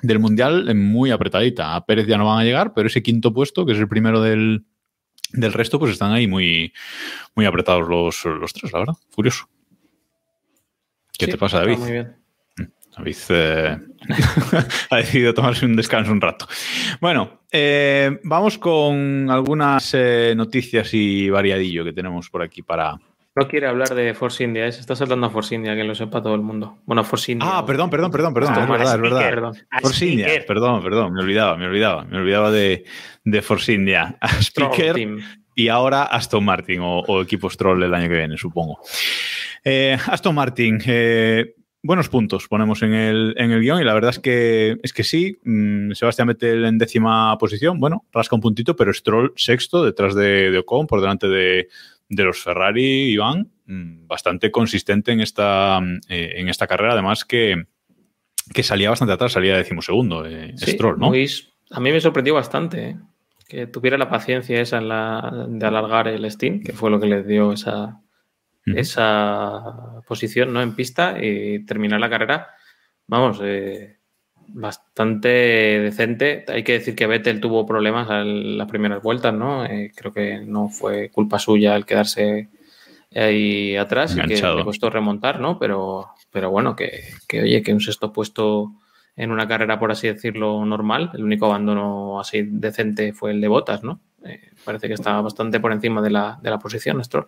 del 0.00 0.18
Mundial 0.18 0.74
muy 0.74 1.10
apretadita. 1.10 1.74
A 1.74 1.84
Pérez 1.84 2.06
ya 2.06 2.18
no 2.18 2.26
van 2.26 2.40
a 2.40 2.44
llegar, 2.44 2.72
pero 2.74 2.86
ese 2.86 3.02
quinto 3.02 3.32
puesto, 3.32 3.66
que 3.66 3.72
es 3.72 3.78
el 3.78 3.88
primero 3.88 4.20
del, 4.20 4.64
del 5.32 5.52
resto, 5.52 5.78
pues 5.78 5.92
están 5.92 6.12
ahí 6.12 6.26
muy, 6.26 6.72
muy 7.34 7.46
apretados 7.46 7.88
los, 7.88 8.24
los 8.24 8.52
tres, 8.52 8.72
la 8.72 8.80
verdad. 8.80 8.94
Furioso. 9.10 9.48
¿Qué 11.18 11.26
Sí, 11.26 11.32
te 11.32 11.38
pasa, 11.38 11.58
David? 11.58 11.78
Muy 11.78 11.92
bien. 11.92 12.16
David 12.96 13.16
eh, 13.28 13.78
ha 14.90 14.96
decidido 14.96 15.34
tomarse 15.34 15.66
un 15.66 15.76
descanso 15.76 16.12
un 16.12 16.20
rato. 16.20 16.48
Bueno, 17.00 17.42
eh, 17.50 18.18
vamos 18.24 18.58
con 18.58 19.30
algunas 19.30 19.94
eh, 19.94 20.34
noticias 20.36 20.92
y 20.94 21.30
variadillo 21.30 21.84
que 21.84 21.92
tenemos 21.92 22.28
por 22.30 22.42
aquí 22.42 22.62
para, 22.62 22.98
No 23.38 23.46
quiere 23.46 23.68
hablar 23.68 23.94
de 23.94 24.14
Force 24.14 24.42
India, 24.42 24.66
¿eh? 24.66 24.72
se 24.72 24.80
está 24.80 24.96
saltando 24.96 25.28
a 25.28 25.30
Force 25.30 25.54
India, 25.54 25.76
que 25.76 25.84
lo 25.84 25.94
sepa 25.94 26.20
todo 26.20 26.34
el 26.34 26.40
mundo. 26.40 26.78
Bueno, 26.86 27.04
Force 27.04 27.30
India. 27.30 27.48
Ah, 27.48 27.64
perdón, 27.64 27.88
perdón, 27.88 28.10
perdón, 28.10 28.34
perdón. 28.34 28.52
Ah, 28.56 28.62
es 28.62 28.68
verdad, 28.68 28.94
es 28.96 29.00
verdad. 29.00 29.20
Perdón. 29.20 29.56
Force 29.80 30.06
India, 30.06 30.28
perdón, 30.44 30.82
perdón, 30.82 31.12
me 31.12 31.22
olvidaba, 31.22 31.56
me 31.56 31.66
olvidaba, 31.66 32.04
me 32.04 32.18
olvidaba 32.18 32.50
de, 32.50 32.84
de 33.24 33.42
Force 33.42 33.72
India. 33.72 34.16
A 34.20 34.28
Speaker 34.42 34.94
Team. 34.94 35.20
y 35.54 35.68
ahora 35.68 36.02
Aston 36.02 36.44
Martin 36.44 36.80
o, 36.80 36.98
o 37.00 37.22
equipo 37.22 37.48
Stroll 37.48 37.80
el 37.80 37.94
año 37.94 38.08
que 38.08 38.16
viene, 38.16 38.36
supongo. 38.36 38.80
Eh, 39.62 39.96
Aston 40.08 40.34
Martin, 40.34 40.80
eh, 40.86 41.54
buenos 41.80 42.08
puntos 42.08 42.48
ponemos 42.48 42.82
en 42.82 42.92
el, 42.92 43.34
en 43.38 43.52
el 43.52 43.60
guion 43.60 43.80
y 43.80 43.84
la 43.84 43.94
verdad 43.94 44.10
es 44.10 44.18
que, 44.18 44.78
es 44.82 44.92
que 44.92 45.04
sí, 45.04 45.38
mm, 45.44 45.92
Sebastián 45.92 46.26
Vettel 46.26 46.64
en 46.64 46.76
décima 46.76 47.38
posición, 47.38 47.78
bueno, 47.78 48.04
rasca 48.12 48.34
un 48.34 48.42
puntito, 48.42 48.74
pero 48.74 48.92
Stroll 48.92 49.32
sexto 49.36 49.84
detrás 49.84 50.16
de, 50.16 50.50
de 50.50 50.58
Ocon, 50.58 50.88
por 50.88 51.00
delante 51.00 51.28
de, 51.28 51.68
de 52.08 52.24
los 52.24 52.42
Ferrari, 52.42 53.10
Iván, 53.12 53.50
mm, 53.66 54.06
bastante 54.06 54.50
consistente 54.50 55.12
en 55.12 55.20
esta, 55.20 55.78
eh, 56.08 56.32
en 56.36 56.48
esta 56.48 56.66
carrera, 56.66 56.92
además 56.94 57.24
que, 57.24 57.64
que 58.54 58.62
salía 58.62 58.90
bastante 58.90 59.12
atrás, 59.14 59.32
salía 59.32 59.56
decimosegundo 59.56 60.24
eh, 60.26 60.52
Sí, 60.56 60.72
Stroll, 60.72 60.98
¿no? 60.98 61.08
muy- 61.08 61.28
a 61.70 61.80
mí 61.80 61.92
me 61.92 62.00
sorprendió 62.00 62.32
bastante 62.34 62.88
¿eh? 62.90 62.96
que 63.46 63.66
tuviera 63.66 63.98
la 63.98 64.08
paciencia 64.08 64.60
esa 64.60 64.78
en 64.78 64.88
la, 64.88 65.46
de 65.48 65.66
alargar 65.66 66.08
el 66.08 66.30
Steam, 66.30 66.62
que 66.62 66.72
fue 66.72 66.90
lo 66.90 66.98
que 66.98 67.06
le 67.06 67.22
dio 67.24 67.52
esa, 67.52 68.00
esa 68.66 69.62
posición 70.06 70.52
¿no? 70.52 70.62
en 70.62 70.74
pista 70.74 71.16
y 71.22 71.64
terminar 71.64 72.00
la 72.00 72.10
carrera, 72.10 72.48
vamos, 73.06 73.40
eh, 73.42 73.97
bastante 74.48 75.28
decente. 75.28 76.44
Hay 76.48 76.62
que 76.64 76.72
decir 76.72 76.94
que 76.94 77.06
Vettel 77.06 77.40
tuvo 77.40 77.66
problemas 77.66 78.08
en 78.10 78.58
las 78.58 78.68
primeras 78.68 79.02
vueltas, 79.02 79.34
¿no? 79.34 79.64
Eh, 79.64 79.92
creo 79.94 80.12
que 80.12 80.40
no 80.40 80.68
fue 80.68 81.10
culpa 81.10 81.38
suya 81.38 81.76
el 81.76 81.86
quedarse 81.86 82.48
ahí 83.14 83.76
atrás 83.76 84.16
y 84.16 84.20
que 84.22 84.42
le 84.42 84.64
costó 84.64 84.90
remontar, 84.90 85.40
¿no? 85.40 85.58
Pero, 85.58 86.08
pero 86.30 86.50
bueno, 86.50 86.76
que, 86.76 87.04
que 87.26 87.42
oye, 87.42 87.62
que 87.62 87.72
un 87.72 87.80
sexto 87.80 88.12
puesto 88.12 88.72
en 89.16 89.30
una 89.32 89.48
carrera, 89.48 89.78
por 89.78 89.90
así 89.90 90.06
decirlo, 90.06 90.64
normal, 90.64 91.10
el 91.14 91.24
único 91.24 91.46
abandono 91.46 92.20
así 92.20 92.42
decente 92.42 93.12
fue 93.12 93.32
el 93.32 93.40
de 93.40 93.48
Botas, 93.48 93.82
¿no? 93.82 94.00
Eh, 94.24 94.50
parece 94.64 94.88
que 94.88 94.94
está 94.94 95.20
bastante 95.20 95.60
por 95.60 95.72
encima 95.72 96.00
de 96.02 96.10
la, 96.10 96.38
de 96.40 96.50
la 96.50 96.58
posición, 96.58 97.02
Stroll. 97.02 97.26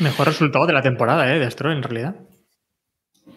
Mejor 0.00 0.26
resultado 0.26 0.66
de 0.66 0.72
la 0.72 0.82
temporada, 0.82 1.34
¿eh? 1.34 1.38
De 1.38 1.50
Stroll, 1.50 1.72
en 1.72 1.82
realidad. 1.82 2.14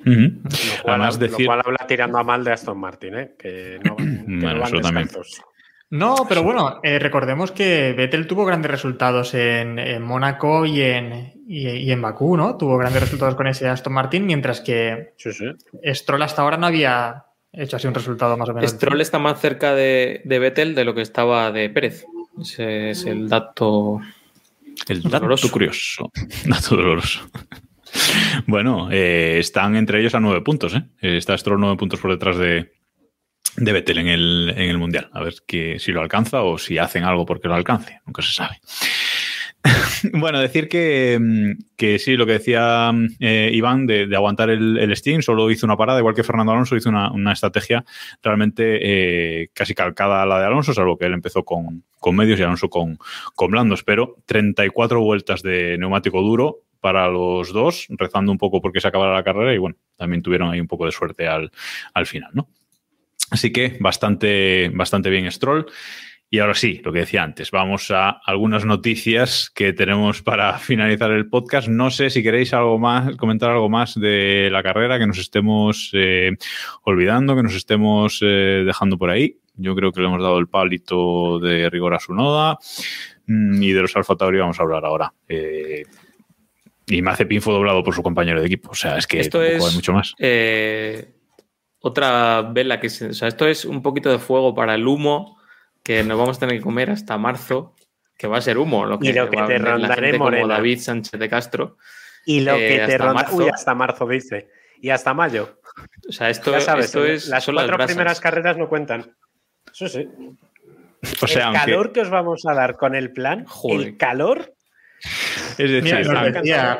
Lo 0.06 0.84
cual, 0.84 1.01
Además, 1.01 1.16
lo 1.16 1.28
decir... 1.28 1.45
cual 1.45 1.62
habla 1.66 1.86
tirando 1.88 2.18
a 2.18 2.24
mal 2.24 2.43
de 2.43 2.51
Aston 2.51 2.78
Martin, 2.80 3.16
¿eh? 3.18 3.36
que 3.38 3.80
no, 3.84 3.95
que 3.97 4.04
no 4.04 4.41
Bueno, 4.41 4.60
van 4.60 4.68
eso 4.74 4.80
también. 4.82 5.06
descalzos. 5.08 5.41
No, 5.89 6.26
pero 6.28 6.41
bueno, 6.41 6.80
eh, 6.82 6.97
recordemos 6.97 7.51
que 7.51 7.93
Vettel 7.95 8.26
tuvo 8.26 8.45
grandes 8.45 8.72
resultados 8.72 9.36
en, 9.36 9.78
en 9.78 10.01
Mónaco 10.01 10.66
y 10.66 10.82
en, 10.82 11.34
y, 11.47 11.68
y 11.70 11.91
en 11.91 12.01
Bakú, 12.01 12.36
¿no? 12.36 12.58
Tuvo 12.58 12.78
grandes 12.80 13.04
resultados 13.04 13.36
con 13.36 13.45
ese 13.45 13.68
Aston 13.68 13.93
Martin, 13.93 14.26
mientras 14.26 14.60
que 14.62 15.14
Sí, 15.18 15.32
sí. 15.32 15.45
Stroll 15.93 16.24
hasta 16.24 16.41
ahora 16.41 16.58
no 16.58 16.66
había 16.66 17.26
hecho 17.51 17.76
así 17.76 17.88
un 17.88 17.93
resultado 17.93 18.36
más 18.38 18.49
o 18.49 18.54
menos. 18.56 18.72
Stroll 18.72 19.01
está 19.01 19.20
más 19.20 19.39
cerca 19.39 19.76
de, 19.76 20.22
de 20.26 20.39
Vettel 20.39 20.74
de 20.74 20.84
lo 20.84 20.95
que 20.95 21.01
estaba 21.04 21.51
de 21.51 21.70
Pérez. 21.70 22.06
Ese 22.41 22.89
es 22.89 23.06
el 23.06 23.30
dato. 23.30 24.01
El 24.88 25.04
dato 25.04 25.20
Doloroso. 25.20 25.51
curioso. 25.51 26.12
Dato 26.47 26.76
doloroso. 26.76 27.30
Bueno, 28.47 28.89
eh, 28.91 29.37
están 29.39 29.75
entre 29.75 29.99
ellos 29.99 30.15
a 30.15 30.19
nueve 30.19 30.41
puntos. 30.41 30.73
¿eh? 30.75 30.83
Eh, 31.01 31.17
Está 31.17 31.37
Stroll 31.37 31.59
nueve 31.59 31.77
puntos 31.77 31.99
por 31.99 32.11
detrás 32.11 32.37
de, 32.37 32.71
de 33.57 33.73
Vettel 33.73 33.99
en 33.99 34.07
el, 34.07 34.53
en 34.55 34.69
el 34.69 34.77
Mundial. 34.77 35.09
A 35.13 35.21
ver 35.21 35.35
que, 35.45 35.79
si 35.79 35.91
lo 35.91 36.01
alcanza 36.01 36.41
o 36.43 36.57
si 36.57 36.77
hacen 36.77 37.03
algo 37.03 37.25
porque 37.25 37.47
lo 37.47 37.55
alcance. 37.55 37.99
Nunca 38.05 38.21
se 38.21 38.31
sabe. 38.31 38.59
bueno, 40.13 40.41
decir 40.41 40.67
que, 40.67 41.17
mm, 41.21 41.75
que 41.77 41.97
sí, 41.97 42.17
lo 42.17 42.25
que 42.25 42.33
decía 42.33 42.91
eh, 43.19 43.49
Iván 43.53 43.87
de, 43.87 44.13
aguantar 44.13 44.49
el, 44.49 44.77
el 44.77 44.95
Steam, 44.95 45.21
solo 45.21 45.49
hizo 45.49 45.65
una 45.65 45.77
parada, 45.77 45.99
igual 45.99 46.15
que 46.15 46.23
Fernando 46.23 46.51
Alonso, 46.51 46.75
hizo 46.75 46.89
una, 46.89 47.11
una 47.11 47.31
estrategia 47.31 47.85
realmente 48.21 49.49
casi 49.53 49.73
calcada 49.73 50.21
a 50.21 50.25
la 50.25 50.39
de 50.39 50.47
Alonso, 50.47 50.73
salvo 50.73 50.97
que 50.97 51.05
él 51.05 51.13
empezó 51.13 51.45
con, 51.45 51.85
con 51.99 52.15
medios 52.15 52.39
y 52.39 52.43
Alonso 52.43 52.69
con, 52.69 52.99
con 53.35 53.51
blandos, 53.51 53.83
pero 53.83 54.17
34 54.25 55.01
vueltas 55.01 55.43
de 55.43 55.77
neumático 55.77 56.21
duro 56.21 56.63
para 56.84 57.07
los 57.07 57.53
dos, 57.53 57.88
rezando 57.91 58.29
un 58.29 58.38
poco 58.38 58.59
porque 58.59 58.81
se 58.81 58.89
acabara 58.89 59.13
la 59.13 59.23
carrera 59.23 59.53
y 59.53 59.57
bueno, 59.57 59.77
también 59.95 60.21
tuvieron 60.21 60.51
ahí 60.51 60.59
un 60.59 60.67
poco 60.67 60.86
de 60.86 60.91
suerte 60.91 61.25
al, 61.25 61.49
al 61.93 62.05
final, 62.05 62.29
¿no? 62.34 62.49
Así 63.31 63.53
que 63.53 63.77
bastante, 63.79 64.69
bastante 64.73 65.09
bien 65.09 65.31
Stroll. 65.31 65.65
Y 66.29 66.39
ahora 66.39 66.55
sí, 66.55 66.81
lo 66.84 66.91
que 66.91 66.99
decía 66.99 67.23
antes, 67.23 67.51
vamos 67.51 67.89
a 67.89 68.09
algunas 68.09 68.65
noticias 68.65 69.49
que 69.49 69.71
tenemos 69.71 70.21
para 70.21 70.57
finalizar 70.59 71.11
el 71.11 71.29
podcast. 71.29 71.69
No 71.69 71.89
sé 71.89 72.09
si 72.09 72.21
queréis 72.21 72.53
algo 72.53 72.77
más, 72.77 73.15
comentar 73.15 73.51
algo 73.51 73.69
más 73.69 73.95
de 73.95 74.49
la 74.51 74.61
carrera 74.61 74.99
que 74.99 75.07
nos 75.07 75.19
estemos 75.19 75.91
eh, 75.93 76.31
olvidando, 76.84 77.36
que 77.38 77.43
nos 77.43 77.55
estemos 77.55 78.19
eh, 78.21 78.63
dejando 78.65 78.97
por 78.97 79.09
ahí. 79.09 79.38
Yo 79.55 79.73
creo 79.73 79.93
que 79.93 80.01
le 80.01 80.07
hemos 80.07 80.21
dado 80.21 80.38
el 80.38 80.47
palito 80.47 81.39
de 81.39 81.69
rigor 81.69 81.93
a 81.93 81.99
su 81.99 82.13
noda. 82.13 82.57
Mm, 83.27 83.63
Y 83.63 83.71
de 83.71 83.81
los 83.81 83.95
Alfa 83.95 84.15
Tauri 84.15 84.39
vamos 84.39 84.59
a 84.59 84.63
hablar 84.63 84.84
ahora. 84.84 85.13
Eh, 85.29 85.84
y 86.88 87.01
Mazepin 87.01 87.41
fue 87.41 87.53
doblado 87.53 87.84
por 87.84 87.95
su 87.95 88.03
compañero 88.03 88.39
de 88.41 88.47
equipo. 88.47 88.71
O 88.71 88.75
sea, 88.75 88.97
es 88.97 89.07
que 89.07 89.19
Esto 89.19 89.41
es- 89.41 89.63
hay 89.63 89.75
mucho 89.75 89.93
más. 89.93 90.13
Eh, 90.19 91.13
otra 91.79 92.41
vela 92.41 92.79
que 92.79 92.89
se. 92.89 93.07
O 93.07 93.13
sea, 93.13 93.27
esto 93.27 93.47
es 93.47 93.65
un 93.65 93.81
poquito 93.81 94.09
de 94.11 94.19
fuego 94.19 94.53
para 94.55 94.75
el 94.75 94.88
humo 94.88 95.38
que 95.84 96.03
nos 96.03 96.17
vamos 96.17 96.38
a 96.38 96.39
tener 96.41 96.57
que 96.57 96.61
comer 96.63 96.89
hasta 96.89 97.17
marzo, 97.17 97.75
que 98.17 98.27
va 98.27 98.38
a 98.38 98.41
ser 98.41 98.57
humo. 98.57 98.86
Lo 98.86 98.99
que, 98.99 99.09
Y 99.09 99.13
lo 99.13 99.29
que 99.29 99.38
te 99.38 99.57
rondaré 99.57 100.17
como. 100.17 100.47
David 100.47 100.79
Sánchez 100.79 101.19
de 101.19 101.29
Castro. 101.29 101.77
Y 102.25 102.39
lo 102.41 102.55
Eh, 102.55 102.67
que 102.69 102.75
te 102.75 102.81
hasta 102.84 102.97
ronda. 102.99 103.13
marzo. 103.13 103.36
Uy, 103.36 103.49
hasta 103.53 103.75
marzo 103.75 104.07
dice. 104.07 104.49
Y 104.79 104.89
hasta 104.89 105.13
mayo. 105.13 105.59
O 106.07 106.11
sea, 106.11 106.29
esto, 106.29 106.51
ya 106.51 106.61
sabes, 106.61 106.86
esto 106.86 107.03
¿eh? 107.05 107.13
es. 107.15 107.27
las 107.27 107.45
cuatro 107.45 107.77
primeras 107.86 108.19
carreras 108.21 108.57
no 108.57 108.69
cuentan. 108.69 109.13
Eso 109.73 109.88
sí. 109.89 110.07
O 111.21 111.27
sea, 111.27 111.41
el 111.49 111.55
aunque, 111.55 111.71
calor 111.71 111.91
que 111.91 112.01
os 112.01 112.09
vamos 112.09 112.45
a 112.45 112.53
dar 112.53 112.77
con 112.77 112.95
el 112.95 113.11
plan, 113.11 113.43
Joder. 113.45 113.88
el 113.88 113.97
calor. 113.97 114.53
Es 115.04 115.58
decir, 115.58 115.84
Mira, 115.84 115.97
aunque- 116.22 116.39
decía- 116.39 116.80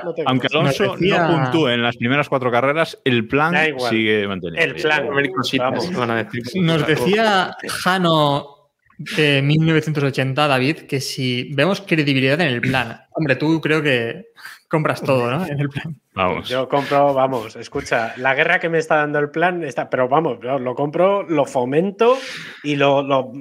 Alonso 0.52 0.96
decía- 0.96 1.28
no 1.28 1.44
puntúe 1.44 1.68
en 1.70 1.84
las 1.84 1.98
primeras 1.98 2.30
cuatro 2.30 2.52
carreras, 2.52 3.00
el 3.04 3.28
plan 3.28 3.54
sigue 3.90 4.28
manteniendo. 4.28 4.62
El 4.76 4.82
plan. 4.82 5.08
Vamos. 5.60 5.94
van 5.94 6.12
a 6.12 6.24
decir. 6.24 6.44
Nos 6.56 6.86
decía 6.88 7.56
Jano 7.68 8.70
de 8.98 9.42
1980, 9.42 10.48
David, 10.48 10.78
que 10.88 11.02
si 11.02 11.52
vemos 11.54 11.82
credibilidad 11.82 12.40
en 12.40 12.48
el 12.48 12.62
plan, 12.62 13.02
hombre, 13.12 13.36
tú 13.36 13.60
creo 13.60 13.82
que 13.82 14.28
compras 14.74 15.02
todo, 15.02 15.32
¿no? 15.32 15.46
En 15.54 15.60
el 15.60 15.70
plan. 15.70 15.96
Vamos. 16.16 16.48
Yo 16.50 16.68
compro, 16.70 17.14
vamos, 17.14 17.56
escucha, 17.56 18.14
la 18.18 18.36
guerra 18.36 18.60
que 18.60 18.70
me 18.70 18.78
está 18.78 18.98
dando 18.98 19.18
el 19.20 19.30
plan 19.32 19.64
está, 19.64 19.90
pero 19.90 20.08
vamos, 20.08 20.38
yo 20.44 20.60
lo 20.60 20.76
compro, 20.76 21.24
lo 21.24 21.46
fomento 21.46 22.18
y 22.64 22.76
lo, 22.76 23.02
lo- 23.02 23.32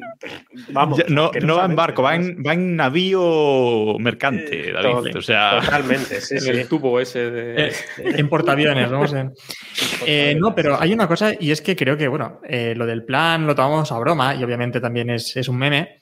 vamos. 0.70 0.98
Ya, 0.98 1.04
no, 1.08 1.30
no 1.42 1.56
va 1.56 1.64
en 1.66 1.76
barco, 1.76 2.02
va 2.02 2.14
en, 2.14 2.42
va 2.46 2.54
en 2.54 2.76
navío 2.76 3.98
mercante, 3.98 4.70
Eh, 4.70 4.72
David. 4.72 5.10
todo. 5.10 5.18
o 5.18 5.22
sea, 5.22 5.60
Totalmente, 5.60 6.20
sí, 6.20 6.34
En 6.36 6.40
sí. 6.40 6.50
el 6.50 6.68
tubo 6.68 6.98
ese 7.00 7.30
de. 7.30 7.66
Eh, 7.68 7.72
en 7.98 8.28
portaaviones, 8.28 8.90
vamos 8.90 9.12
en. 9.12 9.32
Eh, 10.04 10.34
no, 10.36 10.52
pero 10.52 10.80
hay 10.80 10.92
una 10.92 11.06
cosa 11.06 11.32
y 11.38 11.52
es 11.52 11.62
que 11.62 11.76
creo 11.76 11.96
que, 11.96 12.08
bueno, 12.08 12.40
eh, 12.48 12.74
lo 12.76 12.86
del 12.86 13.04
plan 13.04 13.46
lo 13.46 13.54
tomamos 13.54 13.92
a 13.92 13.98
broma 14.00 14.34
y 14.34 14.42
obviamente 14.42 14.80
también 14.80 15.10
es, 15.10 15.36
es 15.36 15.46
un 15.48 15.56
meme, 15.58 16.00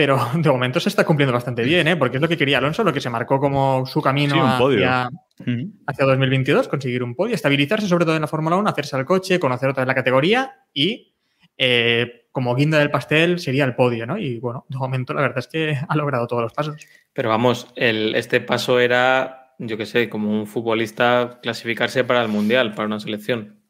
pero 0.00 0.18
de 0.34 0.48
momento 0.50 0.80
se 0.80 0.88
está 0.88 1.04
cumpliendo 1.04 1.34
bastante 1.34 1.62
bien, 1.62 1.86
¿eh? 1.86 1.94
Porque 1.94 2.16
es 2.16 2.22
lo 2.22 2.26
que 2.28 2.38
quería 2.38 2.56
Alonso, 2.56 2.82
lo 2.82 2.90
que 2.90 3.02
se 3.02 3.10
marcó 3.10 3.38
como 3.38 3.84
su 3.84 4.00
camino 4.00 4.34
Sí, 4.34 4.40
un 4.40 4.56
podio. 4.56 4.78
hacia, 4.78 5.10
Ujú. 5.40 5.72
hacia 5.86 6.06
2022, 6.06 6.68
conseguir 6.68 7.02
un 7.02 7.14
podio, 7.14 7.34
estabilizarse 7.34 7.86
sobre 7.86 8.06
todo 8.06 8.14
en 8.14 8.22
la 8.22 8.26
Fórmula 8.26 8.56
1, 8.56 8.66
hacerse 8.70 8.96
al 8.96 9.04
coche, 9.04 9.38
conocer 9.38 9.68
otra 9.68 9.82
vez 9.82 9.88
la 9.88 9.94
categoría 9.94 10.56
y 10.72 11.12
eh, 11.58 12.28
como 12.32 12.54
guinda 12.54 12.78
del 12.78 12.90
pastel 12.90 13.40
sería 13.40 13.66
el 13.66 13.74
podio, 13.74 14.06
¿no? 14.06 14.16
Y 14.16 14.38
bueno, 14.40 14.64
de 14.70 14.78
momento 14.78 15.12
la 15.12 15.20
verdad 15.20 15.40
es 15.40 15.48
que 15.48 15.76
ha 15.86 15.96
logrado 15.96 16.26
todos 16.26 16.44
los 16.44 16.54
pasos. 16.54 16.76
Pero 17.12 17.28
vamos, 17.28 17.66
el, 17.76 18.14
este 18.14 18.40
paso 18.40 18.80
era, 18.80 19.52
yo 19.58 19.76
qué 19.76 19.84
sé, 19.84 20.08
como 20.08 20.30
un 20.30 20.46
futbolista 20.46 21.40
clasificarse 21.42 22.04
para 22.04 22.22
el 22.22 22.28
Mundial, 22.28 22.72
para 22.72 22.86
una 22.86 23.00
selección. 23.00 23.60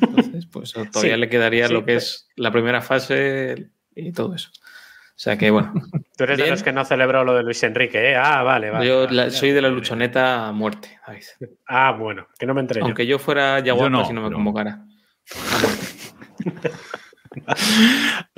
Entonces, 0.00 0.46
pues 0.46 0.72
todavía 0.92 1.14
Sí, 1.16 1.20
le 1.20 1.28
quedaría 1.28 1.66
sí, 1.66 1.74
lo 1.74 1.84
que 1.84 1.96
es 1.96 2.28
la 2.36 2.52
primera 2.52 2.80
fase 2.80 3.70
y 3.96 4.12
todo 4.12 4.36
eso. 4.36 4.50
O 5.16 5.18
sea 5.24 5.38
que 5.38 5.50
bueno, 5.50 5.72
Tú 6.18 6.24
eres 6.24 6.38
de 6.38 6.50
los 6.50 6.62
que 6.62 6.72
no 6.72 6.84
celebró 6.84 7.22
lo 7.24 7.34
de 7.34 7.42
Luis 7.44 7.62
Enrique, 7.62 8.10
¿eh? 8.12 8.16
Ah, 8.16 8.42
vale, 8.42 8.70
vale. 8.70 8.86
yo 8.86 9.04
vale, 9.04 9.12
la- 9.14 9.22
vale. 9.24 9.30
soy 9.34 9.50
de 9.52 9.62
la 9.62 9.68
luchoneta 9.68 10.48
a 10.48 10.52
muerte. 10.52 10.98
David. 11.06 11.22
Ah, 11.68 11.92
bueno, 11.92 12.26
que 12.38 12.46
no 12.46 12.54
me 12.54 12.60
enteré. 12.62 12.80
Aunque 12.80 13.06
yo 13.06 13.18
fuera 13.18 13.62
Jaguar, 13.64 13.90
no, 13.90 14.04
si 14.04 14.12
no 14.12 14.20
me 14.22 14.28
pero- 14.28 14.36
convocara. 14.38 14.84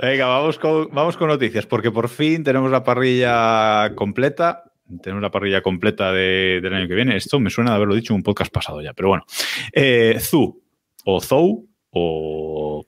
Venga, 0.01 0.27
vamos 0.27 0.59
con, 0.59 0.89
vamos 0.93 1.16
con 1.16 1.29
noticias, 1.29 1.66
porque 1.66 1.91
por 1.91 2.09
fin 2.09 2.43
tenemos 2.45 2.70
la 2.70 2.83
parrilla 2.83 3.95
completa. 3.95 4.64
Tenemos 5.03 5.20
la 5.22 5.31
parrilla 5.31 5.62
completa 5.62 6.12
de- 6.12 6.61
del 6.62 6.72
año 6.74 6.89
que 6.89 6.95
viene. 6.95 7.16
Esto 7.16 7.41
me 7.41 7.51
suena 7.51 7.70
de 7.70 7.77
haberlo 7.77 7.95
dicho 7.95 8.12
en 8.12 8.18
un 8.18 8.22
podcast 8.22 8.53
pasado 8.53 8.81
ya, 8.81 8.93
pero 8.95 9.09
bueno. 9.09 9.24
Eh, 9.72 10.16
Zu, 10.20 10.62
o 11.05 11.20
Zou, 11.20 11.68
o 11.91 12.86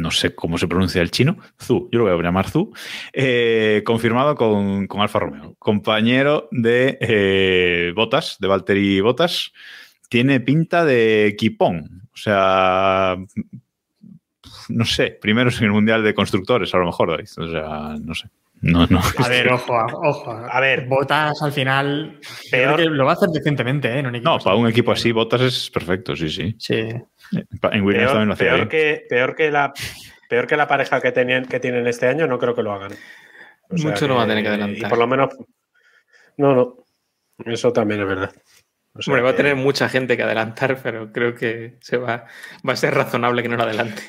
no 0.00 0.10
sé 0.10 0.34
cómo 0.34 0.58
se 0.58 0.66
pronuncia 0.68 1.02
el 1.02 1.10
chino, 1.10 1.36
Zu, 1.60 1.88
yo 1.92 1.98
lo 2.00 2.04
voy 2.06 2.18
a 2.18 2.22
llamar 2.22 2.48
Zu, 2.48 2.72
eh, 3.12 3.82
confirmado 3.84 4.34
con, 4.34 4.86
con 4.86 5.00
Alfa 5.00 5.18
Romeo, 5.20 5.54
compañero 5.58 6.48
de 6.50 6.98
eh, 7.00 7.92
Botas, 7.94 8.36
de 8.40 8.48
Valtteri 8.48 9.00
Botas, 9.00 9.52
tiene 10.08 10.40
pinta 10.40 10.84
de 10.84 11.26
equipón, 11.26 12.08
o 12.12 12.16
sea, 12.16 13.16
no 14.68 14.84
sé, 14.84 15.18
primero 15.20 15.50
en 15.50 15.64
el 15.64 15.70
Mundial 15.72 16.02
de 16.02 16.14
Constructores, 16.14 16.74
a 16.74 16.78
lo 16.78 16.86
mejor, 16.86 17.10
David, 17.10 17.28
o 17.38 17.50
sea, 17.50 17.96
no 18.00 18.14
sé. 18.14 18.28
No, 18.62 18.86
no. 18.90 19.00
A 19.16 19.28
ver, 19.28 19.50
ojo, 19.50 19.72
ojo. 20.02 20.30
A 20.32 20.60
ver. 20.60 20.86
Botas 20.86 21.40
al 21.40 21.50
final. 21.50 22.18
Peor- 22.50 22.74
creo 22.74 22.76
que 22.90 22.94
lo 22.94 23.06
va 23.06 23.12
a 23.12 23.14
hacer 23.14 23.30
decentemente, 23.30 23.88
¿eh? 23.88 24.00
En 24.00 24.06
un 24.08 24.14
equipo 24.16 24.28
No, 24.28 24.36
así. 24.36 24.44
para 24.44 24.56
un 24.56 24.68
equipo 24.68 24.92
así, 24.92 25.12
Botas 25.12 25.40
es 25.40 25.70
perfecto, 25.70 26.14
sí, 26.14 26.28
sí. 26.28 26.54
Sí. 26.58 26.76
Pa- 27.60 27.70
En 27.72 27.82
Williams 27.84 28.10
también 28.12 28.28
lo 28.28 28.34
Peor, 28.36 28.48
hacía 28.48 28.48
peor 28.48 28.56
bien. 28.56 28.68
que, 28.68 29.06
peor, 29.08 29.34
que 29.36 29.50
la, 29.50 29.72
peor 30.28 30.46
que 30.46 30.56
la 30.56 30.66
pareja 30.66 31.00
que, 31.00 31.12
tenían, 31.12 31.44
que 31.44 31.60
tienen 31.60 31.86
este 31.86 32.06
año, 32.08 32.26
no 32.26 32.38
creo 32.38 32.54
que 32.54 32.62
lo 32.62 32.72
hagan. 32.72 32.92
O 33.70 33.76
sea 33.78 33.90
Mucho 33.90 34.08
no 34.08 34.16
va 34.16 34.24
a 34.24 34.26
tener 34.26 34.42
que 34.42 34.48
adelantar. 34.48 34.78
Y 34.86 34.88
por 34.88 34.98
lo 34.98 35.06
menos. 35.06 35.28
No, 36.36 36.54
no. 36.54 36.84
Eso 37.46 37.72
también 37.72 38.00
es 38.00 38.06
verdad. 38.08 38.32
O 38.94 39.00
sea 39.02 39.12
Hombre, 39.12 39.22
va 39.22 39.30
a 39.30 39.36
tener 39.36 39.54
mucha 39.54 39.88
gente 39.88 40.16
que 40.16 40.24
adelantar, 40.24 40.78
pero 40.82 41.12
creo 41.12 41.34
que 41.34 41.76
se 41.80 41.96
va, 41.96 42.26
va 42.68 42.72
a 42.72 42.76
ser 42.76 42.92
razonable 42.94 43.42
que 43.42 43.48
no 43.48 43.56
lo 43.56 43.62
adelante. 43.62 44.02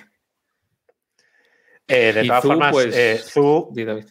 Eh, 1.88 2.14
de 2.14 2.26
todas 2.26 2.44
formas, 2.44 2.72
pues- 2.72 2.96
eh, 2.96 3.20
David. 3.86 4.06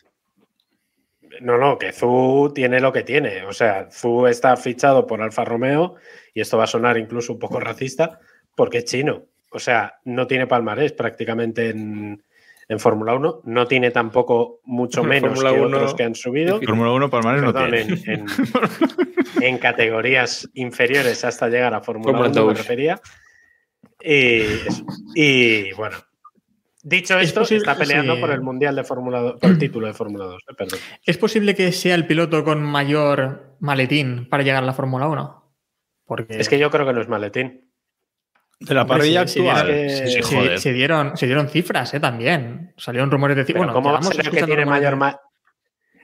no, 1.41 1.57
no, 1.59 1.79
que 1.79 1.93
Zu 1.93 2.53
tiene 2.55 2.81
lo 2.81 2.93
que 2.93 3.03
tiene. 3.03 3.45
O 3.45 3.53
sea, 3.53 3.91
Zu 3.91 4.27
está 4.27 4.57
fichado 4.57 5.07
por 5.07 5.23
Alfa 5.23 5.45
Romeo 5.45 5.97
y 6.35 6.41
esto 6.41 6.59
va 6.59 6.65
a 6.65 6.69
sonar 6.69 6.99
incluso 6.99 7.33
un 7.33 7.39
poco 7.39 7.59
racista 7.59 8.21
porque 8.61 8.79
es 8.79 8.85
chino. 8.85 9.23
O 9.53 9.59
sea, 9.59 9.95
no 10.05 10.27
tiene 10.27 10.47
palmarés 10.47 10.93
prácticamente 10.93 11.71
en, 11.71 12.23
en 12.69 12.79
Fórmula 12.79 13.15
1. 13.15 13.41
No 13.45 13.67
tiene 13.67 13.91
tampoco 13.91 14.61
mucho 14.65 15.01
En 15.01 15.09
menos 15.09 15.43
que 15.43 15.49
1, 15.51 15.77
otros 15.79 15.95
que 15.95 16.03
han 16.03 16.15
subido. 16.15 16.61
Fórmula 16.61 16.93
1 16.93 17.09
Palmares 17.09 17.43
no 17.43 17.55
tiene. 17.55 17.81
en, 17.81 17.99
en- 18.07 18.27
en 19.43 19.57
categorías 19.59 20.47
inferiores 20.53 21.25
hasta 21.25 21.49
llegar 21.49 21.73
a 21.73 21.81
Fórmula 21.81 22.13
Fórmula 22.13 22.29
1 22.31 22.41
me 22.43 22.49
2. 22.53 22.59
refería. 22.59 23.01
Y. 24.03 24.43
Y, 25.15 25.73
bueno, 25.73 25.97
dicho 26.83 27.19
Es 27.19 27.29
esto, 27.29 27.41
posible- 27.41 27.59
está 27.63 27.75
peleando 27.77 28.15
sí. 28.17 28.21
por 28.21 28.31
el 28.31 28.43
Mundial 28.43 28.77
de 28.77 28.85
Fórmula 28.85 29.21
2, 29.21 29.41
por 29.41 29.51
el 29.51 29.59
título 29.59 29.87
de 29.87 29.95
Fórmula 29.95 30.25
2, 30.27 30.43
eh, 30.51 30.55
perdón. 30.55 30.79
¿Es 31.07 31.17
posible 31.17 31.55
que 31.55 31.73
sea 31.73 31.95
el 31.95 32.07
piloto 32.07 32.45
con 32.45 32.63
mayor 32.63 33.57
maletín 33.61 34.29
para 34.29 34.43
llegar 34.43 34.63
a 34.63 34.67
la 34.67 34.75
Fórmula 34.75 35.09
1? 35.09 35.37
Porque 36.05 36.39
Es 36.39 36.49
que 36.49 36.59
yo 36.59 36.71
creo 36.71 36.87
que 36.87 36.93
no 36.93 37.01
es 37.01 37.09
maletín. 37.09 37.70
De 38.61 38.75
la 38.75 38.83
Hombre, 38.83 38.99
parrilla 38.99 39.27
si 39.27 39.41
actual. 39.41 39.67
viera 39.67 39.81
que- 39.83 39.89
Sí, 39.91 40.23
sí, 40.23 40.23
se, 40.23 40.59
se 40.59 40.73
dieron, 40.75 41.17
se 41.17 41.27
dieron 41.27 41.49
cifras, 41.49 41.95
¿eh? 41.95 42.01
También. 42.01 42.73
Salieron 42.77 43.11
rumores 43.11 43.37
de 43.37 43.45
cifras. 43.47 43.73
¿cómo 43.73 43.91
va 43.93 43.99
a 43.99 44.03
ser 44.03 44.21
el 44.21 44.31
que 44.31 44.43
tiene 44.43 44.67
mayor 44.67 44.97
ma- 44.97 45.19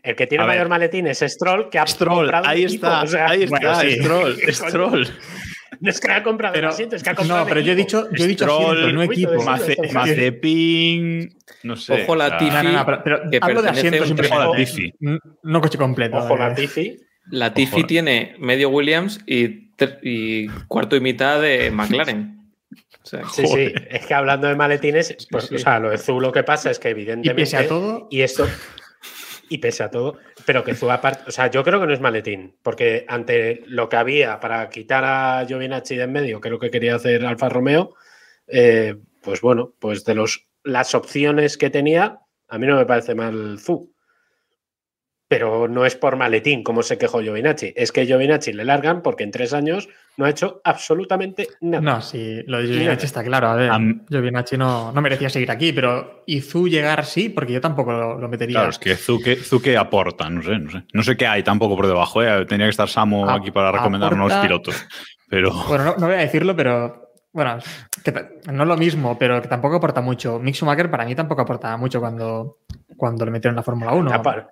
El 0.03 0.15
que 0.17 0.27
tiene 0.27 0.45
A 0.45 0.47
ver. 0.47 0.57
mayor 0.57 0.69
maletín 0.71 1.07
es 1.09 1.19
Stroll, 1.19 1.69
que 1.69 1.79
ha 1.79 1.87
Stroll, 1.87 2.17
comprado 2.27 2.47
ahí 2.47 2.65
está, 2.65 3.03
o 3.03 3.07
sea, 3.09 3.29
ahí 3.29 3.43
está, 3.43 3.59
bueno, 3.59 3.81
sí. 3.81 3.91
Stroll, 4.01 4.37
Stroll. 4.53 5.09
No 5.81 5.91
es 5.91 6.01
que 6.01 6.11
ha 6.13 6.23
comprado 6.23 6.55
Pero- 6.55 6.69
el 6.69 6.73
asiento, 6.73 6.97
es 6.97 7.03
que 7.03 7.11
ha 7.11 7.15
comprado 7.15 7.41
no, 7.43 7.49
pero 7.49 7.61
el 7.61 7.67
yo 7.67 7.73
he 7.73 7.75
dicho, 7.75 8.09
yo 8.13 8.25
he 8.25 8.29
dicho 8.29 8.45
Stroll, 8.45 8.77
asiento, 8.79 8.93
no 8.95 9.03
equipo. 9.03 9.43
Mace- 9.45 9.77
Mazepin, 9.93 11.29
no 11.65 11.77
sé. 11.77 12.03
Ojo 12.05 12.17
la 12.17 12.39
Tifi. 12.39 12.51
No, 12.55 12.63
no, 12.63 12.73
no, 12.73 12.87
pero, 12.87 13.03
pero 13.31 13.45
hablo 13.45 13.63
de 13.63 13.69
asientos 13.71 14.01
un 14.03 14.07
simplemente. 14.07 14.45
Ojo 14.45 14.55
la 14.55 14.61
¿eh? 14.63 14.65
Tifi. 14.65 14.93
No 15.43 15.61
coche 15.61 15.77
completo. 15.79 16.17
Ojo 16.17 16.35
eh. 16.35 16.39
la 16.39 16.55
Tifi. 16.55 16.97
La 17.31 17.53
Tifi 17.55 17.79
Ojo. 17.81 17.87
tiene 17.87 18.37
medio 18.39 18.69
Williams 18.71 19.21
y, 19.27 19.73
y 20.03 20.47
cuarto 20.69 20.95
y 20.97 21.01
mitad 21.01 21.41
de 21.43 21.71
McLaren. 21.73 22.36
O 23.07 23.09
sea, 23.09 23.29
Sí, 23.29 23.47
sí, 23.47 23.73
es 23.89 24.05
que 24.05 24.15
hablando 24.15 24.49
de 24.49 24.57
maletines, 24.57 25.17
pues, 25.31 25.45
sí. 25.45 25.55
o 25.55 25.59
sea, 25.59 25.79
lo 25.79 25.91
de 25.91 25.99
Zu 25.99 26.19
lo 26.21 26.33
que 26.33 26.43
pasa 26.43 26.73
es 26.73 26.81
que 26.81 26.89
Y 26.89 26.91
evidentemente... 26.91 27.41
pese 27.41 27.57
a 27.57 27.69
todo, 27.69 28.09
Y 28.11 28.23
esto, 28.23 28.49
y 29.49 29.59
pese 29.59 29.85
a 29.85 29.91
todo, 29.93 30.19
pero 30.45 30.65
que 30.65 30.75
Zu 30.75 30.91
aparte, 30.91 31.23
o 31.29 31.31
sea, 31.31 31.49
yo 31.49 31.63
creo 31.63 31.81
que 31.81 31.87
no 31.87 31.93
es 31.93 32.01
maletín, 32.01 32.57
porque 32.65 33.05
ante 33.07 33.63
lo 33.67 33.89
que 33.89 33.97
había 33.97 34.41
para 34.41 34.69
quitar 34.71 35.05
a 35.05 35.45
Giovinacci 35.47 35.95
de 35.95 36.03
en 36.03 36.13
medio, 36.13 36.41
que 36.41 36.49
es 36.49 36.53
lo 36.53 36.59
que 36.59 36.71
quería 36.71 36.97
hacer 36.97 37.25
Alfa 37.25 37.49
Romeo, 37.49 37.95
eh, 38.49 38.97
pues 39.23 39.41
bueno, 39.41 39.73
pues 39.79 40.05
de 40.05 40.17
los, 40.17 40.49
las 40.65 40.97
opciones 40.97 41.57
que 41.57 41.71
tenía, 41.71 42.19
a 42.49 42.59
mí 42.59 42.67
no 42.67 42.75
me 42.75 42.87
parece 42.87 43.15
mal 43.15 43.61
Zu. 43.61 43.93
Pero 45.29 45.67
no 45.67 45.85
es 45.85 45.97
por 45.97 46.15
maletín, 46.17 46.63
como 46.63 46.85
se 46.85 46.99
quejó 46.99 47.21
Giovinacci. 47.21 47.73
Es 47.75 47.91
que 47.91 48.07
Giovinacci 48.07 48.53
le 48.53 48.65
largan 48.65 49.03
porque 49.03 49.25
en 49.25 49.33
tres 49.33 49.53
años 49.53 49.89
no 50.17 50.25
ha 50.25 50.31
hecho 50.31 50.61
absolutamente 50.63 51.49
nada. 51.61 51.81
no, 51.83 52.01
sí, 52.01 52.43
lo 52.47 52.59
de. 52.59 52.69
Giovinacci 52.69 53.07
está 53.07 53.25
claro. 53.25 53.49
A 53.49 53.57
ver, 53.57 53.71
Am- 53.71 54.05
Giovinacci 54.09 54.57
no, 54.57 54.93
no 54.93 55.01
merecía 55.03 55.29
seguir 55.29 55.51
aquí, 55.51 55.73
pero 55.73 56.23
Izu 56.27 56.69
llegar 56.69 57.05
sí, 57.05 57.29
porque 57.29 57.55
yo 57.55 57.61
tampoco 57.61 57.91
lo, 57.93 58.19
lo 58.21 58.29
metería. 58.29 58.55
Claro, 58.55 58.71
es 58.71 58.79
que 58.79 58.95
Zuke, 58.95 59.35
Zuke 59.37 59.77
aporta, 59.77 60.31
no 60.31 60.43
sé, 60.43 60.59
no 60.61 60.71
sé. 60.71 60.85
No 60.93 61.03
sé 61.03 61.17
qué 61.17 61.27
hay 61.27 61.43
tampoco 61.43 61.75
por 61.75 61.89
debajo, 61.89 62.23
¿eh? 62.23 62.47
Tenía 62.47 62.67
que 62.67 62.71
estar 62.71 62.89
Samo 62.89 63.29
A- 63.29 63.35
aquí 63.35 63.51
para 63.51 63.73
recomendarnos 63.73 64.31
aporta- 64.31 64.43
pilotos. 64.43 64.87
Pero 65.29 65.51
Bueno, 65.69 65.85
no, 65.87 65.97
no 65.97 66.07
voy 66.07 66.15
a 66.15 66.19
decirlo, 66.19 66.55
pero 66.55 67.11
bueno, 67.33 67.59
que 68.05 68.13
no 68.53 68.63
es 68.63 68.69
lo 68.69 68.77
mismo, 68.77 69.19
pero 69.19 69.43
que 69.43 69.49
tampoco 69.49 69.75
aporta 69.75 70.01
mucho. 70.01 70.39
Mick 70.39 70.55
Schumacher 70.55 70.89
para 70.89 71.05
mí 71.05 71.17
tampoco 71.17 71.43
aportaba 71.43 71.77
mucho 71.77 71.99
cuando, 71.99 72.59
cuando 72.97 73.25
le 73.25 73.33
metieron 73.33 73.55
en 73.55 73.57
la 73.57 73.63
Fórmula 73.65 73.93
1. 73.93 74.09
Te, 74.09 74.17
apar- 74.17 74.47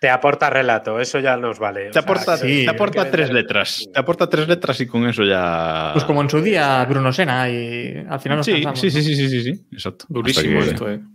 te 0.00 0.08
aporta 0.10 0.48
relato, 0.50 1.00
eso 1.00 1.18
ya 1.20 1.36
nos 1.36 1.58
vale. 1.58 1.84
O 1.84 1.86
te 1.88 1.92
sea, 1.94 2.02
aporta, 2.02 2.36
sí, 2.36 2.64
te 2.64 2.70
aporta 2.70 3.10
tres 3.10 3.32
letras. 3.32 3.88
Te 3.92 3.98
aporta 3.98 4.28
tres 4.28 4.46
letras 4.48 4.80
y 4.80 4.86
con 4.86 5.06
eso 5.08 5.24
ya. 5.24 5.90
Pues 5.92 6.04
como 6.04 6.22
en 6.22 6.30
su 6.30 6.40
día 6.40 6.84
Bruno 6.84 7.12
Sena 7.12 7.48
y 7.50 8.04
al 8.08 8.20
final 8.20 8.38
nos 8.38 8.46
Sí, 8.46 8.52
cansamos, 8.54 8.80
sí, 8.80 8.90
sí, 8.90 8.98
¿no? 8.98 9.02
sí, 9.04 9.14
sí, 9.16 9.28
sí, 9.28 9.42
sí, 9.42 9.66
exacto. 9.72 10.04
durísimo 10.08 10.60
que- 10.60 10.66
esto, 10.66 10.90
eh. 10.90 11.00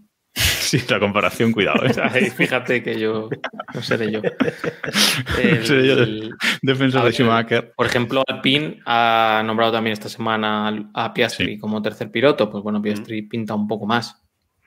Sí, 0.73 0.81
la 0.89 0.99
comparación, 0.99 1.51
cuidado. 1.51 1.85
¿eh? 1.85 1.91
Ay, 2.11 2.31
fíjate 2.31 2.81
que 2.81 2.99
yo 2.99 3.29
no 3.75 3.81
seré 3.83 4.11
yo. 4.11 4.21
No 4.23 5.65
seré 5.65 5.87
yo. 5.87 5.93
El- 5.93 6.33
Defensor 6.63 7.03
de 7.05 7.11
Schumacher. 7.11 7.73
Por 7.75 7.85
ejemplo, 7.85 8.23
Alpine 8.27 8.79
ha 8.87 9.43
nombrado 9.45 9.73
también 9.73 9.93
esta 9.93 10.09
semana 10.09 10.89
a 10.95 11.13
Piastri 11.13 11.45
Sí. 11.53 11.59
como 11.59 11.81
tercer 11.81 12.09
piloto. 12.09 12.49
Pues 12.49 12.63
bueno, 12.63 12.81
Piastri 12.81 13.21
pinta 13.23 13.53
un 13.53 13.67
poco 13.67 13.85
más. 13.85 14.19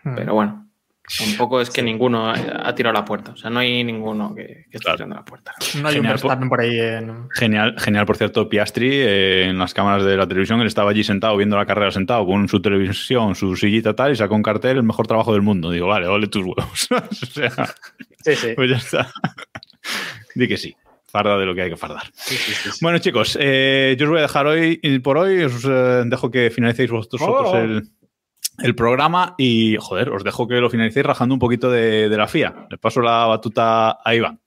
Hmm. 0.04 0.14
Pero 0.14 0.34
bueno, 0.34 0.65
tampoco 1.18 1.60
es 1.60 1.70
que 1.70 1.82
ninguno 1.82 2.30
ha 2.30 2.74
tirado 2.74 2.94
la 2.94 3.04
puerta. 3.04 3.32
O 3.32 3.36
sea, 3.36 3.50
no 3.50 3.60
hay 3.60 3.84
ninguno 3.84 4.34
que, 4.34 4.64
que 4.70 4.78
esté 4.78 4.92
tirando 4.92 5.16
la 5.16 5.24
puerta. 5.24 5.52
No 5.80 5.88
hay 5.88 5.98
un 5.98 6.06
Verstappen 6.06 6.48
por 6.48 6.60
ahí 6.60 6.78
en... 6.78 7.28
Genial, 7.30 7.74
genial, 7.78 8.06
por 8.06 8.16
cierto, 8.16 8.48
Piastri 8.48 8.90
eh, 8.92 9.44
en 9.48 9.58
las 9.58 9.72
cámaras 9.74 10.04
de 10.04 10.16
la 10.16 10.26
televisión, 10.26 10.60
él 10.60 10.66
estaba 10.66 10.90
allí 10.90 11.04
sentado 11.04 11.36
viendo 11.36 11.56
la 11.56 11.66
carrera 11.66 11.90
sentado 11.90 12.26
con 12.26 12.48
su 12.48 12.60
televisión, 12.60 13.34
su 13.34 13.54
sillita 13.56 13.94
tal, 13.94 14.12
y 14.12 14.16
sacó 14.16 14.34
un 14.34 14.42
cartel, 14.42 14.78
el 14.78 14.82
mejor 14.82 15.06
trabajo 15.06 15.32
del 15.32 15.42
mundo. 15.42 15.70
Digo, 15.70 15.86
vale, 15.86 16.06
ole 16.06 16.26
tus 16.28 16.44
huevos. 16.44 16.88
o 16.90 17.26
sea, 17.26 17.52
Sí, 18.24 18.34
sí. 18.34 18.48
pues 18.56 18.70
ya 18.70 18.76
está. 18.76 19.10
Di 20.34 20.48
que 20.48 20.56
sí, 20.56 20.74
farda 21.06 21.38
de 21.38 21.46
lo 21.46 21.54
que 21.54 21.62
hay 21.62 21.70
que 21.70 21.76
fardar. 21.76 22.02
sí, 22.12 22.34
sí, 22.36 22.52
sí, 22.52 22.70
sí. 22.72 22.78
Bueno, 22.82 22.98
chicos, 22.98 23.38
eh, 23.40 23.94
yo 23.98 24.06
os 24.06 24.10
voy 24.10 24.18
a 24.18 24.22
dejar 24.22 24.46
hoy 24.46 24.78
por 25.02 25.18
hoy, 25.18 25.44
os 25.44 25.64
eh, 25.64 26.02
dejo 26.06 26.30
que 26.30 26.50
finalicéis 26.50 26.90
vosotros 26.90 27.22
Oh. 27.24 27.56
el, 27.56 27.84
el 28.62 28.74
programa 28.74 29.34
y, 29.38 29.76
joder, 29.80 30.10
os 30.10 30.24
dejo 30.24 30.46
que 30.48 30.54
lo 30.56 30.70
finalicéis 30.70 31.04
rajando 31.06 31.34
un 31.34 31.38
poquito 31.38 31.70
de, 31.70 32.08
de 32.08 32.16
la 32.16 32.26
FIA. 32.28 32.66
Le 32.70 32.78
paso 32.78 33.00
la 33.00 33.26
batuta 33.26 33.98
a 34.04 34.14
Iván. 34.14 34.40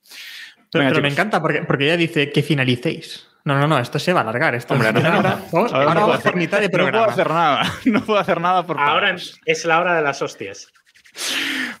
Pero, 0.72 0.84
Venga, 0.84 0.90
pero 0.90 1.02
me 1.02 1.08
encanta 1.08 1.40
porque, 1.42 1.62
porque 1.62 1.84
ella 1.86 1.96
dice 1.96 2.30
que 2.30 2.42
finalicéis. 2.42 3.26
No, 3.44 3.58
no, 3.58 3.66
no, 3.66 3.78
esto 3.78 3.98
se 3.98 4.12
va 4.12 4.20
a 4.20 4.22
alargar. 4.22 4.54
Esto 4.54 4.74
Hombre, 4.74 4.88
ahora- 4.88 5.14
ahora, 5.16 5.38
vamos, 5.50 5.72
ahora 5.72 5.72
ahora 5.72 5.72
no 5.72 5.84
vamos 5.86 6.02
puedo 6.02 6.12
a 6.12 6.16
hacer 6.18 6.36
mitad 6.36 6.58
de 6.60 6.66
No 6.66 6.70
puedo 6.70 6.84
programa. 6.84 7.12
hacer 7.12 7.30
nada, 7.30 7.72
no 7.86 8.00
puedo 8.04 8.18
hacer 8.18 8.40
nada 8.40 8.66
por 8.66 8.78
Ahora 8.78 9.16
es 9.46 9.64
la 9.64 9.80
hora 9.80 9.94
de 9.96 10.02
las 10.02 10.20
hostias. 10.22 10.68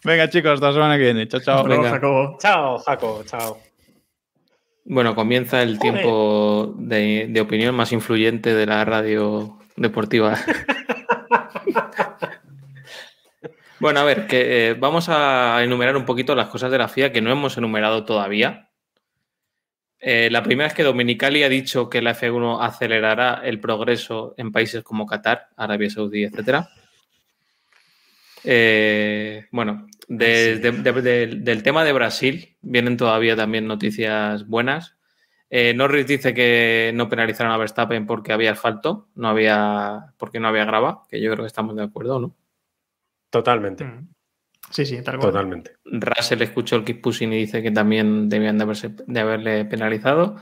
Venga, 0.02 0.28
chicos, 0.30 0.52
hasta 0.54 0.68
la 0.68 0.72
semana 0.72 0.96
que 0.96 1.04
viene. 1.04 1.28
Chao, 1.28 1.40
chao. 1.40 1.56
Hasta 1.58 1.68
luego, 1.68 1.82
Venga. 1.82 1.94
Jacobo. 1.96 2.38
Chao, 2.40 2.78
Jaco, 2.78 3.22
chao. 3.26 3.58
Bueno, 4.86 5.14
comienza 5.14 5.62
el 5.62 5.78
tiempo 5.78 6.74
de, 6.78 7.26
de 7.28 7.40
opinión 7.40 7.74
más 7.74 7.92
influyente 7.92 8.54
de 8.54 8.66
la 8.66 8.84
radio 8.84 9.58
deportiva. 9.76 10.36
Bueno, 13.80 14.00
a 14.00 14.04
ver, 14.04 14.26
que 14.26 14.70
eh, 14.70 14.74
vamos 14.74 15.08
a 15.08 15.62
enumerar 15.64 15.96
un 15.96 16.04
poquito 16.04 16.34
las 16.34 16.48
cosas 16.48 16.70
de 16.70 16.78
la 16.78 16.88
FIA 16.88 17.12
que 17.12 17.22
no 17.22 17.30
hemos 17.32 17.56
enumerado 17.56 18.04
todavía. 18.04 18.68
Eh, 19.98 20.28
la 20.30 20.42
primera 20.42 20.68
es 20.68 20.74
que 20.74 20.82
Dominicali 20.82 21.42
ha 21.42 21.48
dicho 21.48 21.88
que 21.88 22.02
la 22.02 22.14
F1 22.14 22.58
acelerará 22.62 23.40
el 23.44 23.60
progreso 23.60 24.34
en 24.36 24.52
países 24.52 24.82
como 24.82 25.06
Qatar, 25.06 25.48
Arabia 25.56 25.90
Saudí, 25.90 26.24
etc. 26.24 26.66
Eh, 28.44 29.46
bueno, 29.50 29.86
de- 30.08 30.58
de- 30.58 30.72
de- 30.72 31.02
de- 31.02 31.26
del 31.36 31.62
tema 31.62 31.84
de 31.84 31.92
Brasil 31.92 32.56
vienen 32.62 32.96
todavía 32.96 33.36
también 33.36 33.66
noticias 33.66 34.46
buenas. 34.46 34.96
Norris 35.74 36.06
dice 36.06 36.32
que 36.32 36.92
no 36.94 37.08
penalizaron 37.08 37.52
a 37.52 37.56
Verstappen 37.56 38.06
porque 38.06 38.32
había 38.32 38.52
asfalto, 38.52 39.08
no 39.16 39.28
había, 39.28 40.12
porque 40.16 40.38
no 40.38 40.46
había 40.46 40.64
grava, 40.64 41.02
que 41.10 41.20
yo 41.20 41.28
creo 41.32 41.42
que 41.42 41.48
estamos 41.48 41.74
de 41.74 41.82
acuerdo, 41.82 42.20
¿no? 42.20 42.36
Totalmente, 43.30 43.84
Mm. 43.84 44.08
Sí, 44.70 44.86
sí, 44.86 45.02
tal 45.02 45.16
cual. 45.18 45.32
totalmente. 45.32 45.72
Russell 45.84 46.42
escuchó 46.42 46.76
el 46.76 46.84
pushing 47.00 47.32
y 47.32 47.38
dice 47.38 47.60
que 47.62 47.72
también 47.72 48.28
debían 48.28 48.56
de, 48.58 48.64
haberse- 48.66 48.94
de 49.04 49.20
haberle 49.20 49.64
penalizado. 49.64 50.36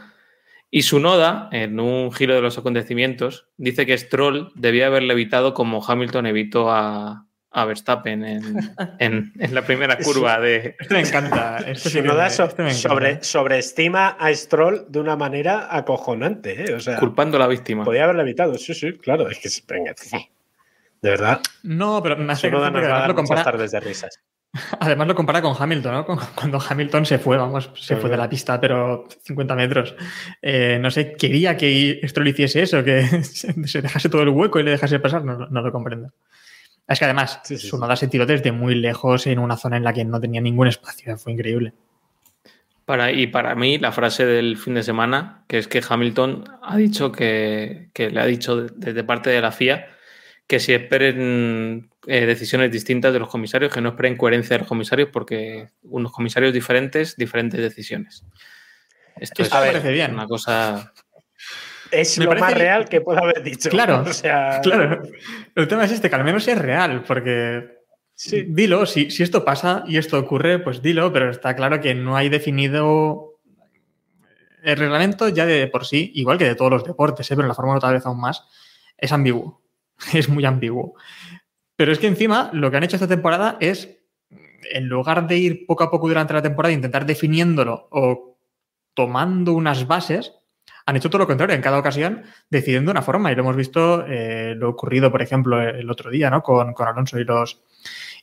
Y 0.70 0.82
Sunoda, 0.82 1.48
en 1.50 1.80
un 1.80 2.12
giro 2.12 2.34
de 2.34 2.42
los 2.42 2.58
acontecimientos, 2.58 3.48
dice 3.56 3.86
que 3.86 3.96
Stroll 3.96 4.52
debía 4.54 4.88
haberle 4.88 5.14
evitado 5.14 5.54
como 5.54 5.82
Hamilton 5.82 6.26
evitó 6.26 6.70
a, 6.70 7.26
a 7.50 7.64
Verstappen 7.64 8.22
en, 8.22 8.42
en- 8.98 9.32
en 9.38 9.54
la 9.54 9.62
primera 9.62 9.96
curva 9.96 10.38
de... 10.40 10.76
Esto 10.78 10.92
me 10.94 11.00
encanta. 11.00 11.56
Esto 11.66 11.88
sí 11.88 11.96
que 11.96 12.02
Tsunoda 12.02 12.24
me- 12.24 12.30
so- 12.30 12.44
esto 12.44 12.62
me 12.62 12.68
encanta. 12.68 12.88
sobre, 12.88 13.24
sobreestima 13.24 14.08
a 14.08 14.34
Stroll 14.34 14.84
de 14.90 15.00
una 15.00 15.16
manera 15.16 15.74
acojonante, 15.74 16.64
¿eh? 16.70 16.74
O 16.74 16.80
sea, 16.80 16.98
culpando 16.98 17.38
a 17.38 17.40
la 17.40 17.46
víctima. 17.46 17.82
podía 17.84 18.04
haberle 18.04 18.22
evitado. 18.24 18.58
Sí, 18.58 18.74
sí, 18.74 18.92
claro. 18.98 19.30
Es 19.30 19.38
que 19.38 19.48
se- 19.48 19.62
venga, 19.66 19.94
de 21.00 21.10
verdad. 21.10 21.40
No, 21.62 22.02
pero 22.02 22.16
me 22.16 22.32
hace 22.32 22.48
Tsunoda 22.48 22.70
gracia 22.70 22.70
nos 22.70 22.72
porque 22.72 22.88
va 22.88 22.94
a 22.94 22.98
además 22.98 23.00
dar 23.00 23.08
lo, 23.08 23.14
muchas 23.14 23.28
compara, 23.28 23.44
tardes 23.44 23.70
de 23.70 23.80
risas. 23.80 24.20
además 24.80 25.08
lo 25.08 25.14
compara 25.14 25.42
con 25.42 25.54
Hamilton, 25.58 25.92
¿no? 25.92 26.06
Cuando 26.34 26.60
Hamilton 26.60 27.06
se 27.06 27.18
fue, 27.18 27.36
vamos, 27.36 27.70
se 27.74 27.96
fue 27.96 28.10
de 28.10 28.16
la 28.16 28.28
pista, 28.28 28.60
pero 28.60 29.06
50 29.22 29.54
metros. 29.54 29.94
Eh, 30.42 30.78
no 30.80 30.90
sé, 30.90 31.14
quería 31.14 31.56
que 31.56 32.00
Stroll 32.04 32.28
hiciese 32.28 32.62
eso, 32.62 32.82
que 32.82 33.02
se 33.24 33.52
se 33.66 33.82
dejase 33.82 34.08
todo 34.08 34.22
el 34.22 34.30
hueco 34.30 34.58
y 34.58 34.62
le 34.62 34.72
dejase 34.72 34.98
pasar, 34.98 35.24
no, 35.24 35.46
no 35.46 35.60
lo 35.60 35.72
comprendo. 35.72 36.12
Es 36.86 36.98
que 36.98 37.04
además, 37.04 37.40
Sí, 37.44 37.58
sí, 37.58 37.68
su 37.68 37.76
sí. 37.76 37.80
noda 37.80 37.96
se 37.96 38.08
tiró 38.08 38.24
desde 38.24 38.50
muy 38.50 38.74
lejos 38.74 39.26
en 39.26 39.38
una 39.38 39.56
zona 39.58 39.76
en 39.76 39.84
la 39.84 39.92
que 39.92 40.04
no 40.04 40.20
tenía 40.20 40.40
ningún 40.40 40.68
espacio, 40.68 41.16
fue 41.18 41.32
increíble. 41.32 41.74
Para, 42.86 43.12
y 43.12 43.26
para 43.26 43.54
mí, 43.54 43.76
la 43.76 43.92
frase 43.92 44.24
del 44.24 44.56
fin 44.56 44.72
de 44.72 44.82
semana, 44.82 45.44
que 45.46 45.58
es 45.58 45.68
que 45.68 45.82
Hamilton 45.86 46.44
ha 46.62 46.74
dicho 46.78 47.12
que, 47.12 47.90
que 47.92 48.08
le 48.08 48.18
ha 48.18 48.24
dicho 48.24 48.62
desde 48.62 49.04
parte 49.04 49.28
de 49.28 49.42
la 49.42 49.52
FIA 49.52 49.86
que 50.48 50.58
si 50.58 50.72
esperen 50.72 51.90
eh, 52.06 52.26
decisiones 52.26 52.72
distintas 52.72 53.12
de 53.12 53.18
los 53.18 53.28
comisarios, 53.28 53.72
que 53.72 53.80
no 53.82 53.90
esperen 53.90 54.16
coherencia 54.16 54.54
de 54.56 54.60
los 54.60 54.68
comisarios, 54.68 55.10
porque 55.12 55.68
unos 55.82 56.10
comisarios 56.10 56.52
diferentes, 56.54 57.16
diferentes 57.16 57.60
decisiones. 57.60 58.24
Esto 59.20 59.42
es 59.42 59.52
me 59.52 59.58
parece 59.60 59.92
bien. 59.92 60.14
una 60.14 60.26
cosa. 60.26 60.92
Es 61.90 62.18
Me 62.18 62.24
lo 62.24 62.30
parece 62.30 62.44
más 62.46 62.54
real 62.54 62.88
que 62.88 63.00
puedo 63.02 63.22
haber 63.22 63.42
dicho. 63.42 63.68
Claro, 63.68 64.02
O 64.08 64.12
sea, 64.12 64.60
Claro, 64.62 65.02
el 65.54 65.68
tema 65.68 65.84
es 65.84 65.92
este, 65.92 66.08
que 66.08 66.16
al 66.16 66.24
menos 66.24 66.48
es 66.48 66.58
real, 66.58 67.04
porque 67.06 67.76
Sí. 68.14 68.46
dilo, 68.48 68.84
si, 68.84 69.10
si 69.12 69.22
esto 69.22 69.44
pasa 69.44 69.84
y 69.86 69.96
esto 69.96 70.18
ocurre, 70.18 70.58
pues 70.58 70.82
dilo, 70.82 71.12
pero 71.12 71.30
está 71.30 71.54
claro 71.54 71.80
que 71.80 71.94
no 71.94 72.16
hay 72.16 72.28
definido 72.28 73.38
el 74.64 74.76
reglamento 74.76 75.28
ya 75.28 75.46
de 75.46 75.68
por 75.68 75.86
sí, 75.86 76.10
igual 76.14 76.36
que 76.36 76.44
de 76.46 76.56
todos 76.56 76.70
los 76.70 76.84
deportes, 76.84 77.30
¿eh? 77.30 77.36
pero 77.36 77.44
en 77.44 77.48
la 77.48 77.54
Fórmula 77.54 77.74
1 77.76 77.80
tal 77.80 77.94
vez 77.94 78.04
aún 78.06 78.20
más, 78.20 78.44
es 78.96 79.12
ambiguo, 79.12 79.62
es 80.12 80.28
muy 80.28 80.44
ambiguo. 80.44 80.94
Pero 81.76 81.92
es 81.92 81.98
que 81.98 82.06
encima 82.08 82.50
lo 82.52 82.70
que 82.70 82.76
han 82.76 82.84
hecho 82.84 82.96
esta 82.96 83.08
temporada 83.08 83.56
es, 83.60 83.98
en 84.72 84.88
lugar 84.88 85.26
de 85.26 85.38
ir 85.38 85.66
poco 85.66 85.84
a 85.84 85.90
poco 85.90 86.08
durante 86.08 86.34
la 86.34 86.42
temporada, 86.42 86.74
intentar 86.74 87.06
definiéndolo 87.06 87.88
o 87.90 88.36
tomando 88.94 89.52
unas 89.52 89.86
bases, 89.86 90.32
han 90.86 90.96
hecho 90.96 91.10
todo 91.10 91.20
lo 91.20 91.26
contrario, 91.26 91.54
en 91.54 91.62
cada 91.62 91.78
ocasión 91.78 92.22
decidiendo 92.48 92.90
una 92.90 93.02
forma. 93.02 93.30
Y 93.30 93.34
lo 93.34 93.42
hemos 93.42 93.56
visto, 93.56 94.04
eh, 94.08 94.54
lo 94.56 94.70
ocurrido, 94.70 95.12
por 95.12 95.20
ejemplo, 95.20 95.60
el 95.60 95.88
otro 95.90 96.10
día, 96.10 96.30
¿no? 96.30 96.42
Con, 96.42 96.72
con 96.72 96.88
Alonso 96.88 97.18
y 97.18 97.24
los, 97.24 97.62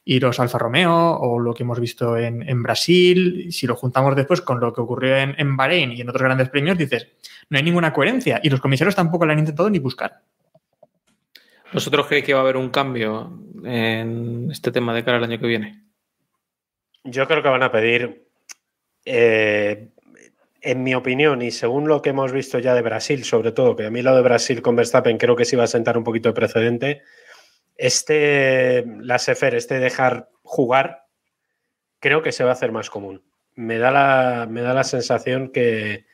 y 0.03 0.19
los 0.19 0.39
Alfa 0.39 0.57
Romeo, 0.57 1.11
o 1.11 1.39
lo 1.39 1.53
que 1.53 1.63
hemos 1.63 1.79
visto 1.79 2.17
en, 2.17 2.41
en 2.41 2.63
Brasil. 2.63 3.49
Si 3.51 3.67
lo 3.67 3.75
juntamos 3.75 4.15
después 4.15 4.41
con 4.41 4.59
lo 4.59 4.73
que 4.73 4.81
ocurrió 4.81 5.15
en, 5.15 5.35
en 5.37 5.55
Bahrein 5.55 5.91
y 5.91 6.01
en 6.01 6.09
otros 6.09 6.23
grandes 6.23 6.49
premios, 6.49 6.77
dices, 6.77 7.07
no 7.49 7.57
hay 7.57 7.63
ninguna 7.63 7.93
coherencia. 7.93 8.39
Y 8.41 8.49
los 8.49 8.59
comisarios 8.59 8.95
tampoco 8.95 9.25
la 9.25 9.33
han 9.33 9.39
intentado 9.39 9.69
ni 9.69 9.77
buscar. 9.79 10.23
¿Vosotros 11.73 12.07
creéis 12.07 12.25
que 12.25 12.33
va 12.33 12.39
a 12.39 12.43
haber 12.43 12.57
un 12.57 12.69
cambio 12.69 13.39
en 13.63 14.49
este 14.51 14.71
tema 14.71 14.93
de 14.93 15.03
cara 15.03 15.17
al 15.17 15.23
año 15.23 15.39
que 15.39 15.47
viene? 15.47 15.83
Yo 17.03 17.27
creo 17.27 17.43
que 17.43 17.49
van 17.49 17.63
a 17.63 17.71
pedir, 17.71 18.27
eh, 19.05 19.89
en 20.61 20.83
mi 20.83 20.95
opinión, 20.95 21.41
y 21.41 21.51
según 21.51 21.87
lo 21.87 22.01
que 22.01 22.09
hemos 22.09 22.31
visto 22.31 22.59
ya 22.59 22.73
de 22.73 22.81
Brasil, 22.81 23.23
sobre 23.23 23.51
todo, 23.51 23.75
que 23.75 23.85
a 23.85 23.91
mí 23.91 24.01
lo 24.01 24.15
de 24.15 24.21
Brasil 24.21 24.61
con 24.61 24.75
Verstappen 24.75 25.17
creo 25.17 25.35
que 25.35 25.45
sí 25.45 25.55
va 25.55 25.65
a 25.65 25.67
sentar 25.67 25.97
un 25.97 26.03
poquito 26.03 26.29
de 26.29 26.33
precedente, 26.33 27.01
este, 27.75 28.85
la 29.01 29.19
Sefer, 29.19 29.55
este 29.55 29.79
dejar 29.79 30.29
jugar, 30.43 31.05
creo 31.99 32.21
que 32.21 32.31
se 32.31 32.43
va 32.43 32.51
a 32.51 32.53
hacer 32.53 32.71
más 32.71 32.89
común. 32.89 33.23
Me 33.55 33.77
da 33.77 33.91
la, 33.91 34.47
me 34.49 34.61
da 34.61 34.73
la 34.73 34.83
sensación 34.83 35.51
que, 35.51 36.05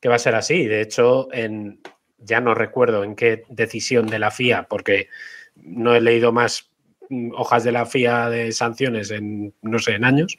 que 0.00 0.08
va 0.08 0.16
a 0.16 0.20
ser 0.20 0.34
así. 0.34 0.66
De 0.66 0.80
hecho, 0.80 1.28
en, 1.32 1.80
ya 2.20 2.40
no 2.40 2.54
recuerdo 2.54 3.04
en 3.04 3.16
qué 3.16 3.44
decisión 3.48 4.06
de 4.06 4.18
la 4.18 4.30
FIA, 4.30 4.66
porque 4.68 5.08
no 5.56 5.94
he 5.94 6.00
leído 6.00 6.32
más 6.32 6.70
mm, 7.08 7.32
hojas 7.34 7.64
de 7.64 7.72
la 7.72 7.86
FIA 7.86 8.30
de 8.30 8.52
sanciones 8.52 9.10
en, 9.10 9.54
no 9.62 9.78
sé, 9.78 9.92
en 9.92 10.04
años. 10.04 10.38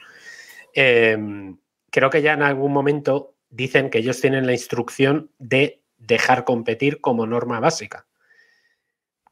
Eh, 0.73 1.17
creo 1.89 2.09
que 2.09 2.21
ya 2.21 2.33
en 2.33 2.43
algún 2.43 2.71
momento 2.71 3.35
dicen 3.49 3.89
que 3.89 3.99
ellos 3.99 4.21
tienen 4.21 4.45
la 4.45 4.53
instrucción 4.53 5.31
de 5.37 5.81
dejar 5.97 6.45
competir 6.45 7.01
como 7.01 7.27
norma 7.27 7.59
básica. 7.59 8.07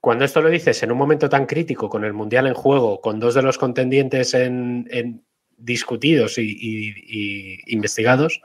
Cuando 0.02 0.24
esto 0.24 0.42
lo 0.42 0.50
dices 0.50 0.82
en 0.84 0.92
un 0.92 0.98
momento 0.98 1.30
tan 1.30 1.46
crítico, 1.46 1.90
con 1.90 2.06
el 2.06 2.14
Mundial 2.14 2.48
en 2.48 2.54
juego, 2.54 3.02
con 3.02 3.20
dos 3.20 3.34
de 3.36 3.42
los 3.42 3.58
contendientes 3.58 4.34
en, 4.34 5.24
discutidos 5.58 6.38
y 6.38 7.62
investigados, 7.68 8.42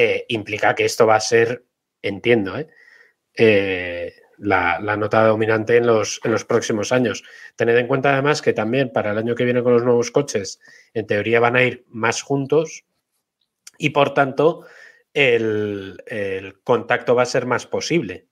eh, 0.00 0.26
implica 0.28 0.76
que 0.76 0.84
esto 0.84 1.08
va 1.08 1.16
a 1.16 1.20
ser, 1.20 1.64
entiendo, 2.02 2.56
¿eh? 2.56 2.68
Eh, 3.38 4.12
la, 4.38 4.78
la 4.80 4.96
nota 4.96 5.24
dominante 5.24 5.76
en 5.76 5.86
los, 5.86 6.20
en 6.24 6.32
los 6.32 6.44
próximos 6.44 6.92
años. 6.92 7.24
Tened 7.56 7.76
en 7.76 7.86
cuenta 7.86 8.12
además 8.12 8.42
que 8.42 8.52
también 8.52 8.92
para 8.92 9.12
el 9.12 9.18
año 9.18 9.34
que 9.34 9.44
viene 9.44 9.62
con 9.62 9.72
los 9.72 9.84
nuevos 9.84 10.10
coches, 10.10 10.60
en 10.94 11.06
teoría 11.06 11.40
van 11.40 11.56
a 11.56 11.62
ir 11.62 11.84
más 11.88 12.22
juntos 12.22 12.84
y 13.78 13.90
por 13.90 14.14
tanto 14.14 14.64
el, 15.14 16.02
el 16.06 16.60
contacto 16.62 17.14
va 17.14 17.22
a 17.22 17.26
ser 17.26 17.46
más 17.46 17.66
posible. 17.66 18.26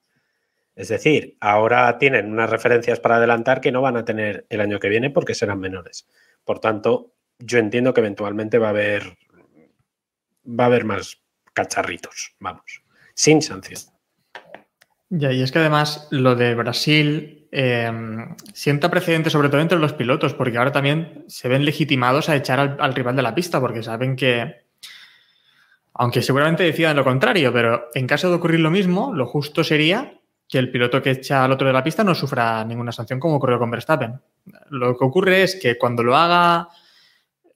Es 0.74 0.88
decir, 0.88 1.36
ahora 1.40 1.98
tienen 1.98 2.30
unas 2.30 2.50
referencias 2.50 3.00
para 3.00 3.16
adelantar 3.16 3.60
que 3.60 3.72
no 3.72 3.80
van 3.80 3.96
a 3.96 4.04
tener 4.04 4.46
el 4.50 4.60
año 4.60 4.78
que 4.78 4.90
viene 4.90 5.10
porque 5.10 5.34
serán 5.34 5.58
menores. 5.58 6.06
Por 6.44 6.60
tanto, 6.60 7.14
yo 7.38 7.58
entiendo 7.58 7.94
que 7.94 8.00
eventualmente 8.00 8.58
va 8.58 8.68
a 8.68 8.70
haber 8.70 9.16
va 10.48 10.64
a 10.64 10.66
haber 10.66 10.84
más 10.84 11.20
cacharritos, 11.54 12.36
vamos, 12.38 12.84
sin 13.14 13.42
sanción. 13.42 13.95
Ya, 15.08 15.32
y 15.32 15.42
es 15.42 15.52
que 15.52 15.60
además 15.60 16.08
lo 16.10 16.34
de 16.34 16.54
Brasil 16.54 17.46
eh, 17.52 17.92
sienta 18.52 18.90
precedente 18.90 19.30
sobre 19.30 19.48
todo 19.48 19.60
entre 19.60 19.78
los 19.78 19.92
pilotos, 19.92 20.34
porque 20.34 20.58
ahora 20.58 20.72
también 20.72 21.24
se 21.28 21.48
ven 21.48 21.64
legitimados 21.64 22.28
a 22.28 22.36
echar 22.36 22.58
al, 22.58 22.76
al 22.80 22.94
rival 22.94 23.14
de 23.14 23.22
la 23.22 23.34
pista, 23.34 23.60
porque 23.60 23.82
saben 23.82 24.16
que, 24.16 24.66
aunque 25.94 26.22
seguramente 26.22 26.64
decidan 26.64 26.96
lo 26.96 27.04
contrario, 27.04 27.52
pero 27.52 27.88
en 27.94 28.06
caso 28.06 28.28
de 28.28 28.36
ocurrir 28.36 28.60
lo 28.60 28.70
mismo, 28.70 29.12
lo 29.14 29.26
justo 29.26 29.62
sería 29.62 30.20
que 30.48 30.58
el 30.58 30.70
piloto 30.70 31.02
que 31.02 31.10
echa 31.10 31.44
al 31.44 31.52
otro 31.52 31.66
de 31.66 31.72
la 31.72 31.82
pista 31.82 32.04
no 32.04 32.14
sufra 32.14 32.64
ninguna 32.64 32.92
sanción 32.92 33.18
como 33.18 33.36
ocurrió 33.36 33.58
con 33.58 33.70
Verstappen. 33.70 34.20
Lo 34.70 34.96
que 34.96 35.04
ocurre 35.04 35.42
es 35.42 35.56
que 35.56 35.76
cuando 35.76 36.02
lo 36.02 36.16
haga 36.16 36.68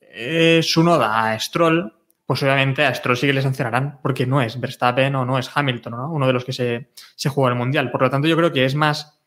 eh, 0.00 0.60
su 0.62 0.82
noda 0.82 1.30
a 1.30 1.38
Stroll, 1.38 1.92
pues 2.30 2.44
obviamente 2.44 2.84
a 2.84 2.94
Stroll 2.94 3.16
sí 3.16 3.26
que 3.26 3.32
le 3.32 3.42
sancionarán, 3.42 3.98
porque 4.00 4.24
no 4.24 4.40
es 4.40 4.60
Verstappen 4.60 5.16
o 5.16 5.24
no 5.24 5.36
es 5.36 5.50
Hamilton, 5.52 5.92
¿no? 5.94 6.12
uno 6.12 6.28
de 6.28 6.32
los 6.32 6.44
que 6.44 6.52
se, 6.52 6.90
se 7.16 7.28
juega 7.28 7.50
el 7.50 7.58
Mundial. 7.58 7.90
Por 7.90 8.02
lo 8.02 8.08
tanto, 8.08 8.28
yo 8.28 8.36
creo 8.36 8.52
que 8.52 8.64
es 8.64 8.76
más, 8.76 9.20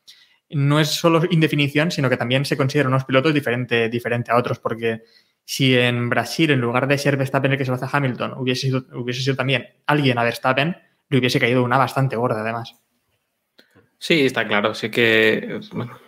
no 0.49 0.79
es 0.79 0.87
solo 0.87 1.21
indefinición, 1.29 1.91
sino 1.91 2.09
que 2.09 2.15
también 2.15 2.45
se 2.45 2.55
consideran 2.55 2.93
unos 2.93 3.03
pilotos 3.03 3.33
diferente, 3.33 3.89
diferente 3.89 4.31
a 4.31 4.37
otros, 4.37 4.59
porque 4.59 5.03
si 5.43 5.77
en 5.77 6.09
Brasil, 6.09 6.51
en 6.51 6.61
lugar 6.61 6.87
de 6.87 6.97
ser 6.97 7.17
Verstappen 7.17 7.51
el 7.51 7.57
que 7.57 7.65
se 7.65 7.71
lo 7.71 7.75
hace 7.75 7.83
a 7.83 7.89
Hamilton, 7.91 8.35
hubiese 8.37 8.67
sido, 8.67 8.85
hubiese 8.93 9.21
sido 9.21 9.35
también 9.35 9.67
alguien 9.85 10.17
a 10.17 10.23
Verstappen, 10.23 10.77
le 11.09 11.17
hubiese 11.17 11.41
caído 11.41 11.61
una 11.61 11.77
bastante 11.77 12.15
gorda, 12.15 12.39
además. 12.39 12.73
Sí, 13.97 14.25
está 14.25 14.47
claro. 14.47 14.69
Así 14.69 14.89
que. 14.89 15.59
Bueno, 15.73 15.99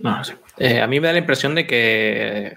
no. 0.00 0.20
Eh, 0.58 0.82
a 0.82 0.86
mí 0.86 1.00
me 1.00 1.06
da 1.06 1.14
la 1.14 1.20
impresión 1.20 1.54
de 1.54 1.66
que. 1.66 2.54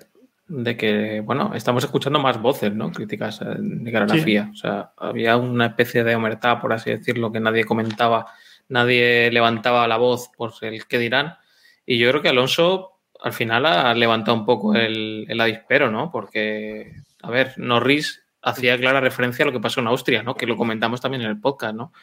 De 0.54 0.76
que, 0.76 1.22
bueno, 1.22 1.54
estamos 1.56 1.82
escuchando 1.86 2.20
más 2.20 2.42
voces, 2.42 2.74
¿no? 2.74 2.92
Críticas 2.92 3.42
eh, 3.42 3.46
de 3.58 3.90
cara 3.90 4.04
a 4.04 4.08
la 4.10 4.16
Sí. 4.16 4.22
FIA. 4.22 4.50
O 4.52 4.56
sea, 4.56 4.92
había 4.98 5.38
una 5.38 5.68
especie 5.68 6.04
de 6.04 6.14
omertá, 6.14 6.60
por 6.60 6.74
así 6.74 6.90
decirlo, 6.90 7.32
que 7.32 7.40
nadie 7.40 7.64
comentaba, 7.64 8.26
nadie 8.68 9.32
levantaba 9.32 9.88
la 9.88 9.96
voz 9.96 10.30
por 10.36 10.52
el 10.62 10.86
que 10.88 11.00
dirán. 11.00 11.38
Y 11.86 11.98
yo 11.98 12.10
creo 12.10 12.22
que 12.22 12.28
Alonso 12.28 13.00
al 13.22 13.32
final 13.32 13.66
ha 13.66 13.94
levantado 13.94 14.36
un 14.36 14.46
poco 14.46 14.76
el, 14.76 15.26
el 15.30 15.40
avispero, 15.40 15.90
¿no? 15.90 16.12
Porque, 16.12 16.96
a 17.22 17.32
ver, 17.32 17.54
Norris 17.56 18.22
hacía 18.42 18.78
clara 18.78 19.00
referencia 19.00 19.44
a 19.44 19.46
lo 19.46 19.54
que 19.54 19.62
pasó 19.62 19.80
en 19.80 19.88
Austria, 19.88 20.22
¿no? 20.22 20.36
Que 20.36 20.48
lo 20.48 20.58
comentamos 20.58 21.00
también 21.00 21.22
en 21.22 21.30
el 21.30 21.40
podcast, 21.40 21.76
¿no? 21.76 21.94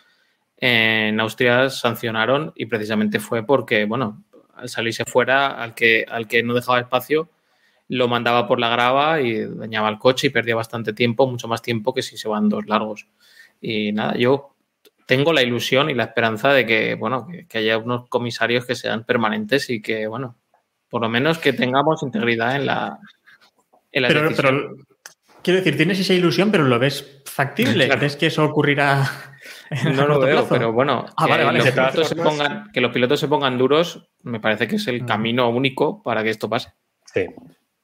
En 0.57 1.21
Austria 1.21 1.69
sancionaron 1.69 2.53
y 2.57 2.65
precisamente 2.65 3.21
fue 3.21 3.45
porque, 3.45 3.85
bueno, 3.85 4.25
al 4.57 4.71
salirse 4.71 5.05
fuera, 5.05 5.49
al 5.63 5.75
que, 5.75 6.07
al 6.09 6.27
que 6.27 6.43
no 6.43 6.55
dejaba 6.55 6.81
espacio, 6.81 7.29
lo 7.89 8.07
mandaba 8.09 8.47
por 8.47 8.61
la 8.61 8.69
grava 8.69 9.21
y 9.21 9.45
dañaba 9.47 9.89
el 9.89 9.99
coche 9.99 10.27
y 10.27 10.31
perdía 10.31 10.55
bastante 10.55 10.93
tiempo, 10.93 11.27
mucho 11.27 11.49
más 11.49 11.63
tiempo 11.63 11.95
que 11.95 12.03
si 12.03 12.17
se 12.17 12.29
van 12.29 12.49
dos 12.49 12.67
largos. 12.67 13.07
Y 13.61 13.93
nada, 13.93 14.15
yo 14.17 14.55
tengo 15.07 15.33
la 15.33 15.43
ilusión 15.43 15.89
y 15.91 15.95
la 15.95 16.05
esperanza 16.05 16.53
de 16.53 16.67
que, 16.67 16.95
bueno, 16.95 17.27
que, 17.27 17.47
que 17.47 17.59
haya 17.59 17.79
unos 17.79 18.09
comisarios 18.09 18.67
que 18.67 18.75
sean 18.75 19.05
permanentes 19.05 19.71
y 19.71 19.81
que, 19.81 20.07
bueno, 20.07 20.37
por 20.91 21.01
lo 21.03 21.09
menos 21.09 21.39
que 21.39 21.53
tengamos 21.55 22.03
integridad 22.03 22.57
en 22.57 22.67
la, 22.67 22.99
en 23.91 24.03
la 24.03 24.09
Pero, 24.09 24.23
decisión. 24.29 24.59
pero, 24.61 24.77
quiero 25.43 25.59
decir, 25.61 25.77
tienes 25.79 25.99
esa 25.99 26.13
ilusión, 26.13 26.51
pero 26.51 26.65
lo 26.65 26.79
ves 26.79 27.23
factible. 27.25 27.87
Claro. 27.87 27.99
¿Crees 28.01 28.17
que 28.17 28.27
eso 28.27 28.45
ocurrirá? 28.45 29.03
en 29.71 29.97
No 29.97 30.03
el 30.03 30.09
lo 30.09 30.21
veo, 30.21 30.37
plazo? 30.41 30.49
pero 30.51 30.73
bueno, 30.73 31.07
Ah, 31.17 31.25
que, 31.25 31.31
vale, 31.31 31.45
vale. 31.45 31.59
los 31.61 31.71
pilotos 31.71 32.09
se 32.09 32.17
pongan, 32.17 32.71
que 32.73 32.81
los 32.83 32.93
pilotos 32.93 33.19
se 33.21 33.29
pongan 33.29 33.57
duros, 33.57 34.09
me 34.23 34.41
parece 34.41 34.69
que 34.69 34.77
es 34.77 34.87
el 34.89 35.03
Mm. 35.03 35.07
camino 35.07 35.49
único 35.49 36.03
para 36.03 36.23
que 36.23 36.31
esto 36.31 36.51
pase. 36.51 36.73
Sí, 37.07 37.25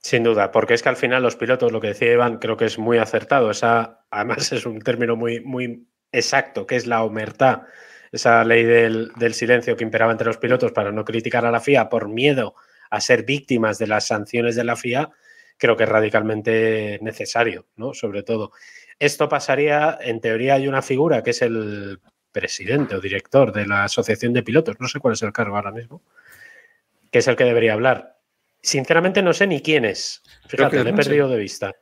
sin 0.04 0.22
duda, 0.22 0.52
porque 0.52 0.74
es 0.74 0.82
que 0.82 0.90
al 0.90 0.98
final 0.98 1.22
los 1.22 1.34
pilotos, 1.36 1.72
lo 1.72 1.80
que 1.80 1.88
decía 1.88 2.12
Iván, 2.12 2.36
creo 2.36 2.58
que 2.58 2.66
es 2.66 2.78
muy 2.78 2.98
acertado. 2.98 3.50
Esa, 3.50 4.04
además, 4.10 4.52
es 4.52 4.66
un 4.66 4.78
término 4.80 5.16
muy, 5.16 5.40
muy 5.40 5.88
exacto, 6.12 6.66
que 6.66 6.76
es 6.76 6.86
la 6.86 7.02
omertad, 7.02 7.62
esa 8.12 8.44
ley 8.44 8.64
del, 8.64 9.12
del 9.16 9.32
silencio 9.32 9.76
que 9.76 9.82
imperaba 9.82 10.12
entre 10.12 10.26
los 10.26 10.36
pilotos 10.36 10.72
para 10.72 10.92
no 10.92 11.06
criticar 11.06 11.46
a 11.46 11.50
la 11.50 11.58
FIA 11.58 11.88
por 11.88 12.10
miedo 12.10 12.54
a 12.90 13.00
ser 13.00 13.24
víctimas 13.24 13.78
de 13.78 13.86
las 13.86 14.06
sanciones 14.06 14.56
de 14.56 14.64
la 14.64 14.76
FIA, 14.76 15.08
creo 15.56 15.74
que 15.74 15.84
es 15.84 15.88
radicalmente 15.88 16.98
necesario, 17.00 17.66
¿no? 17.76 17.94
Sobre 17.94 18.22
todo. 18.22 18.52
Esto 18.98 19.26
pasaría, 19.30 19.98
en 20.02 20.20
teoría 20.20 20.56
hay 20.56 20.68
una 20.68 20.82
figura 20.82 21.22
que 21.22 21.30
es 21.30 21.40
el 21.40 21.98
presidente 22.30 22.94
o 22.94 23.00
director 23.00 23.52
de 23.52 23.66
la 23.66 23.84
Asociación 23.84 24.34
de 24.34 24.42
Pilotos, 24.42 24.76
no 24.80 24.86
sé 24.86 25.00
cuál 25.00 25.14
es 25.14 25.22
el 25.22 25.32
cargo 25.32 25.56
ahora 25.56 25.72
mismo, 25.72 26.02
que 27.10 27.20
es 27.20 27.26
el 27.26 27.36
que 27.36 27.44
debería 27.44 27.72
hablar. 27.72 28.13
Sinceramente 28.64 29.22
no 29.22 29.32
sé 29.34 29.46
ni 29.46 29.60
quién 29.60 29.84
es. 29.84 30.22
Fíjate, 30.48 30.76
le 30.84 30.90
he 30.90 30.92
perdido 30.94 31.28
de 31.28 31.38
vista. 31.38 31.72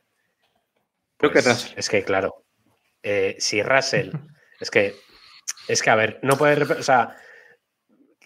Creo 1.17 1.31
que 1.31 1.41
Pues, 1.41 1.45
Russell. 1.47 1.73
Es 1.79 1.89
que, 1.89 2.03
claro, 2.03 2.45
eh, 3.01 3.35
si 3.39 3.63
Russell, 3.63 4.11
es 4.59 4.69
que, 4.69 4.93
es 5.69 5.81
que, 5.81 5.89
a 5.89 5.95
ver, 5.95 6.19
no 6.23 6.37
puede, 6.37 6.61
o 6.61 6.83
sea, 6.83 7.15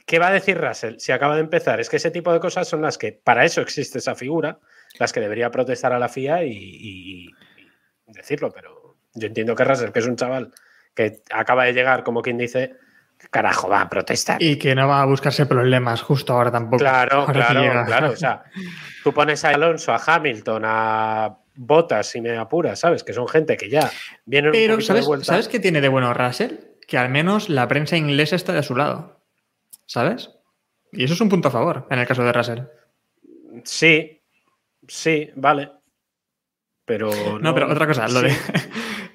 ¿qué 0.07 0.17
va 0.17 0.29
a 0.29 0.33
decir 0.33 0.57
Russell 0.59 0.95
si 0.97 1.11
acaba 1.11 1.35
de 1.35 1.41
empezar? 1.41 1.79
Es 1.79 1.87
que 1.89 1.97
ese 1.97 2.09
tipo 2.09 2.33
de 2.33 2.39
cosas 2.39 2.67
son 2.67 2.81
las 2.81 2.97
que, 2.97 3.11
para 3.11 3.45
eso 3.45 3.61
existe 3.61 3.99
esa 3.99 4.15
figura, 4.15 4.59
las 4.97 5.13
que 5.13 5.19
debería 5.19 5.51
protestar 5.51 5.93
a 5.93 5.99
la 5.99 6.09
FIA 6.09 6.43
y, 6.43 6.51
y- 6.51 7.25
y 8.07 8.13
decirlo, 8.13 8.51
pero 8.51 8.97
yo 9.13 9.27
entiendo 9.27 9.55
que 9.55 9.65
Russell, 9.65 9.91
que 9.91 9.99
es 9.99 10.07
un 10.07 10.15
chaval 10.15 10.51
que 10.95 11.21
acaba 11.29 11.65
de 11.65 11.73
llegar, 11.73 12.03
como 12.03 12.23
quien 12.23 12.39
dice, 12.39 12.75
carajo, 13.31 13.67
va 13.69 13.81
a 13.81 13.89
protestar. 13.89 14.41
Y 14.41 14.57
que 14.57 14.75
no 14.75 14.87
va 14.87 15.01
a 15.01 15.05
buscarse 15.05 15.45
problemas 15.45 16.01
justo 16.01 16.33
ahora 16.33 16.51
tampoco. 16.51 16.77
Claro, 16.77 17.21
Ahora 17.21 17.47
claro, 17.47 17.85
claro. 17.85 18.09
O 18.11 18.15
sea, 18.15 18.43
tú 19.03 19.13
pones 19.13 19.43
a 19.45 19.49
Alonso, 19.49 19.93
a 19.93 20.01
Hamilton, 20.05 20.63
a 20.65 21.37
Botas, 21.55 22.07
si 22.07 22.21
me 22.21 22.37
apuras, 22.37 22.79
¿sabes? 22.79 23.03
Que 23.03 23.13
son 23.13 23.27
gente 23.27 23.57
que 23.57 23.69
ya 23.69 23.89
vienen 24.25 24.49
un 24.49 24.53
Pero, 24.53 24.73
poquito 24.75 24.87
¿sabes, 24.87 25.03
de 25.03 25.07
vuelta. 25.07 25.25
¿sabes 25.25 25.47
qué 25.47 25.59
tiene 25.59 25.81
de 25.81 25.89
bueno 25.89 26.13
Russell? 26.13 26.53
Que 26.87 26.97
al 26.97 27.09
menos 27.09 27.49
la 27.49 27.67
prensa 27.67 27.97
inglesa 27.97 28.35
está 28.35 28.53
de 28.53 28.63
su 28.63 28.75
lado. 28.75 29.19
¿Sabes? 29.85 30.31
Y 30.91 31.03
eso 31.03 31.13
es 31.15 31.21
un 31.21 31.29
punto 31.29 31.47
a 31.47 31.51
favor 31.51 31.87
en 31.89 31.99
el 31.99 32.07
caso 32.07 32.23
de 32.23 32.31
Russell. 32.31 32.59
Sí, 33.63 34.21
sí, 34.87 35.29
vale. 35.35 35.71
Pero 36.85 37.09
no, 37.11 37.39
No, 37.39 37.53
pero 37.53 37.71
otra 37.71 37.87
cosa, 37.87 38.07
lo, 38.07 38.21
sí. 38.21 38.27
de, 38.27 38.35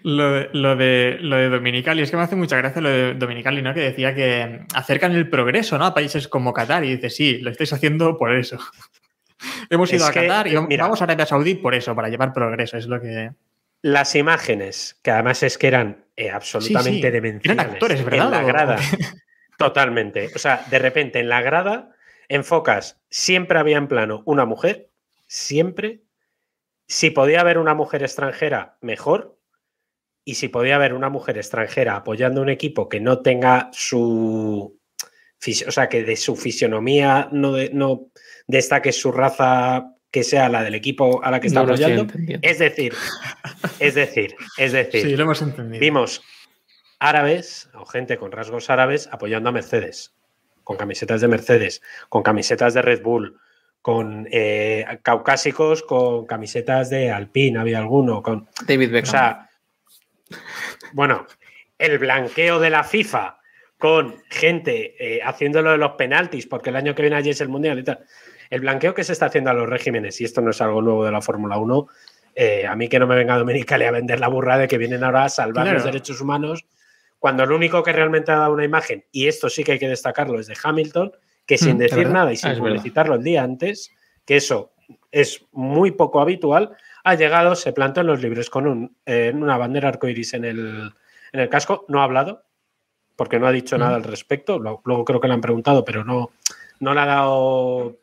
lo, 0.04 0.32
de, 0.32 0.48
lo, 0.52 0.76
de, 0.76 1.18
lo 1.20 1.36
de 1.36 1.48
Dominicali, 1.48 2.02
es 2.02 2.10
que 2.10 2.16
me 2.16 2.22
hace 2.22 2.36
mucha 2.36 2.56
gracia 2.56 2.80
lo 2.82 2.88
de 2.88 3.14
Dominicali, 3.14 3.62
¿no? 3.62 3.72
Que 3.74 3.80
decía 3.80 4.14
que 4.14 4.60
acercan 4.74 5.12
el 5.12 5.28
progreso, 5.28 5.78
¿no? 5.78 5.86
A 5.86 5.94
países 5.94 6.28
como 6.28 6.52
Qatar 6.52 6.84
y 6.84 6.96
dice, 6.96 7.10
sí, 7.10 7.38
lo 7.38 7.50
estáis 7.50 7.72
haciendo 7.72 8.16
por 8.18 8.34
eso. 8.34 8.58
Hemos 9.70 9.92
ido 9.92 10.04
Es 10.04 10.10
a 10.10 10.12
que, 10.12 10.26
Qatar 10.26 10.46
y 10.48 10.54
vamos 10.54 10.68
mira. 10.68 10.84
vamos 10.84 11.00
a 11.00 11.04
Arabia 11.04 11.26
Saudí 11.26 11.54
por 11.56 11.74
eso, 11.74 11.94
para 11.96 12.08
llevar 12.08 12.32
progreso, 12.32 12.76
es 12.76 12.86
lo 12.86 13.00
que... 13.00 13.30
Las 13.82 14.14
imágenes, 14.14 14.98
que 15.02 15.10
además 15.10 15.42
es 15.42 15.58
que 15.58 15.66
eran 15.66 16.04
eh, 16.16 16.30
absolutamente 16.30 16.90
Sí, 17.00 17.02
sí. 17.06 17.10
demenciales. 17.10 17.58
Eran 17.64 17.72
actores, 17.74 18.04
¿verdad? 18.04 18.26
En 18.26 18.30
la 18.30 18.42
¿O- 18.44 18.46
grada. 18.46 18.76
Totalmente. 19.58 20.30
O 20.34 20.38
sea, 20.38 20.64
de 20.70 20.78
repente 20.78 21.18
en 21.18 21.28
la 21.28 21.40
grada 21.42 21.90
enfocas, 22.28 23.00
siempre 23.10 23.58
había 23.58 23.76
en 23.78 23.88
plano 23.88 24.22
una 24.24 24.44
mujer, 24.44 24.88
siempre. 25.26 26.00
Si 26.86 27.10
podía 27.10 27.40
haber 27.40 27.58
una 27.58 27.74
mujer 27.74 28.02
extranjera, 28.02 28.76
mejor. 28.80 29.36
Y 30.24 30.34
si 30.34 30.48
podía 30.48 30.76
haber 30.76 30.94
una 30.94 31.08
mujer 31.08 31.36
extranjera 31.36 31.96
apoyando 31.96 32.40
un 32.42 32.48
equipo 32.48 32.88
que 32.88 33.00
no 33.00 33.20
tenga 33.20 33.70
su. 33.72 34.78
O 35.66 35.70
sea, 35.72 35.88
que 35.88 36.04
de 36.04 36.14
su 36.16 36.36
fisionomía 36.36 37.28
no, 37.32 37.52
de- 37.54 37.70
no 37.72 38.06
destaque 38.46 38.92
su 38.92 39.10
raza 39.10 39.94
que 40.12 40.22
sea 40.22 40.48
la 40.48 40.62
del 40.62 40.74
equipo 40.76 41.24
a 41.24 41.30
la 41.32 41.40
que 41.40 41.48
está 41.48 41.60
No 41.64 41.72
apoyando. 41.72 42.06
Es 42.42 42.58
decir, 42.60 42.92
es 43.80 43.94
decir, 43.94 44.36
es 44.58 44.72
decir, 44.72 45.02
Sí, 45.02 45.16
lo 45.16 45.24
hemos 45.24 45.42
entendido. 45.42 45.80
vimos 45.80 46.22
árabes 47.00 47.68
o 47.74 47.84
gente 47.86 48.16
con 48.18 48.30
rasgos 48.30 48.70
árabes 48.70 49.08
apoyando 49.10 49.48
a 49.48 49.52
Mercedes, 49.52 50.14
con 50.64 50.76
camisetas 50.76 51.20
de 51.20 51.28
Mercedes, 51.28 51.82
con 52.08 52.22
camisetas 52.22 52.74
de 52.74 52.82
Red 52.82 53.02
Bull, 53.02 53.36
con 53.80 54.28
eh, 54.30 54.84
caucásicos 55.02 55.82
con 55.82 56.26
camisetas 56.26 56.90
de 56.90 57.10
Alpine, 57.10 57.58
había 57.58 57.78
alguno, 57.78 58.22
con, 58.22 58.48
David 58.66 58.90
o 58.90 58.92
Beckham. 58.92 59.10
sea, 59.10 59.50
bueno, 60.92 61.26
el 61.78 61.98
blanqueo 61.98 62.58
de 62.60 62.70
la 62.70 62.84
FIFA 62.84 63.38
con 63.78 64.16
gente 64.30 64.94
eh, 64.98 65.20
haciéndolo 65.24 65.72
de 65.72 65.78
los 65.78 65.92
penaltis, 65.92 66.46
porque 66.46 66.70
el 66.70 66.76
año 66.76 66.94
que 66.94 67.02
viene 67.02 67.16
allí 67.16 67.30
es 67.30 67.40
el 67.40 67.48
Mundial 67.48 67.78
y 67.80 67.84
tal. 67.84 68.00
El 68.48 68.60
blanqueo 68.60 68.94
que 68.94 69.02
se 69.02 69.12
está 69.12 69.26
haciendo 69.26 69.50
a 69.50 69.54
los 69.54 69.68
regímenes, 69.68 70.20
y 70.20 70.24
esto 70.24 70.40
no 70.40 70.50
es 70.50 70.60
algo 70.60 70.80
nuevo 70.82 71.04
de 71.04 71.10
la 71.10 71.20
Fórmula 71.20 71.56
1, 71.58 71.86
eh, 72.34 72.66
a 72.66 72.76
mí 72.76 72.88
que 72.88 72.98
no 72.98 73.06
me 73.06 73.16
venga 73.16 73.36
Dominicali 73.36 73.84
a 73.84 73.90
vender 73.90 74.20
la 74.20 74.28
burra 74.28 74.56
de 74.58 74.68
que 74.68 74.78
vienen 74.78 75.02
ahora 75.02 75.24
a 75.24 75.28
salvar 75.28 75.64
Claro. 75.64 75.78
los 75.78 75.84
derechos 75.84 76.20
humanos, 76.20 76.64
cuando 77.18 77.42
el 77.44 77.52
único 77.52 77.82
que 77.82 77.92
realmente 77.92 78.30
ha 78.32 78.36
dado 78.36 78.52
una 78.52 78.64
imagen, 78.64 79.04
y 79.10 79.26
esto 79.26 79.48
sí 79.50 79.64
que 79.64 79.72
hay 79.72 79.78
que 79.78 79.88
destacarlo, 79.88 80.38
es 80.38 80.46
de 80.46 80.56
Hamilton, 80.62 81.12
que 81.46 81.58
sin 81.58 81.74
Mm, 81.76 81.78
decir 81.78 81.98
verdad. 81.98 82.12
nada 82.12 82.30
y 82.32 82.34
Ah, 82.34 82.38
sin 82.38 82.48
verdad. 82.50 82.62
publicitarlo 82.68 83.14
el 83.16 83.22
día 83.24 83.42
antes, 83.42 83.90
que 84.24 84.36
eso 84.36 84.72
es 85.10 85.44
muy 85.52 85.90
poco 85.90 86.20
habitual, 86.20 86.76
ha 87.04 87.14
llegado, 87.14 87.54
se 87.54 87.72
plantó 87.72 88.00
en 88.02 88.06
los 88.08 88.22
libros 88.22 88.50
con 88.50 88.66
un, 88.66 88.96
eh, 89.06 89.32
una 89.34 89.56
bandera 89.58 89.88
arcoiris 89.88 90.34
en 90.34 90.44
el, 90.44 90.92
en 91.32 91.40
el 91.40 91.48
casco, 91.48 91.84
no 91.88 92.00
ha 92.00 92.04
hablado, 92.04 92.44
porque 93.16 93.38
no 93.38 93.46
ha 93.46 93.52
dicho 93.52 93.76
Mm. 93.76 93.80
nada 93.80 93.96
al 93.96 94.04
respecto, 94.04 94.58
luego 94.58 95.04
creo 95.04 95.20
que 95.20 95.28
le 95.28 95.34
han 95.34 95.40
preguntado, 95.40 95.84
pero 95.84 96.04
no, 96.04 96.30
no 96.80 96.94
le 96.94 97.00
ha 97.00 97.06
dado 97.06 97.98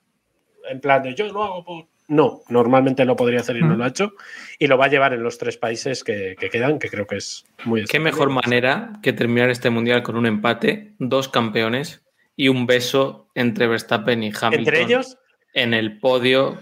en 0.70 0.80
plan 0.82 1.02
de 1.04 1.16
yo 1.16 1.28
lo 1.32 1.43
hago 1.43 1.64
por... 1.64 1.86
No, 2.10 2.41
normalmente 2.50 3.06
lo 3.06 3.16
podría 3.16 3.41
hacer 3.41 3.58
y 3.58 3.62
no 3.62 3.76
Mm. 3.76 3.78
lo 3.78 3.84
ha 3.84 3.88
hecho, 3.89 4.14
y 4.58 4.66
lo 4.68 4.78
va 4.80 4.86
a 4.86 4.89
llevar 4.89 5.14
en 5.14 5.22
los 5.22 5.38
tres 5.38 5.58
países 5.58 6.04
que, 6.04 6.36
que 6.39 6.50
quedan, 6.50 6.80
que 6.80 6.89
creo 6.89 7.06
que 7.06 7.18
es 7.18 7.45
muy... 7.66 7.86
Qué 7.86 8.00
mejor 8.00 8.30
manera 8.32 8.93
que 9.04 9.14
terminar 9.14 9.50
este 9.52 9.70
mundial 9.70 10.02
con 10.02 10.16
un 10.16 10.26
empate, 10.26 10.93
dos 10.97 11.30
campeones 11.30 12.04
y 12.36 12.47
un 12.50 12.66
beso 12.66 13.28
entre 13.36 13.68
Verstappen 13.68 14.24
y 14.24 14.28
Hamilton. 14.30 14.60
Entre 14.60 14.82
ellos, 14.82 15.18
En 15.54 15.74
el 15.74 16.00
podio. 16.00 16.62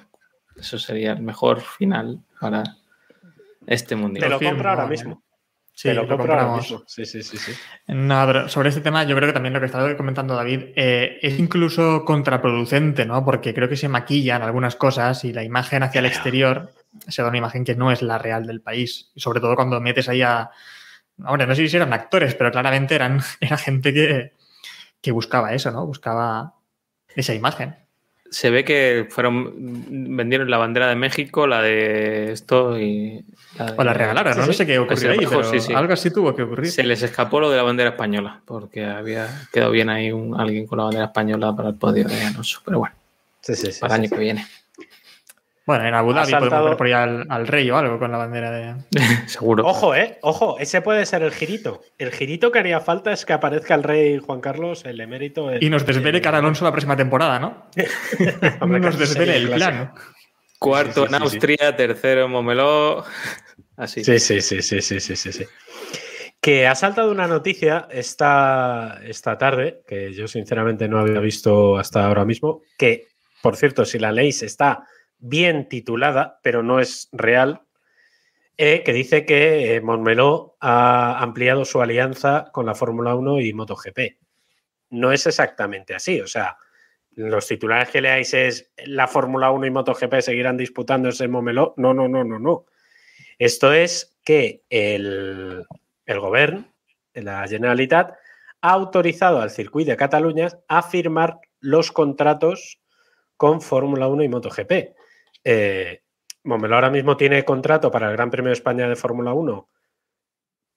Eso 0.57 0.79
sería 0.79 1.13
el 1.13 1.21
mejor 1.21 1.61
final 1.61 2.19
para 2.39 2.63
este 3.65 3.89
te 3.89 3.95
mundial. 3.95 4.29
lo 4.29 4.39
firmo, 4.39 4.53
compro 4.53 4.69
ahora 4.69 4.83
¿no? 4.83 4.89
mismo. 4.89 5.23
Sí, 5.73 5.89
te 5.89 5.93
lo, 5.93 6.03
lo 6.03 6.07
compro 6.07 6.33
ahora 6.33 6.45
compramos. 6.45 6.71
mismo. 6.71 6.83
Sí, 6.88 7.05
sí, 7.05 7.21
sí, 7.21 7.38
sí. 7.38 7.51
No, 7.88 8.23
pero 8.25 8.49
sobre 8.49 8.69
este 8.69 8.81
tema 8.81 9.03
yo 9.03 9.15
creo 9.15 9.29
que 9.29 9.33
también 9.33 9.53
lo 9.53 9.59
que 9.59 9.67
estaba 9.67 9.95
comentando 9.95 10.35
David 10.35 10.71
eh, 10.75 11.19
es 11.21 11.38
incluso 11.38 12.03
contraproducente, 12.05 13.05
¿no? 13.05 13.23
Porque 13.23 13.53
creo 13.53 13.69
que 13.69 13.75
se 13.75 13.88
maquillan 13.89 14.41
algunas 14.41 14.75
cosas 14.75 15.23
y 15.23 15.33
la 15.33 15.43
imagen 15.43 15.83
hacia 15.83 15.99
el 15.99 16.05
exterior 16.05 16.71
se 17.07 17.21
da 17.21 17.27
una 17.29 17.38
imagen 17.38 17.63
que 17.63 17.75
no 17.75 17.91
es 17.91 18.01
la 18.01 18.17
real 18.17 18.47
del 18.47 18.61
país. 18.61 19.11
Y 19.13 19.19
sobre 19.19 19.39
todo 19.39 19.55
cuando 19.55 19.79
metes 19.79 20.09
ahí 20.09 20.21
a... 20.21 20.49
Hombre, 21.25 21.47
no 21.47 21.55
sé 21.55 21.67
si 21.67 21.75
eran 21.75 21.93
actores, 21.93 22.35
pero 22.35 22.51
claramente 22.51 22.95
eran, 22.95 23.21
era 23.39 23.57
gente 23.57 23.93
que, 23.93 24.33
que 25.01 25.11
buscaba 25.11 25.53
eso, 25.53 25.71
¿no? 25.71 25.85
Buscaba 25.85 26.55
esa 27.15 27.33
imagen. 27.33 27.75
Se 28.30 28.49
ve 28.49 28.63
que 28.65 29.07
fueron 29.09 29.53
vendieron 30.17 30.49
la 30.49 30.57
bandera 30.57 30.88
de 30.89 30.95
México, 30.95 31.47
la 31.47 31.61
de 31.61 32.32
esto 32.34 32.78
y 32.80 33.23
la 33.57 33.65
de- 33.71 33.73
O 33.78 33.84
la 33.84 33.93
regalaron, 33.93 34.36
¿no? 34.38 34.41
Sí, 34.43 34.47
No 34.47 34.53
sí. 34.53 34.57
sé 34.57 34.65
qué 34.67 34.80
ocurrió 34.80 35.11
ahí, 35.11 35.19
mejor, 35.19 35.38
pero 35.38 35.49
sí, 35.51 35.59
sí. 35.61 35.73
algo 35.73 35.93
así 35.93 36.11
tuvo 36.11 36.36
que 36.36 36.43
ocurrir. 36.43 36.69
Se 36.71 36.84
les 36.84 37.01
escapó 37.03 37.39
lo 37.39 37.49
de 37.49 37.57
la 37.57 37.63
bandera 37.63 37.91
española, 37.91 38.41
porque 38.45 38.84
había 38.86 39.28
quedado 39.53 39.71
bien 39.71 39.89
ahí 39.89 40.11
un, 40.11 40.39
alguien 40.39 40.67
con 40.67 40.78
la 40.80 40.84
bandera 40.86 41.05
española 41.05 41.55
para 41.55 41.69
el 41.69 41.75
podio 41.75 42.03
de 42.05 42.21
Alonso. 42.21 42.61
Pero 42.65 42.80
bueno, 42.80 42.95
Sí, 43.41 43.55
sí, 43.55 43.71
sí, 43.71 43.80
para 43.80 43.95
el 43.95 44.01
sí, 44.01 44.05
año 44.07 44.17
que 44.17 44.21
viene. 44.23 44.45
Bueno, 45.68 45.86
en 45.86 45.93
Abu 45.93 46.11
Ha 46.11 46.13
Dhabi 46.15 46.32
saltado- 46.32 46.49
podemos 46.49 46.70
ver 46.70 46.78
por 46.78 46.88
ahí 46.88 46.93
al, 46.93 47.26
al 47.30 47.45
rey 47.45 47.70
o 47.70 47.78
algo 47.78 47.99
con 47.99 48.09
la 48.11 48.18
bandera 48.18 48.49
de. 48.51 48.76
Seguro. 49.28 49.65
Ojo, 49.68 49.93
eh, 49.93 50.18
ojo, 50.22 50.57
ese 50.59 50.82
puede 50.82 51.05
ser 51.05 51.22
el 51.24 51.32
girito. 51.32 51.82
El 51.97 52.11
girito 52.11 52.51
que 52.51 52.59
haría 52.59 52.80
falta 52.80 53.11
es 53.11 53.26
que 53.26 53.34
aparezca 53.34 53.76
el 53.76 53.84
rey 53.84 54.18
Juan 54.18 54.39
Carlos, 54.39 54.86
el 54.86 54.99
emérito. 55.01 55.51
el- 55.51 55.61
Y 55.61 55.70
nos 55.70 55.86
desvele 55.86 56.18
el- 56.20 56.24
cara 56.24 56.38
Alonso 56.38 56.63
la 56.63 56.72
próxima 56.72 56.95
temporada, 56.95 57.38
¿no? 57.38 57.68
Hombre, 58.61 58.80
nos 58.80 58.95
que 58.95 59.01
desvele 59.01 59.36
el 59.36 59.49
plan. 59.51 59.91
Cuarto 60.57 61.05
Sí, 61.05 61.09
sí, 61.09 61.15
en 61.15 61.22
sí, 61.22 61.30
sí. 61.30 61.36
Austria, 61.36 61.76
tercero 61.76 62.26
en 62.26 62.32
Momeló. 62.32 63.03
Así. 63.78 64.03
Sí, 64.03 64.18
sí, 64.20 64.41
sí, 64.41 64.61
sí, 64.61 64.82
sí, 64.82 64.99
sí, 65.01 65.15
sí, 65.15 65.32
sí. 65.34 65.45
Que 66.39 66.65
ha 66.65 66.76
saltado 66.76 67.11
una 67.11 67.28
noticia 67.28 67.88
esta, 67.91 68.99
esta 69.03 69.38
tarde, 69.38 69.82
que 69.86 70.13
yo 70.13 70.28
sinceramente 70.30 70.88
no 70.88 70.97
había 70.99 71.20
visto 71.20 71.78
hasta 71.78 72.05
ahora 72.05 72.24
mismo, 72.26 72.61
que, 72.78 73.07
por 73.41 73.55
cierto, 73.57 73.84
si 73.86 73.99
la 73.99 74.11
leéis 74.13 74.43
está 74.43 74.84
bien 75.20 75.68
titulada, 75.68 76.39
pero 76.43 76.63
no 76.63 76.80
es 76.80 77.09
real, 77.11 77.61
eh, 78.57 78.82
que 78.84 78.93
dice 78.93 79.26
que 79.26 79.76
eh, 79.76 79.82
Montmeló 79.82 80.57
ha 80.59 81.22
ampliado 81.22 81.63
su 81.63 81.82
alianza 81.82 82.49
con 82.51 82.65
la 82.65 82.74
Fórmula 82.74 83.13
1 83.15 83.41
y 83.41 83.53
MotoGP. 83.53 84.18
No 84.89 85.11
es 85.11 85.28
exactamente 85.28 85.93
así, 85.93 86.22
o 86.22 86.28
sea, 86.28 86.57
los 87.11 87.47
titulares 87.47 87.89
que 87.89 88.01
leáis 88.01 88.34
es 88.34 88.72
la 88.86 89.07
Fórmula 89.07 89.51
1 89.51 89.65
y 89.65 89.72
MotoGP 89.72 90.22
seguirán 90.22 90.57
disputándose 90.57 91.26
en 91.26 91.32
Montmeló. 91.32 91.74
No, 91.78 91.93
no, 91.93 92.07
no, 92.07 92.24
no, 92.24 92.39
no. 92.39 92.65
Esto 93.38 93.74
es 93.74 94.18
que 94.24 94.63
el, 94.70 95.65
el 96.05 96.20
gobierno, 96.20 96.74
la 97.13 97.47
Generalitat, 97.47 98.13
ha 98.61 98.72
autorizado 98.72 99.41
al 99.41 99.51
circuito 99.51 99.91
de 99.91 99.97
Cataluña 99.97 100.49
a 100.68 100.82
firmar 100.82 101.39
los 101.59 101.91
contratos 101.91 102.80
con 103.36 103.61
Fórmula 103.61 104.07
1 104.07 104.24
y 104.24 104.30
MotoGP. 104.30 104.96
Eh, 105.49 106.01
Montmeló 106.43 106.75
ahora 106.75 106.89
mismo 106.89 107.15
tiene 107.15 107.45
contrato 107.45 107.89
para 107.89 108.09
el 108.09 108.17
Gran 108.17 108.29
Premio 108.29 108.49
de 108.49 108.55
España 108.55 108.89
de 108.89 108.97
Fórmula 108.97 109.31
1 109.31 109.69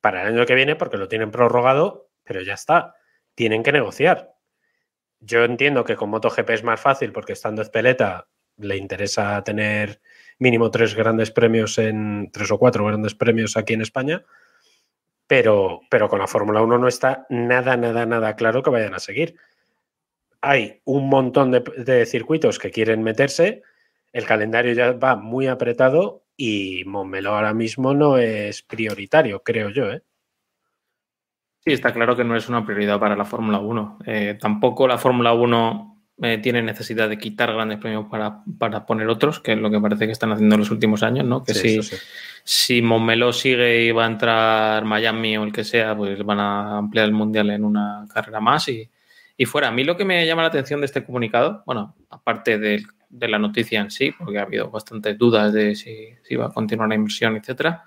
para 0.00 0.22
el 0.22 0.28
año 0.28 0.46
que 0.46 0.54
viene 0.54 0.76
porque 0.76 0.96
lo 0.96 1.08
tienen 1.08 1.32
prorrogado, 1.32 2.08
pero 2.22 2.40
ya 2.40 2.54
está. 2.54 2.94
Tienen 3.34 3.64
que 3.64 3.72
negociar. 3.72 4.32
Yo 5.18 5.42
entiendo 5.42 5.82
que 5.82 5.96
con 5.96 6.10
MotoGP 6.10 6.50
es 6.50 6.62
más 6.62 6.80
fácil 6.80 7.10
porque 7.10 7.32
estando 7.32 7.62
Ezpeleta 7.62 8.28
le 8.58 8.76
interesa 8.76 9.42
tener 9.42 10.00
mínimo 10.38 10.70
tres 10.70 10.94
grandes 10.94 11.32
premios 11.32 11.76
en 11.78 12.30
tres 12.32 12.52
o 12.52 12.58
cuatro 12.58 12.84
grandes 12.84 13.16
premios 13.16 13.56
aquí 13.56 13.72
en 13.74 13.82
España, 13.82 14.24
pero, 15.26 15.80
pero 15.90 16.08
con 16.08 16.20
la 16.20 16.28
Fórmula 16.28 16.62
1 16.62 16.78
no 16.78 16.86
está 16.86 17.26
nada, 17.28 17.76
nada, 17.76 18.06
nada 18.06 18.36
claro 18.36 18.62
que 18.62 18.70
vayan 18.70 18.94
a 18.94 19.00
seguir. 19.00 19.34
Hay 20.40 20.80
un 20.84 21.08
montón 21.08 21.50
de 21.50 22.06
circuitos 22.06 22.60
que 22.60 22.70
quieren 22.70 23.02
meterse, 23.02 23.64
el 24.12 24.26
calendario 24.26 24.72
ya 24.72 24.92
va 24.92 25.16
muy 25.16 25.46
apretado 25.46 26.24
y 26.36 26.84
Montmeló 26.86 27.34
ahora 27.34 27.52
mismo 27.52 27.94
no 27.94 28.16
es 28.18 28.62
prioritario, 28.62 29.42
creo 29.42 29.70
yo. 29.70 29.90
¿eh? 29.90 30.02
Sí, 31.61 31.72
está 31.72 31.92
claro 31.92 32.16
que 32.16 32.24
no 32.24 32.34
es 32.34 32.48
una 32.48 32.64
prioridad 32.64 32.98
para 32.98 33.14
la 33.16 33.24
Fórmula 33.24 33.58
1. 33.58 33.98
Eh, 34.06 34.38
tampoco 34.40 34.88
la 34.88 34.96
Fórmula 34.96 35.34
1 35.34 36.04
eh, 36.22 36.38
tiene 36.38 36.62
necesidad 36.62 37.08
de 37.08 37.18
quitar 37.18 37.52
grandes 37.52 37.78
premios 37.78 38.06
para, 38.11 38.42
para, 38.58 38.86
poner 38.86 39.08
otros, 39.08 39.40
que 39.40 39.52
es 39.52 39.58
lo 39.58 39.70
que 39.70 39.80
parece 39.80 40.06
que 40.06 40.12
están 40.12 40.32
haciendo 40.32 40.54
en 40.54 40.61
los 40.61 40.70
últimos 40.70 41.02
años, 41.02 41.26
¿no? 41.26 41.44
Que 41.44 41.52
Sí, 41.52 41.82
si, 41.82 41.96
sí. 41.96 41.96
si 42.42 42.82
Montmeló 42.82 43.32
sigue 43.32 43.84
y 43.84 43.92
va 43.92 44.04
a 44.04 44.08
entrar 44.08 44.84
Miami 44.84 45.36
o 45.36 45.44
el 45.44 45.52
que 45.52 45.64
sea, 45.64 45.94
pues 45.94 46.24
van 46.24 46.40
a 46.40 46.78
ampliar 46.78 47.04
el 47.04 47.12
mundial 47.12 47.50
en 47.50 47.64
una 47.64 48.06
carrera 48.12 48.40
más 48.40 48.66
y, 48.68 48.90
y 49.36 49.44
fuera. 49.44 49.68
A 49.68 49.72
mí 49.72 49.84
lo 49.84 49.96
que 49.96 50.04
me 50.06 50.26
llama 50.26 50.42
la 50.42 50.48
atención 50.48 50.80
de 50.80 50.86
este 50.86 51.04
comunicado, 51.04 51.62
bueno, 51.66 51.94
aparte 52.08 52.58
de, 52.58 52.82
de 53.11 53.28
la 53.28 53.38
noticia 53.38 53.80
en 53.80 53.90
sí, 53.90 54.12
porque 54.16 54.38
ha 54.38 54.42
habido 54.42 54.70
bastantes 54.70 55.18
dudas 55.18 55.52
de 55.52 55.74
si, 55.74 56.14
si 56.22 56.36
va 56.36 56.46
a 56.46 56.52
continuar 56.52 56.88
la 56.88 56.94
inversión, 56.94 57.36
etcétera, 57.36 57.84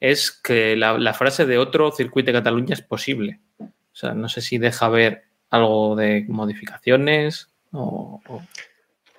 es 0.00 0.32
que 0.32 0.74
la, 0.76 0.98
la, 0.98 1.14
frase 1.14 1.46
de 1.46 1.58
otro 1.58 1.92
circuito 1.92 2.26
de 2.32 2.38
Cataluña 2.38 2.74
es 2.74 2.82
posible. 2.82 3.40
O 3.58 3.70
sea, 3.92 4.14
no 4.14 4.28
sé 4.28 4.40
si 4.40 4.58
deja 4.58 4.88
ver 4.88 5.24
algo 5.50 5.94
de 5.94 6.24
modificaciones 6.28 7.52
o, 7.70 8.20
o... 8.26 8.42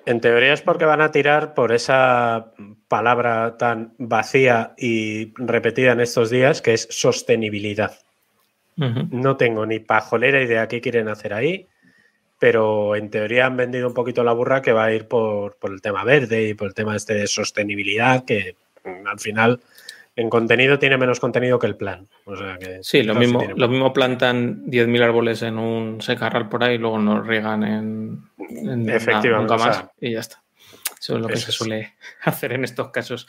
En 0.06 0.20
teoría 0.20 0.52
es 0.52 0.62
porque 0.62 0.84
van 0.84 1.00
a 1.00 1.12
tirar 1.12 1.54
por 1.54 1.72
esa 1.72 2.52
palabra 2.90 3.56
tan 3.58 3.94
vacía 3.98 4.74
y 4.78 5.34
repetida 5.36 5.94
en 5.94 6.02
estos 6.02 6.30
días 6.30 6.62
que 6.62 6.74
es 6.74 6.88
sostenibilidad. 6.92 7.98
Uh 8.76 8.84
-huh. 8.84 9.10
No 9.12 9.38
tengo 9.38 9.66
ni 9.66 9.80
pajolera 9.80 10.42
idea 10.42 10.68
qué 10.68 10.82
quieren 10.82 11.08
hacer 11.08 11.34
ahí, 11.34 11.68
pero 12.44 12.98
en 12.98 13.10
teoría 13.10 13.46
han 13.46 13.56
vendido 13.56 13.88
un 13.88 13.94
poquito 13.94 14.22
la 14.22 14.34
burra 14.34 14.62
que 14.62 14.74
va 14.74 14.84
a 14.84 14.94
ir 14.94 15.08
por, 15.08 15.56
por 15.56 15.72
el 15.72 15.82
tema 15.82 16.04
verde 16.04 16.50
y 16.50 16.54
por 16.54 16.68
el 16.68 16.74
tema 16.74 16.94
este 16.94 17.14
de 17.14 17.26
sostenibilidad, 17.26 18.26
que 18.26 18.58
al 18.84 19.18
final 19.18 19.62
en 20.18 20.30
contenido 20.30 20.78
tiene 20.78 20.98
menos 20.98 21.22
contenido 21.22 21.58
que 21.58 21.68
el 21.68 21.78
plan. 21.78 22.06
O 22.26 22.36
sea 22.36 22.58
que 22.58 22.80
sí, 22.82 23.02
lo 23.02 23.16
mismo, 23.16 23.42
lo 23.56 23.70
mismo 23.70 23.94
plantan 23.94 24.66
10.000 24.66 25.02
árboles 25.02 25.42
en 25.42 25.58
un 25.58 26.02
secarral 26.02 26.50
por 26.50 26.66
ahí 26.66 26.76
y 26.76 26.80
luego 26.80 27.00
nos 27.00 27.26
riegan 27.26 27.64
en, 27.64 28.24
en 28.50 28.90
Efectivamente, 28.90 29.30
nada, 29.30 29.40
nunca 29.40 29.56
más 29.56 29.78
o 29.78 29.80
sea, 29.80 29.92
y 30.02 30.12
ya 30.12 30.20
está. 30.20 30.44
Eso 31.00 31.16
es 31.16 31.22
lo 31.22 31.28
que 31.30 31.36
eso 31.36 31.46
se 31.46 31.52
suele 31.54 31.94
hacer 32.24 32.52
en 32.52 32.66
estos 32.66 32.90
casos. 32.90 33.26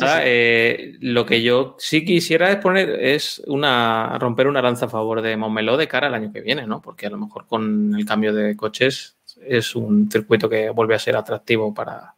Nada, 0.00 0.20
eh, 0.24 0.96
lo 1.00 1.26
que 1.26 1.42
yo 1.42 1.76
sí 1.78 2.04
quisiera 2.04 2.50
es 2.50 2.56
poner 2.56 2.90
es 2.90 3.42
una 3.46 4.16
romper 4.18 4.46
una 4.46 4.62
lanza 4.62 4.86
a 4.86 4.88
favor 4.88 5.22
de 5.22 5.36
Montmeló 5.36 5.76
de 5.76 5.88
cara 5.88 6.06
al 6.06 6.14
año 6.14 6.32
que 6.32 6.40
viene, 6.40 6.66
¿no? 6.66 6.80
Porque 6.80 7.06
a 7.06 7.10
lo 7.10 7.18
mejor 7.18 7.46
con 7.46 7.94
el 7.96 8.06
cambio 8.06 8.32
de 8.32 8.56
coches 8.56 9.16
es 9.44 9.74
un 9.74 10.10
circuito 10.10 10.48
que 10.48 10.70
vuelve 10.70 10.94
a 10.94 11.00
ser 11.00 11.16
atractivo 11.16 11.74
para, 11.74 12.14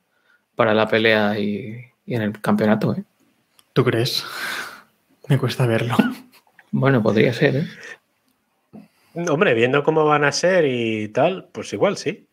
para 0.55 0.75
la 0.75 0.87
pelea 0.87 1.39
y, 1.39 1.85
y 2.07 2.15
en 2.15 2.23
el 2.23 2.41
campeonato, 2.41 2.95
¿eh? 2.95 3.03
¿Tú 3.73 3.83
crees? 3.85 4.25
Me 5.29 5.39
cuesta 5.39 5.67
verlo. 5.67 5.97
Bueno, 6.71 7.03
podría 7.03 7.33
ser, 7.33 7.57
¿eh? 7.57 7.67
Hombre, 9.29 9.55
viendo 9.55 9.85
cómo 9.85 10.05
van 10.05 10.25
a 10.25 10.33
ser 10.33 10.65
y 10.67 11.09
tal, 11.09 11.49
pues 11.53 11.73
igual 11.73 11.97
sí. 11.97 12.27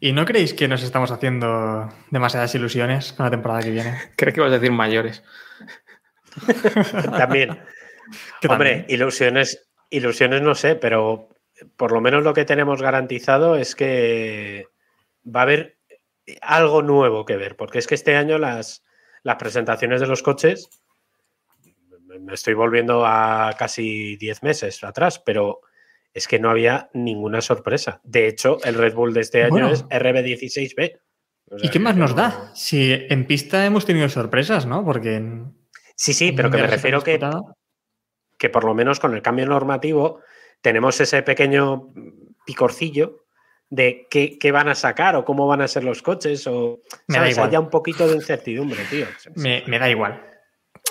¿Y 0.00 0.12
no 0.12 0.24
creéis 0.24 0.54
que 0.54 0.68
nos 0.68 0.82
estamos 0.82 1.10
haciendo 1.10 1.88
demasiadas 2.10 2.54
ilusiones 2.54 3.12
con 3.12 3.24
la 3.24 3.30
temporada 3.30 3.62
que 3.62 3.70
viene? 3.70 3.98
Creo 4.16 4.32
que 4.32 4.40
vas 4.40 4.50
a 4.50 4.58
decir 4.58 4.72
mayores. 4.72 5.22
también. 7.16 7.50
Hombre, 7.50 8.70
también? 8.70 8.86
ilusiones, 8.88 9.68
ilusiones 9.90 10.42
no 10.42 10.54
sé, 10.54 10.74
pero 10.74 11.28
por 11.76 11.92
lo 11.92 12.00
menos 12.00 12.24
lo 12.24 12.34
que 12.34 12.44
tenemos 12.44 12.82
garantizado 12.82 13.56
es 13.56 13.74
que 13.74 14.66
va 15.24 15.40
a 15.40 15.44
haber 15.44 15.78
algo 16.42 16.82
nuevo 16.82 17.24
que 17.24 17.36
ver, 17.36 17.56
porque 17.56 17.78
es 17.78 17.86
que 17.86 17.94
este 17.94 18.16
año 18.16 18.38
las, 18.38 18.82
las 19.22 19.36
presentaciones 19.36 20.00
de 20.00 20.06
los 20.06 20.22
coches, 20.22 20.68
me 22.20 22.34
estoy 22.34 22.54
volviendo 22.54 23.04
a 23.06 23.54
casi 23.58 24.16
10 24.16 24.42
meses 24.42 24.82
atrás, 24.84 25.18
pero 25.18 25.60
es 26.14 26.26
que 26.28 26.38
no 26.38 26.48
había 26.48 26.88
ninguna 26.94 27.40
sorpresa. 27.42 28.00
De 28.04 28.28
hecho, 28.28 28.58
el 28.64 28.74
Red 28.76 28.94
Bull 28.94 29.12
de 29.12 29.20
este 29.20 29.42
año 29.42 29.50
Bueno. 29.50 29.70
es 29.70 29.84
RB16B. 29.88 31.00
O 31.50 31.58
sea 31.58 31.66
¿Y 31.68 31.70
qué 31.70 31.78
más 31.78 31.96
nos 31.96 32.10
no- 32.12 32.16
da? 32.16 32.52
Si 32.54 32.92
en 32.92 33.26
pista 33.26 33.66
hemos 33.66 33.84
tenido 33.84 34.08
sorpresas, 34.08 34.64
¿no? 34.64 34.84
Porque 34.84 35.16
en. 35.16 35.54
Sí, 35.96 36.14
sí, 36.14 36.32
pero 36.32 36.50
que 36.50 36.56
me 36.58 36.66
refiero 36.66 37.02
que, 37.02 37.20
que 38.38 38.48
por 38.48 38.64
lo 38.64 38.74
menos 38.74 38.98
con 39.00 39.14
el 39.14 39.22
cambio 39.22 39.46
normativo 39.46 40.20
tenemos 40.62 41.00
ese 41.00 41.22
pequeño 41.22 41.92
picorcillo 42.46 43.24
de 43.70 44.06
qué, 44.10 44.38
qué 44.38 44.52
van 44.52 44.68
a 44.68 44.74
sacar 44.74 45.16
o 45.16 45.24
cómo 45.24 45.46
van 45.46 45.60
a 45.62 45.68
ser 45.68 45.84
los 45.84 46.02
coches 46.02 46.46
o 46.46 46.80
Me 47.08 47.18
da 47.18 47.30
igual. 47.30 47.46
Hay 47.46 47.52
ya 47.52 47.60
un 47.60 47.70
poquito 47.70 48.06
de 48.08 48.14
incertidumbre, 48.16 48.78
tío. 48.90 49.06
Me, 49.36 49.62
me 49.66 49.78
da 49.78 49.88
igual. 49.90 50.22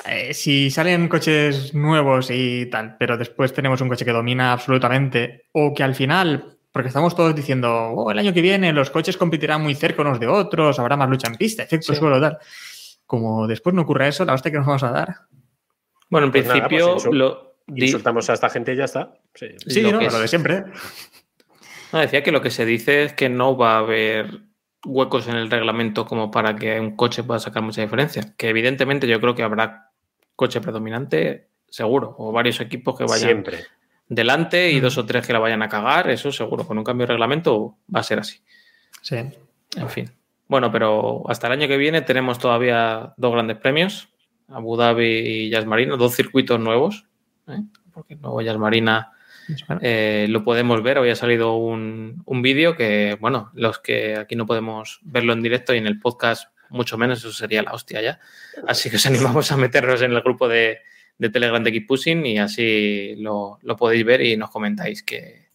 Eh, 0.06 0.34
si 0.34 0.70
salen 0.70 1.08
coches 1.08 1.74
nuevos 1.74 2.30
y 2.30 2.66
tal, 2.68 2.98
pero 2.98 3.18
después 3.18 3.54
tenemos 3.54 3.80
un 3.82 3.90
coche 3.90 4.04
que 4.06 4.12
domina 4.12 4.52
absolutamente, 4.52 5.46
o 5.54 5.74
que 5.74 5.84
al 5.84 5.96
final, 5.96 6.58
porque 6.72 6.90
estamos 6.90 7.16
todos 7.16 7.34
diciendo, 7.36 7.72
oh, 7.72 8.12
el 8.12 8.20
año 8.20 8.34
que 8.34 8.42
viene 8.42 8.74
los 8.74 8.90
coches 8.90 9.16
competirán 9.18 9.62
muy 9.62 9.76
cerca 9.76 10.02
unos 10.02 10.20
de 10.20 10.28
otros, 10.28 10.78
habrá 10.80 10.98
más 10.98 11.10
lucha 11.10 11.30
en 11.30 11.36
pista, 11.36 11.64
efecto 11.64 11.94
Sí. 11.94 12.00
suelo, 12.00 12.20
tal. 12.20 12.38
Como 13.06 13.48
después 13.48 13.74
no 13.76 13.84
ocurra 13.84 14.08
eso, 14.08 14.26
la 14.26 14.34
hostia 14.34 14.52
que 14.52 14.58
nos 14.58 14.68
vamos 14.68 14.84
a 14.84 14.92
dar. 14.92 15.16
Bueno, 16.10 16.26
en 16.28 16.32
Pues 16.32 16.46
nada, 16.48 16.68
principio, 16.68 16.94
pues 16.96 17.06
lo, 17.06 17.54
Insultamos 17.68 18.30
a 18.30 18.34
esta 18.34 18.50
gente 18.50 18.74
y 18.74 18.76
ya 18.76 18.84
está. 18.86 19.14
Sí. 19.36 19.48
Sí, 19.66 19.82
Lo 19.84 19.94
¿no? 19.94 20.00
que 20.00 20.06
lo 20.08 20.12
es- 20.16 20.22
de 20.22 20.28
siempre. 20.28 20.64
no, 21.94 22.00
decía 22.00 22.22
que 22.24 22.32
lo 22.34 22.42
que 22.42 22.50
se 22.52 22.66
dice 22.66 23.04
es 23.04 23.14
que 23.14 23.30
no 23.30 23.56
va 23.56 23.76
a 23.76 23.80
haber 23.80 24.42
huecos 24.86 25.28
en 25.28 25.36
el 25.36 25.50
reglamento 25.50 26.06
como 26.06 26.30
para 26.32 26.56
que 26.56 26.80
un 26.80 26.96
coche 26.96 27.24
pueda 27.24 27.40
sacar 27.40 27.64
mucha 27.64 27.82
diferencia. 27.82 28.34
Que 28.38 28.50
evidentemente 28.50 29.08
yo 29.08 29.20
creo 29.22 29.36
que 29.36 29.44
habrá 29.44 29.92
coche 30.36 30.62
predominante, 30.62 31.50
seguro, 31.70 32.16
o 32.18 32.32
varios 32.32 32.60
equipos 32.60 32.98
que 32.98 33.04
vayan 33.06 33.20
Siempre. 33.20 33.60
delante 34.08 34.72
y 34.72 34.80
Mm. 34.80 34.82
dos 34.84 34.98
o 34.98 35.06
tres 35.06 35.26
que 35.26 35.34
la 35.34 35.40
vayan 35.40 35.62
a 35.62 35.70
cagar, 35.70 36.10
eso 36.10 36.32
seguro. 36.32 36.66
Con 36.68 36.78
un 36.78 36.84
cambio 36.84 37.06
de 37.08 37.14
reglamento 37.14 37.78
va 37.94 38.02
a 38.02 38.04
ser 38.04 38.20
así. 38.20 38.40
Sí. 39.02 39.16
En 39.78 39.90
fin. 39.90 40.12
Bueno, 40.48 40.72
pero 40.72 41.24
hasta 41.30 41.48
el 41.48 41.54
año 41.54 41.68
que 41.68 41.78
viene 41.78 42.02
tenemos 42.02 42.38
todavía 42.38 43.14
dos 43.18 43.32
grandes 43.32 43.58
premios, 43.58 44.10
Abu 44.50 44.76
Dhabi 44.76 45.06
y 45.06 45.50
Jazz 45.50 45.66
Marina, 45.66 45.96
dos 45.96 46.14
circuitos 46.16 46.60
nuevos, 46.60 47.06
¿eh? 47.48 47.60
porque 47.94 48.14
el 48.16 48.22
nuevo 48.22 48.42
Jazz 48.42 48.58
Marina 48.58 49.13
eh, 49.82 50.28
lo 50.30 50.44
podemos 50.44 50.82
ver. 50.84 50.98
Hoy 50.98 51.10
ha 51.10 51.16
salido 51.16 51.56
un, 51.58 52.24
un 52.26 52.42
vídeo 52.42 52.76
que, 52.76 53.18
bueno, 53.20 53.52
los 53.54 53.80
que 53.80 54.16
aquí 54.18 54.36
no 54.36 54.46
podemos 54.46 55.00
verlo 55.04 55.34
en 55.34 55.42
directo 55.42 55.74
y 55.74 55.78
en 55.78 55.88
el 55.88 56.00
podcast 56.00 56.50
mucho 56.70 56.98
menos, 56.98 57.20
eso 57.20 57.32
sería 57.32 57.62
la 57.62 57.72
hostia 57.74 58.02
ya. 58.02 58.20
Así 58.68 58.90
que 58.90 58.96
os 58.96 59.06
animamos 59.06 59.52
a 59.52 59.58
meternos 59.58 60.02
en 60.02 60.12
el 60.12 60.22
grupo 60.22 60.48
de, 60.48 60.80
de 61.18 61.30
Telegram 61.30 61.64
de 61.64 61.72
Keep 61.72 61.88
Pushing 61.88 62.26
y 62.26 62.40
así 62.40 63.16
lo, 63.18 63.60
lo 63.62 63.76
podéis 63.76 64.04
ver 64.04 64.22
y 64.22 64.36
nos 64.36 64.50
comentáis 64.50 65.04
qué, 65.04 65.52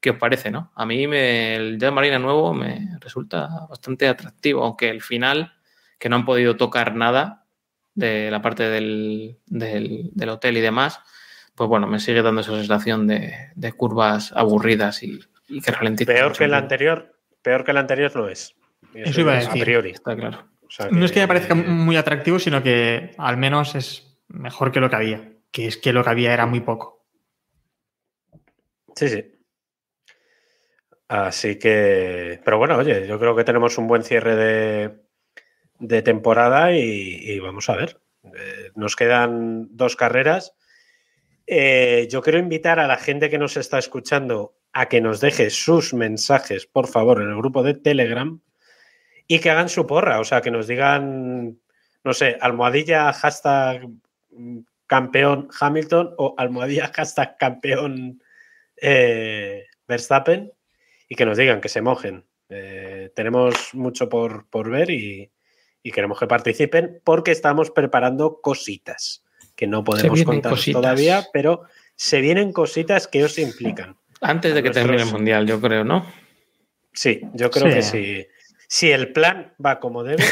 qué 0.00 0.10
os 0.10 0.16
parece, 0.16 0.50
¿no? 0.50 0.72
A 0.74 0.84
mí 0.86 1.06
me, 1.06 1.56
el 1.56 1.78
Jet 1.78 1.92
Marina 1.92 2.18
nuevo 2.18 2.52
me 2.52 2.98
resulta 3.00 3.48
bastante 3.68 4.06
atractivo, 4.06 4.64
aunque 4.64 4.90
el 4.90 5.02
final, 5.02 5.54
que 5.98 6.08
no 6.08 6.16
han 6.16 6.24
podido 6.24 6.56
tocar 6.56 6.94
nada 6.94 7.46
de 7.94 8.30
la 8.30 8.40
parte 8.40 8.68
del, 8.68 9.38
del, 9.46 10.10
del 10.12 10.28
hotel 10.28 10.56
y 10.56 10.60
demás, 10.60 11.00
pues 11.60 11.68
bueno, 11.68 11.86
me 11.86 12.00
sigue 12.00 12.22
dando 12.22 12.40
esa 12.40 12.52
sensación 12.52 13.06
de, 13.06 13.34
de 13.54 13.72
curvas 13.74 14.32
aburridas 14.34 15.02
y, 15.02 15.20
y 15.46 15.60
que 15.60 15.70
ralentizan. 15.70 16.14
Peor 16.14 16.32
que 16.32 16.44
el 16.44 16.50
tiempo. 16.52 16.56
anterior, 16.56 17.18
peor 17.42 17.64
que 17.64 17.70
el 17.72 17.76
anterior 17.76 18.16
no 18.16 18.28
es. 18.30 18.56
Eso 18.94 19.20
iba 19.20 19.34
a 19.34 19.40
decir. 19.40 19.62
priori. 19.62 19.90
Está 19.90 20.16
claro. 20.16 20.48
O 20.62 20.70
sea 20.70 20.88
No 20.90 21.04
es 21.04 21.12
que 21.12 21.20
me 21.20 21.28
parezca 21.28 21.54
muy 21.54 21.96
atractivo, 21.96 22.38
sino 22.38 22.62
que 22.62 23.10
al 23.18 23.36
menos 23.36 23.74
es 23.74 24.18
mejor 24.28 24.72
que 24.72 24.80
lo 24.80 24.88
que 24.88 24.96
había. 24.96 25.32
Que 25.50 25.66
es 25.66 25.76
que 25.76 25.92
lo 25.92 26.02
que 26.02 26.08
había 26.08 26.32
era 26.32 26.46
muy 26.46 26.60
poco. 26.60 27.04
Sí, 28.96 29.10
sí. 29.10 29.22
Así 31.08 31.58
que, 31.58 32.40
pero 32.42 32.56
bueno, 32.56 32.78
oye, 32.78 33.06
yo 33.06 33.18
creo 33.18 33.36
que 33.36 33.44
tenemos 33.44 33.76
un 33.76 33.86
buen 33.86 34.02
cierre 34.02 34.34
de, 34.34 35.02
de 35.78 36.00
temporada 36.00 36.72
y, 36.72 36.80
y 36.80 37.38
vamos 37.38 37.68
a 37.68 37.76
ver. 37.76 38.00
Eh, 38.24 38.70
nos 38.76 38.96
quedan 38.96 39.68
dos 39.76 39.94
carreras. 39.94 40.54
Eh, 41.52 42.06
yo 42.08 42.22
quiero 42.22 42.38
invitar 42.38 42.78
a 42.78 42.86
la 42.86 42.96
gente 42.96 43.28
que 43.28 43.36
nos 43.36 43.56
está 43.56 43.80
escuchando 43.80 44.54
a 44.72 44.88
que 44.88 45.00
nos 45.00 45.20
deje 45.20 45.50
sus 45.50 45.92
mensajes, 45.92 46.64
por 46.64 46.86
favor, 46.86 47.20
en 47.20 47.28
el 47.28 47.36
grupo 47.38 47.64
de 47.64 47.74
Telegram 47.74 48.40
y 49.26 49.40
que 49.40 49.50
hagan 49.50 49.68
su 49.68 49.84
porra, 49.84 50.20
o 50.20 50.24
sea, 50.24 50.42
que 50.42 50.52
nos 50.52 50.68
digan, 50.68 51.58
no 52.04 52.14
sé, 52.14 52.38
almohadilla 52.40 53.12
hashtag 53.12 53.84
mm, 54.30 54.60
campeón 54.86 55.48
Hamilton 55.58 56.14
o 56.18 56.36
almohadilla 56.38 56.86
hashtag 56.94 57.36
campeón 57.36 58.22
eh, 58.76 59.64
Verstappen 59.88 60.52
y 61.08 61.16
que 61.16 61.26
nos 61.26 61.36
digan 61.36 61.60
que 61.60 61.68
se 61.68 61.82
mojen. 61.82 62.26
Eh, 62.48 63.10
tenemos 63.16 63.74
mucho 63.74 64.08
por, 64.08 64.48
por 64.50 64.70
ver 64.70 64.88
y, 64.88 65.32
y 65.82 65.90
queremos 65.90 66.20
que 66.20 66.28
participen 66.28 67.00
porque 67.02 67.32
estamos 67.32 67.72
preparando 67.72 68.40
cositas 68.40 69.24
que 69.60 69.66
no 69.66 69.84
podemos 69.84 70.24
contar 70.24 70.50
cositas. 70.52 70.80
todavía, 70.80 71.26
pero 71.34 71.64
se 71.94 72.22
vienen 72.22 72.50
cositas 72.50 73.06
que 73.06 73.22
os 73.24 73.38
implican. 73.38 73.94
Antes 74.22 74.54
de 74.54 74.62
que 74.62 74.70
Nuestros- 74.70 74.86
termine 74.86 75.02
el 75.06 75.12
mundial, 75.12 75.46
yo 75.46 75.60
creo, 75.60 75.84
¿no? 75.84 76.06
Sí, 76.94 77.20
yo 77.34 77.50
creo 77.50 77.68
Sí. 77.68 77.74
que 77.74 77.82
sí. 77.82 78.26
Si 78.66 78.90
el 78.90 79.12
plan 79.12 79.52
va 79.64 79.78
como 79.80 80.02
debe, 80.02 80.22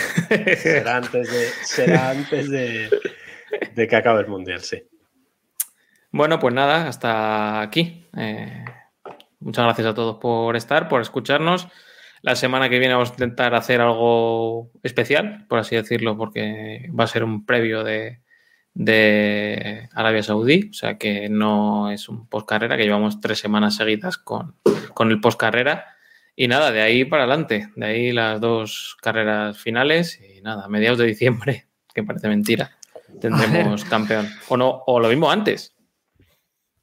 será 0.56 0.96
antes 0.96 1.30
de, 1.30 1.46
será 1.64 2.10
antes 2.10 2.48
de, 2.50 2.88
de 3.74 3.86
que 3.88 3.96
acabe 3.96 4.20
el 4.22 4.28
mundial, 4.28 4.60
sí. 4.62 4.82
Bueno, 6.10 6.38
pues 6.38 6.54
nada, 6.54 6.88
hasta 6.88 7.60
aquí. 7.60 8.06
Eh, 8.16 8.64
muchas 9.40 9.64
gracias 9.66 9.88
a 9.88 9.94
todos 9.94 10.16
por 10.18 10.56
estar, 10.56 10.88
por 10.88 11.02
escucharnos. 11.02 11.68
La 12.22 12.34
semana 12.34 12.68
que 12.70 12.78
viene 12.78 12.94
vamos 12.94 13.10
a 13.10 13.12
intentar 13.12 13.54
hacer 13.54 13.80
algo 13.82 14.70
especial, 14.82 15.44
por 15.48 15.58
así 15.58 15.76
decirlo, 15.76 16.16
porque 16.16 16.88
va 16.98 17.04
a 17.04 17.08
ser 17.08 17.24
un 17.24 17.44
previo 17.44 17.84
de, 17.84 18.20
de 18.78 19.88
Arabia 19.92 20.22
Saudí, 20.22 20.68
o 20.70 20.72
sea 20.72 20.98
que 20.98 21.28
no 21.28 21.90
es 21.90 22.08
un 22.08 22.28
post 22.28 22.48
carrera, 22.48 22.76
que 22.76 22.84
llevamos 22.84 23.20
tres 23.20 23.40
semanas 23.40 23.74
seguidas 23.74 24.18
con, 24.18 24.54
con 24.94 25.10
el 25.10 25.20
post 25.20 25.38
carrera. 25.38 25.96
Y 26.36 26.46
nada, 26.46 26.70
de 26.70 26.80
ahí 26.80 27.04
para 27.04 27.24
adelante, 27.24 27.70
de 27.74 27.86
ahí 27.86 28.12
las 28.12 28.40
dos 28.40 28.96
carreras 29.02 29.58
finales 29.58 30.20
y 30.20 30.40
nada, 30.42 30.64
a 30.64 30.68
mediados 30.68 31.00
de 31.00 31.06
diciembre, 31.06 31.66
que 31.94 32.04
parece 32.04 32.28
mentira, 32.28 32.70
tendremos 33.20 33.84
campeón. 33.84 34.28
O 34.48 34.56
no, 34.56 34.84
o 34.86 35.00
lo 35.00 35.08
mismo 35.08 35.28
antes. 35.28 35.74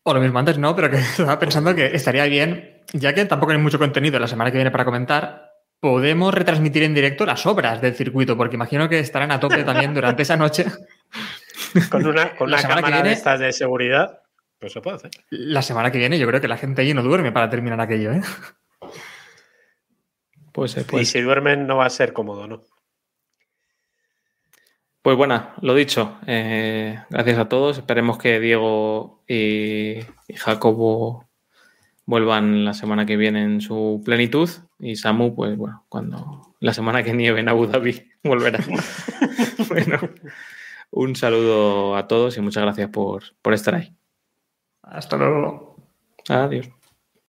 O 0.04 0.14
lo 0.14 0.20
mismo 0.20 0.38
antes 0.38 0.58
no, 0.58 0.76
pero 0.76 0.92
que 0.92 0.98
estaba 1.00 1.40
pensando 1.40 1.74
que 1.74 1.96
estaría 1.96 2.26
bien, 2.26 2.84
ya 2.92 3.16
que 3.16 3.24
tampoco 3.24 3.54
hay 3.54 3.58
mucho 3.58 3.80
contenido 3.80 4.20
la 4.20 4.28
semana 4.28 4.52
que 4.52 4.58
viene 4.58 4.72
para 4.72 4.84
comentar, 4.84 5.54
podemos 5.80 6.34
retransmitir 6.34 6.84
en 6.84 6.94
directo 6.94 7.26
las 7.26 7.46
obras 7.46 7.82
del 7.82 7.96
circuito, 7.96 8.36
porque 8.36 8.56
imagino 8.56 8.90
que 8.90 9.00
estarán 9.00 9.32
a 9.32 9.40
tope 9.40 9.64
también 9.64 9.94
durante 9.94 10.24
esa 10.24 10.36
noche. 10.36 10.66
Con 11.90 12.06
una, 12.06 12.36
con 12.38 12.50
La 12.50 12.60
una 12.60 12.68
cámara 12.68 13.02
de 13.04 13.12
estas 13.12 13.40
de 13.40 13.52
seguridad, 13.52 14.22
pues 14.60 14.74
se 14.74 14.82
puede 14.82 14.98
hacer. 14.98 15.12
La 15.30 15.62
semana 15.62 15.92
que 15.92 15.98
viene 15.98 16.20
yo 16.20 16.28
creo 16.28 16.42
que 16.42 16.48
la 16.48 16.58
gente 16.58 16.82
allí 16.82 16.94
no 16.94 17.04
duerme 17.04 17.32
para 17.32 17.50
terminar 17.50 17.80
aquello, 17.82 18.12
¿eh? 18.14 18.22
Pues, 20.52 20.78
y 20.78 20.82
pues, 20.82 21.10
si 21.10 21.22
duermen 21.22 21.68
no 21.68 21.78
va 21.78 21.86
a 21.86 21.90
ser 21.90 22.14
cómodo, 22.14 22.48
¿no? 22.48 22.62
pues 25.02 25.18
bueno, 25.18 25.52
lo 25.62 25.76
dicho. 25.76 26.18
eh, 26.26 27.00
gracias 27.12 27.38
a 27.38 27.48
todos. 27.48 27.78
Esperemos 27.78 28.18
que 28.18 28.40
Diego 28.40 29.24
y, 29.28 30.00
y 30.28 30.36
Jacobo 30.36 31.28
vuelvan 32.06 32.66
la 32.66 32.74
semana 32.74 33.06
que 33.06 33.18
viene 33.18 33.44
en 33.44 33.62
su 33.62 34.02
plenitud. 34.04 34.50
Y 34.80 34.96
Samu, 34.96 35.36
pues 35.36 35.58
bueno, 35.58 35.86
cuando 35.90 36.56
la 36.60 36.74
semana 36.74 37.04
que 37.04 37.14
nieve 37.14 37.40
en 37.40 37.50
Abu 37.50 37.68
Dhabi 37.68 38.12
volverá. 38.24 38.60
bueno, 39.70 40.00
un 40.92 41.16
saludo 41.16 41.96
a 41.96 42.08
todos 42.08 42.38
y 42.38 42.42
muchas 42.42 42.64
gracias 42.64 42.90
por, 42.90 43.24
por 43.42 43.54
estar 43.54 43.76
ahí. 43.76 43.96
Hasta 44.82 45.18
luego. 45.18 45.76
Adiós. 46.30 46.75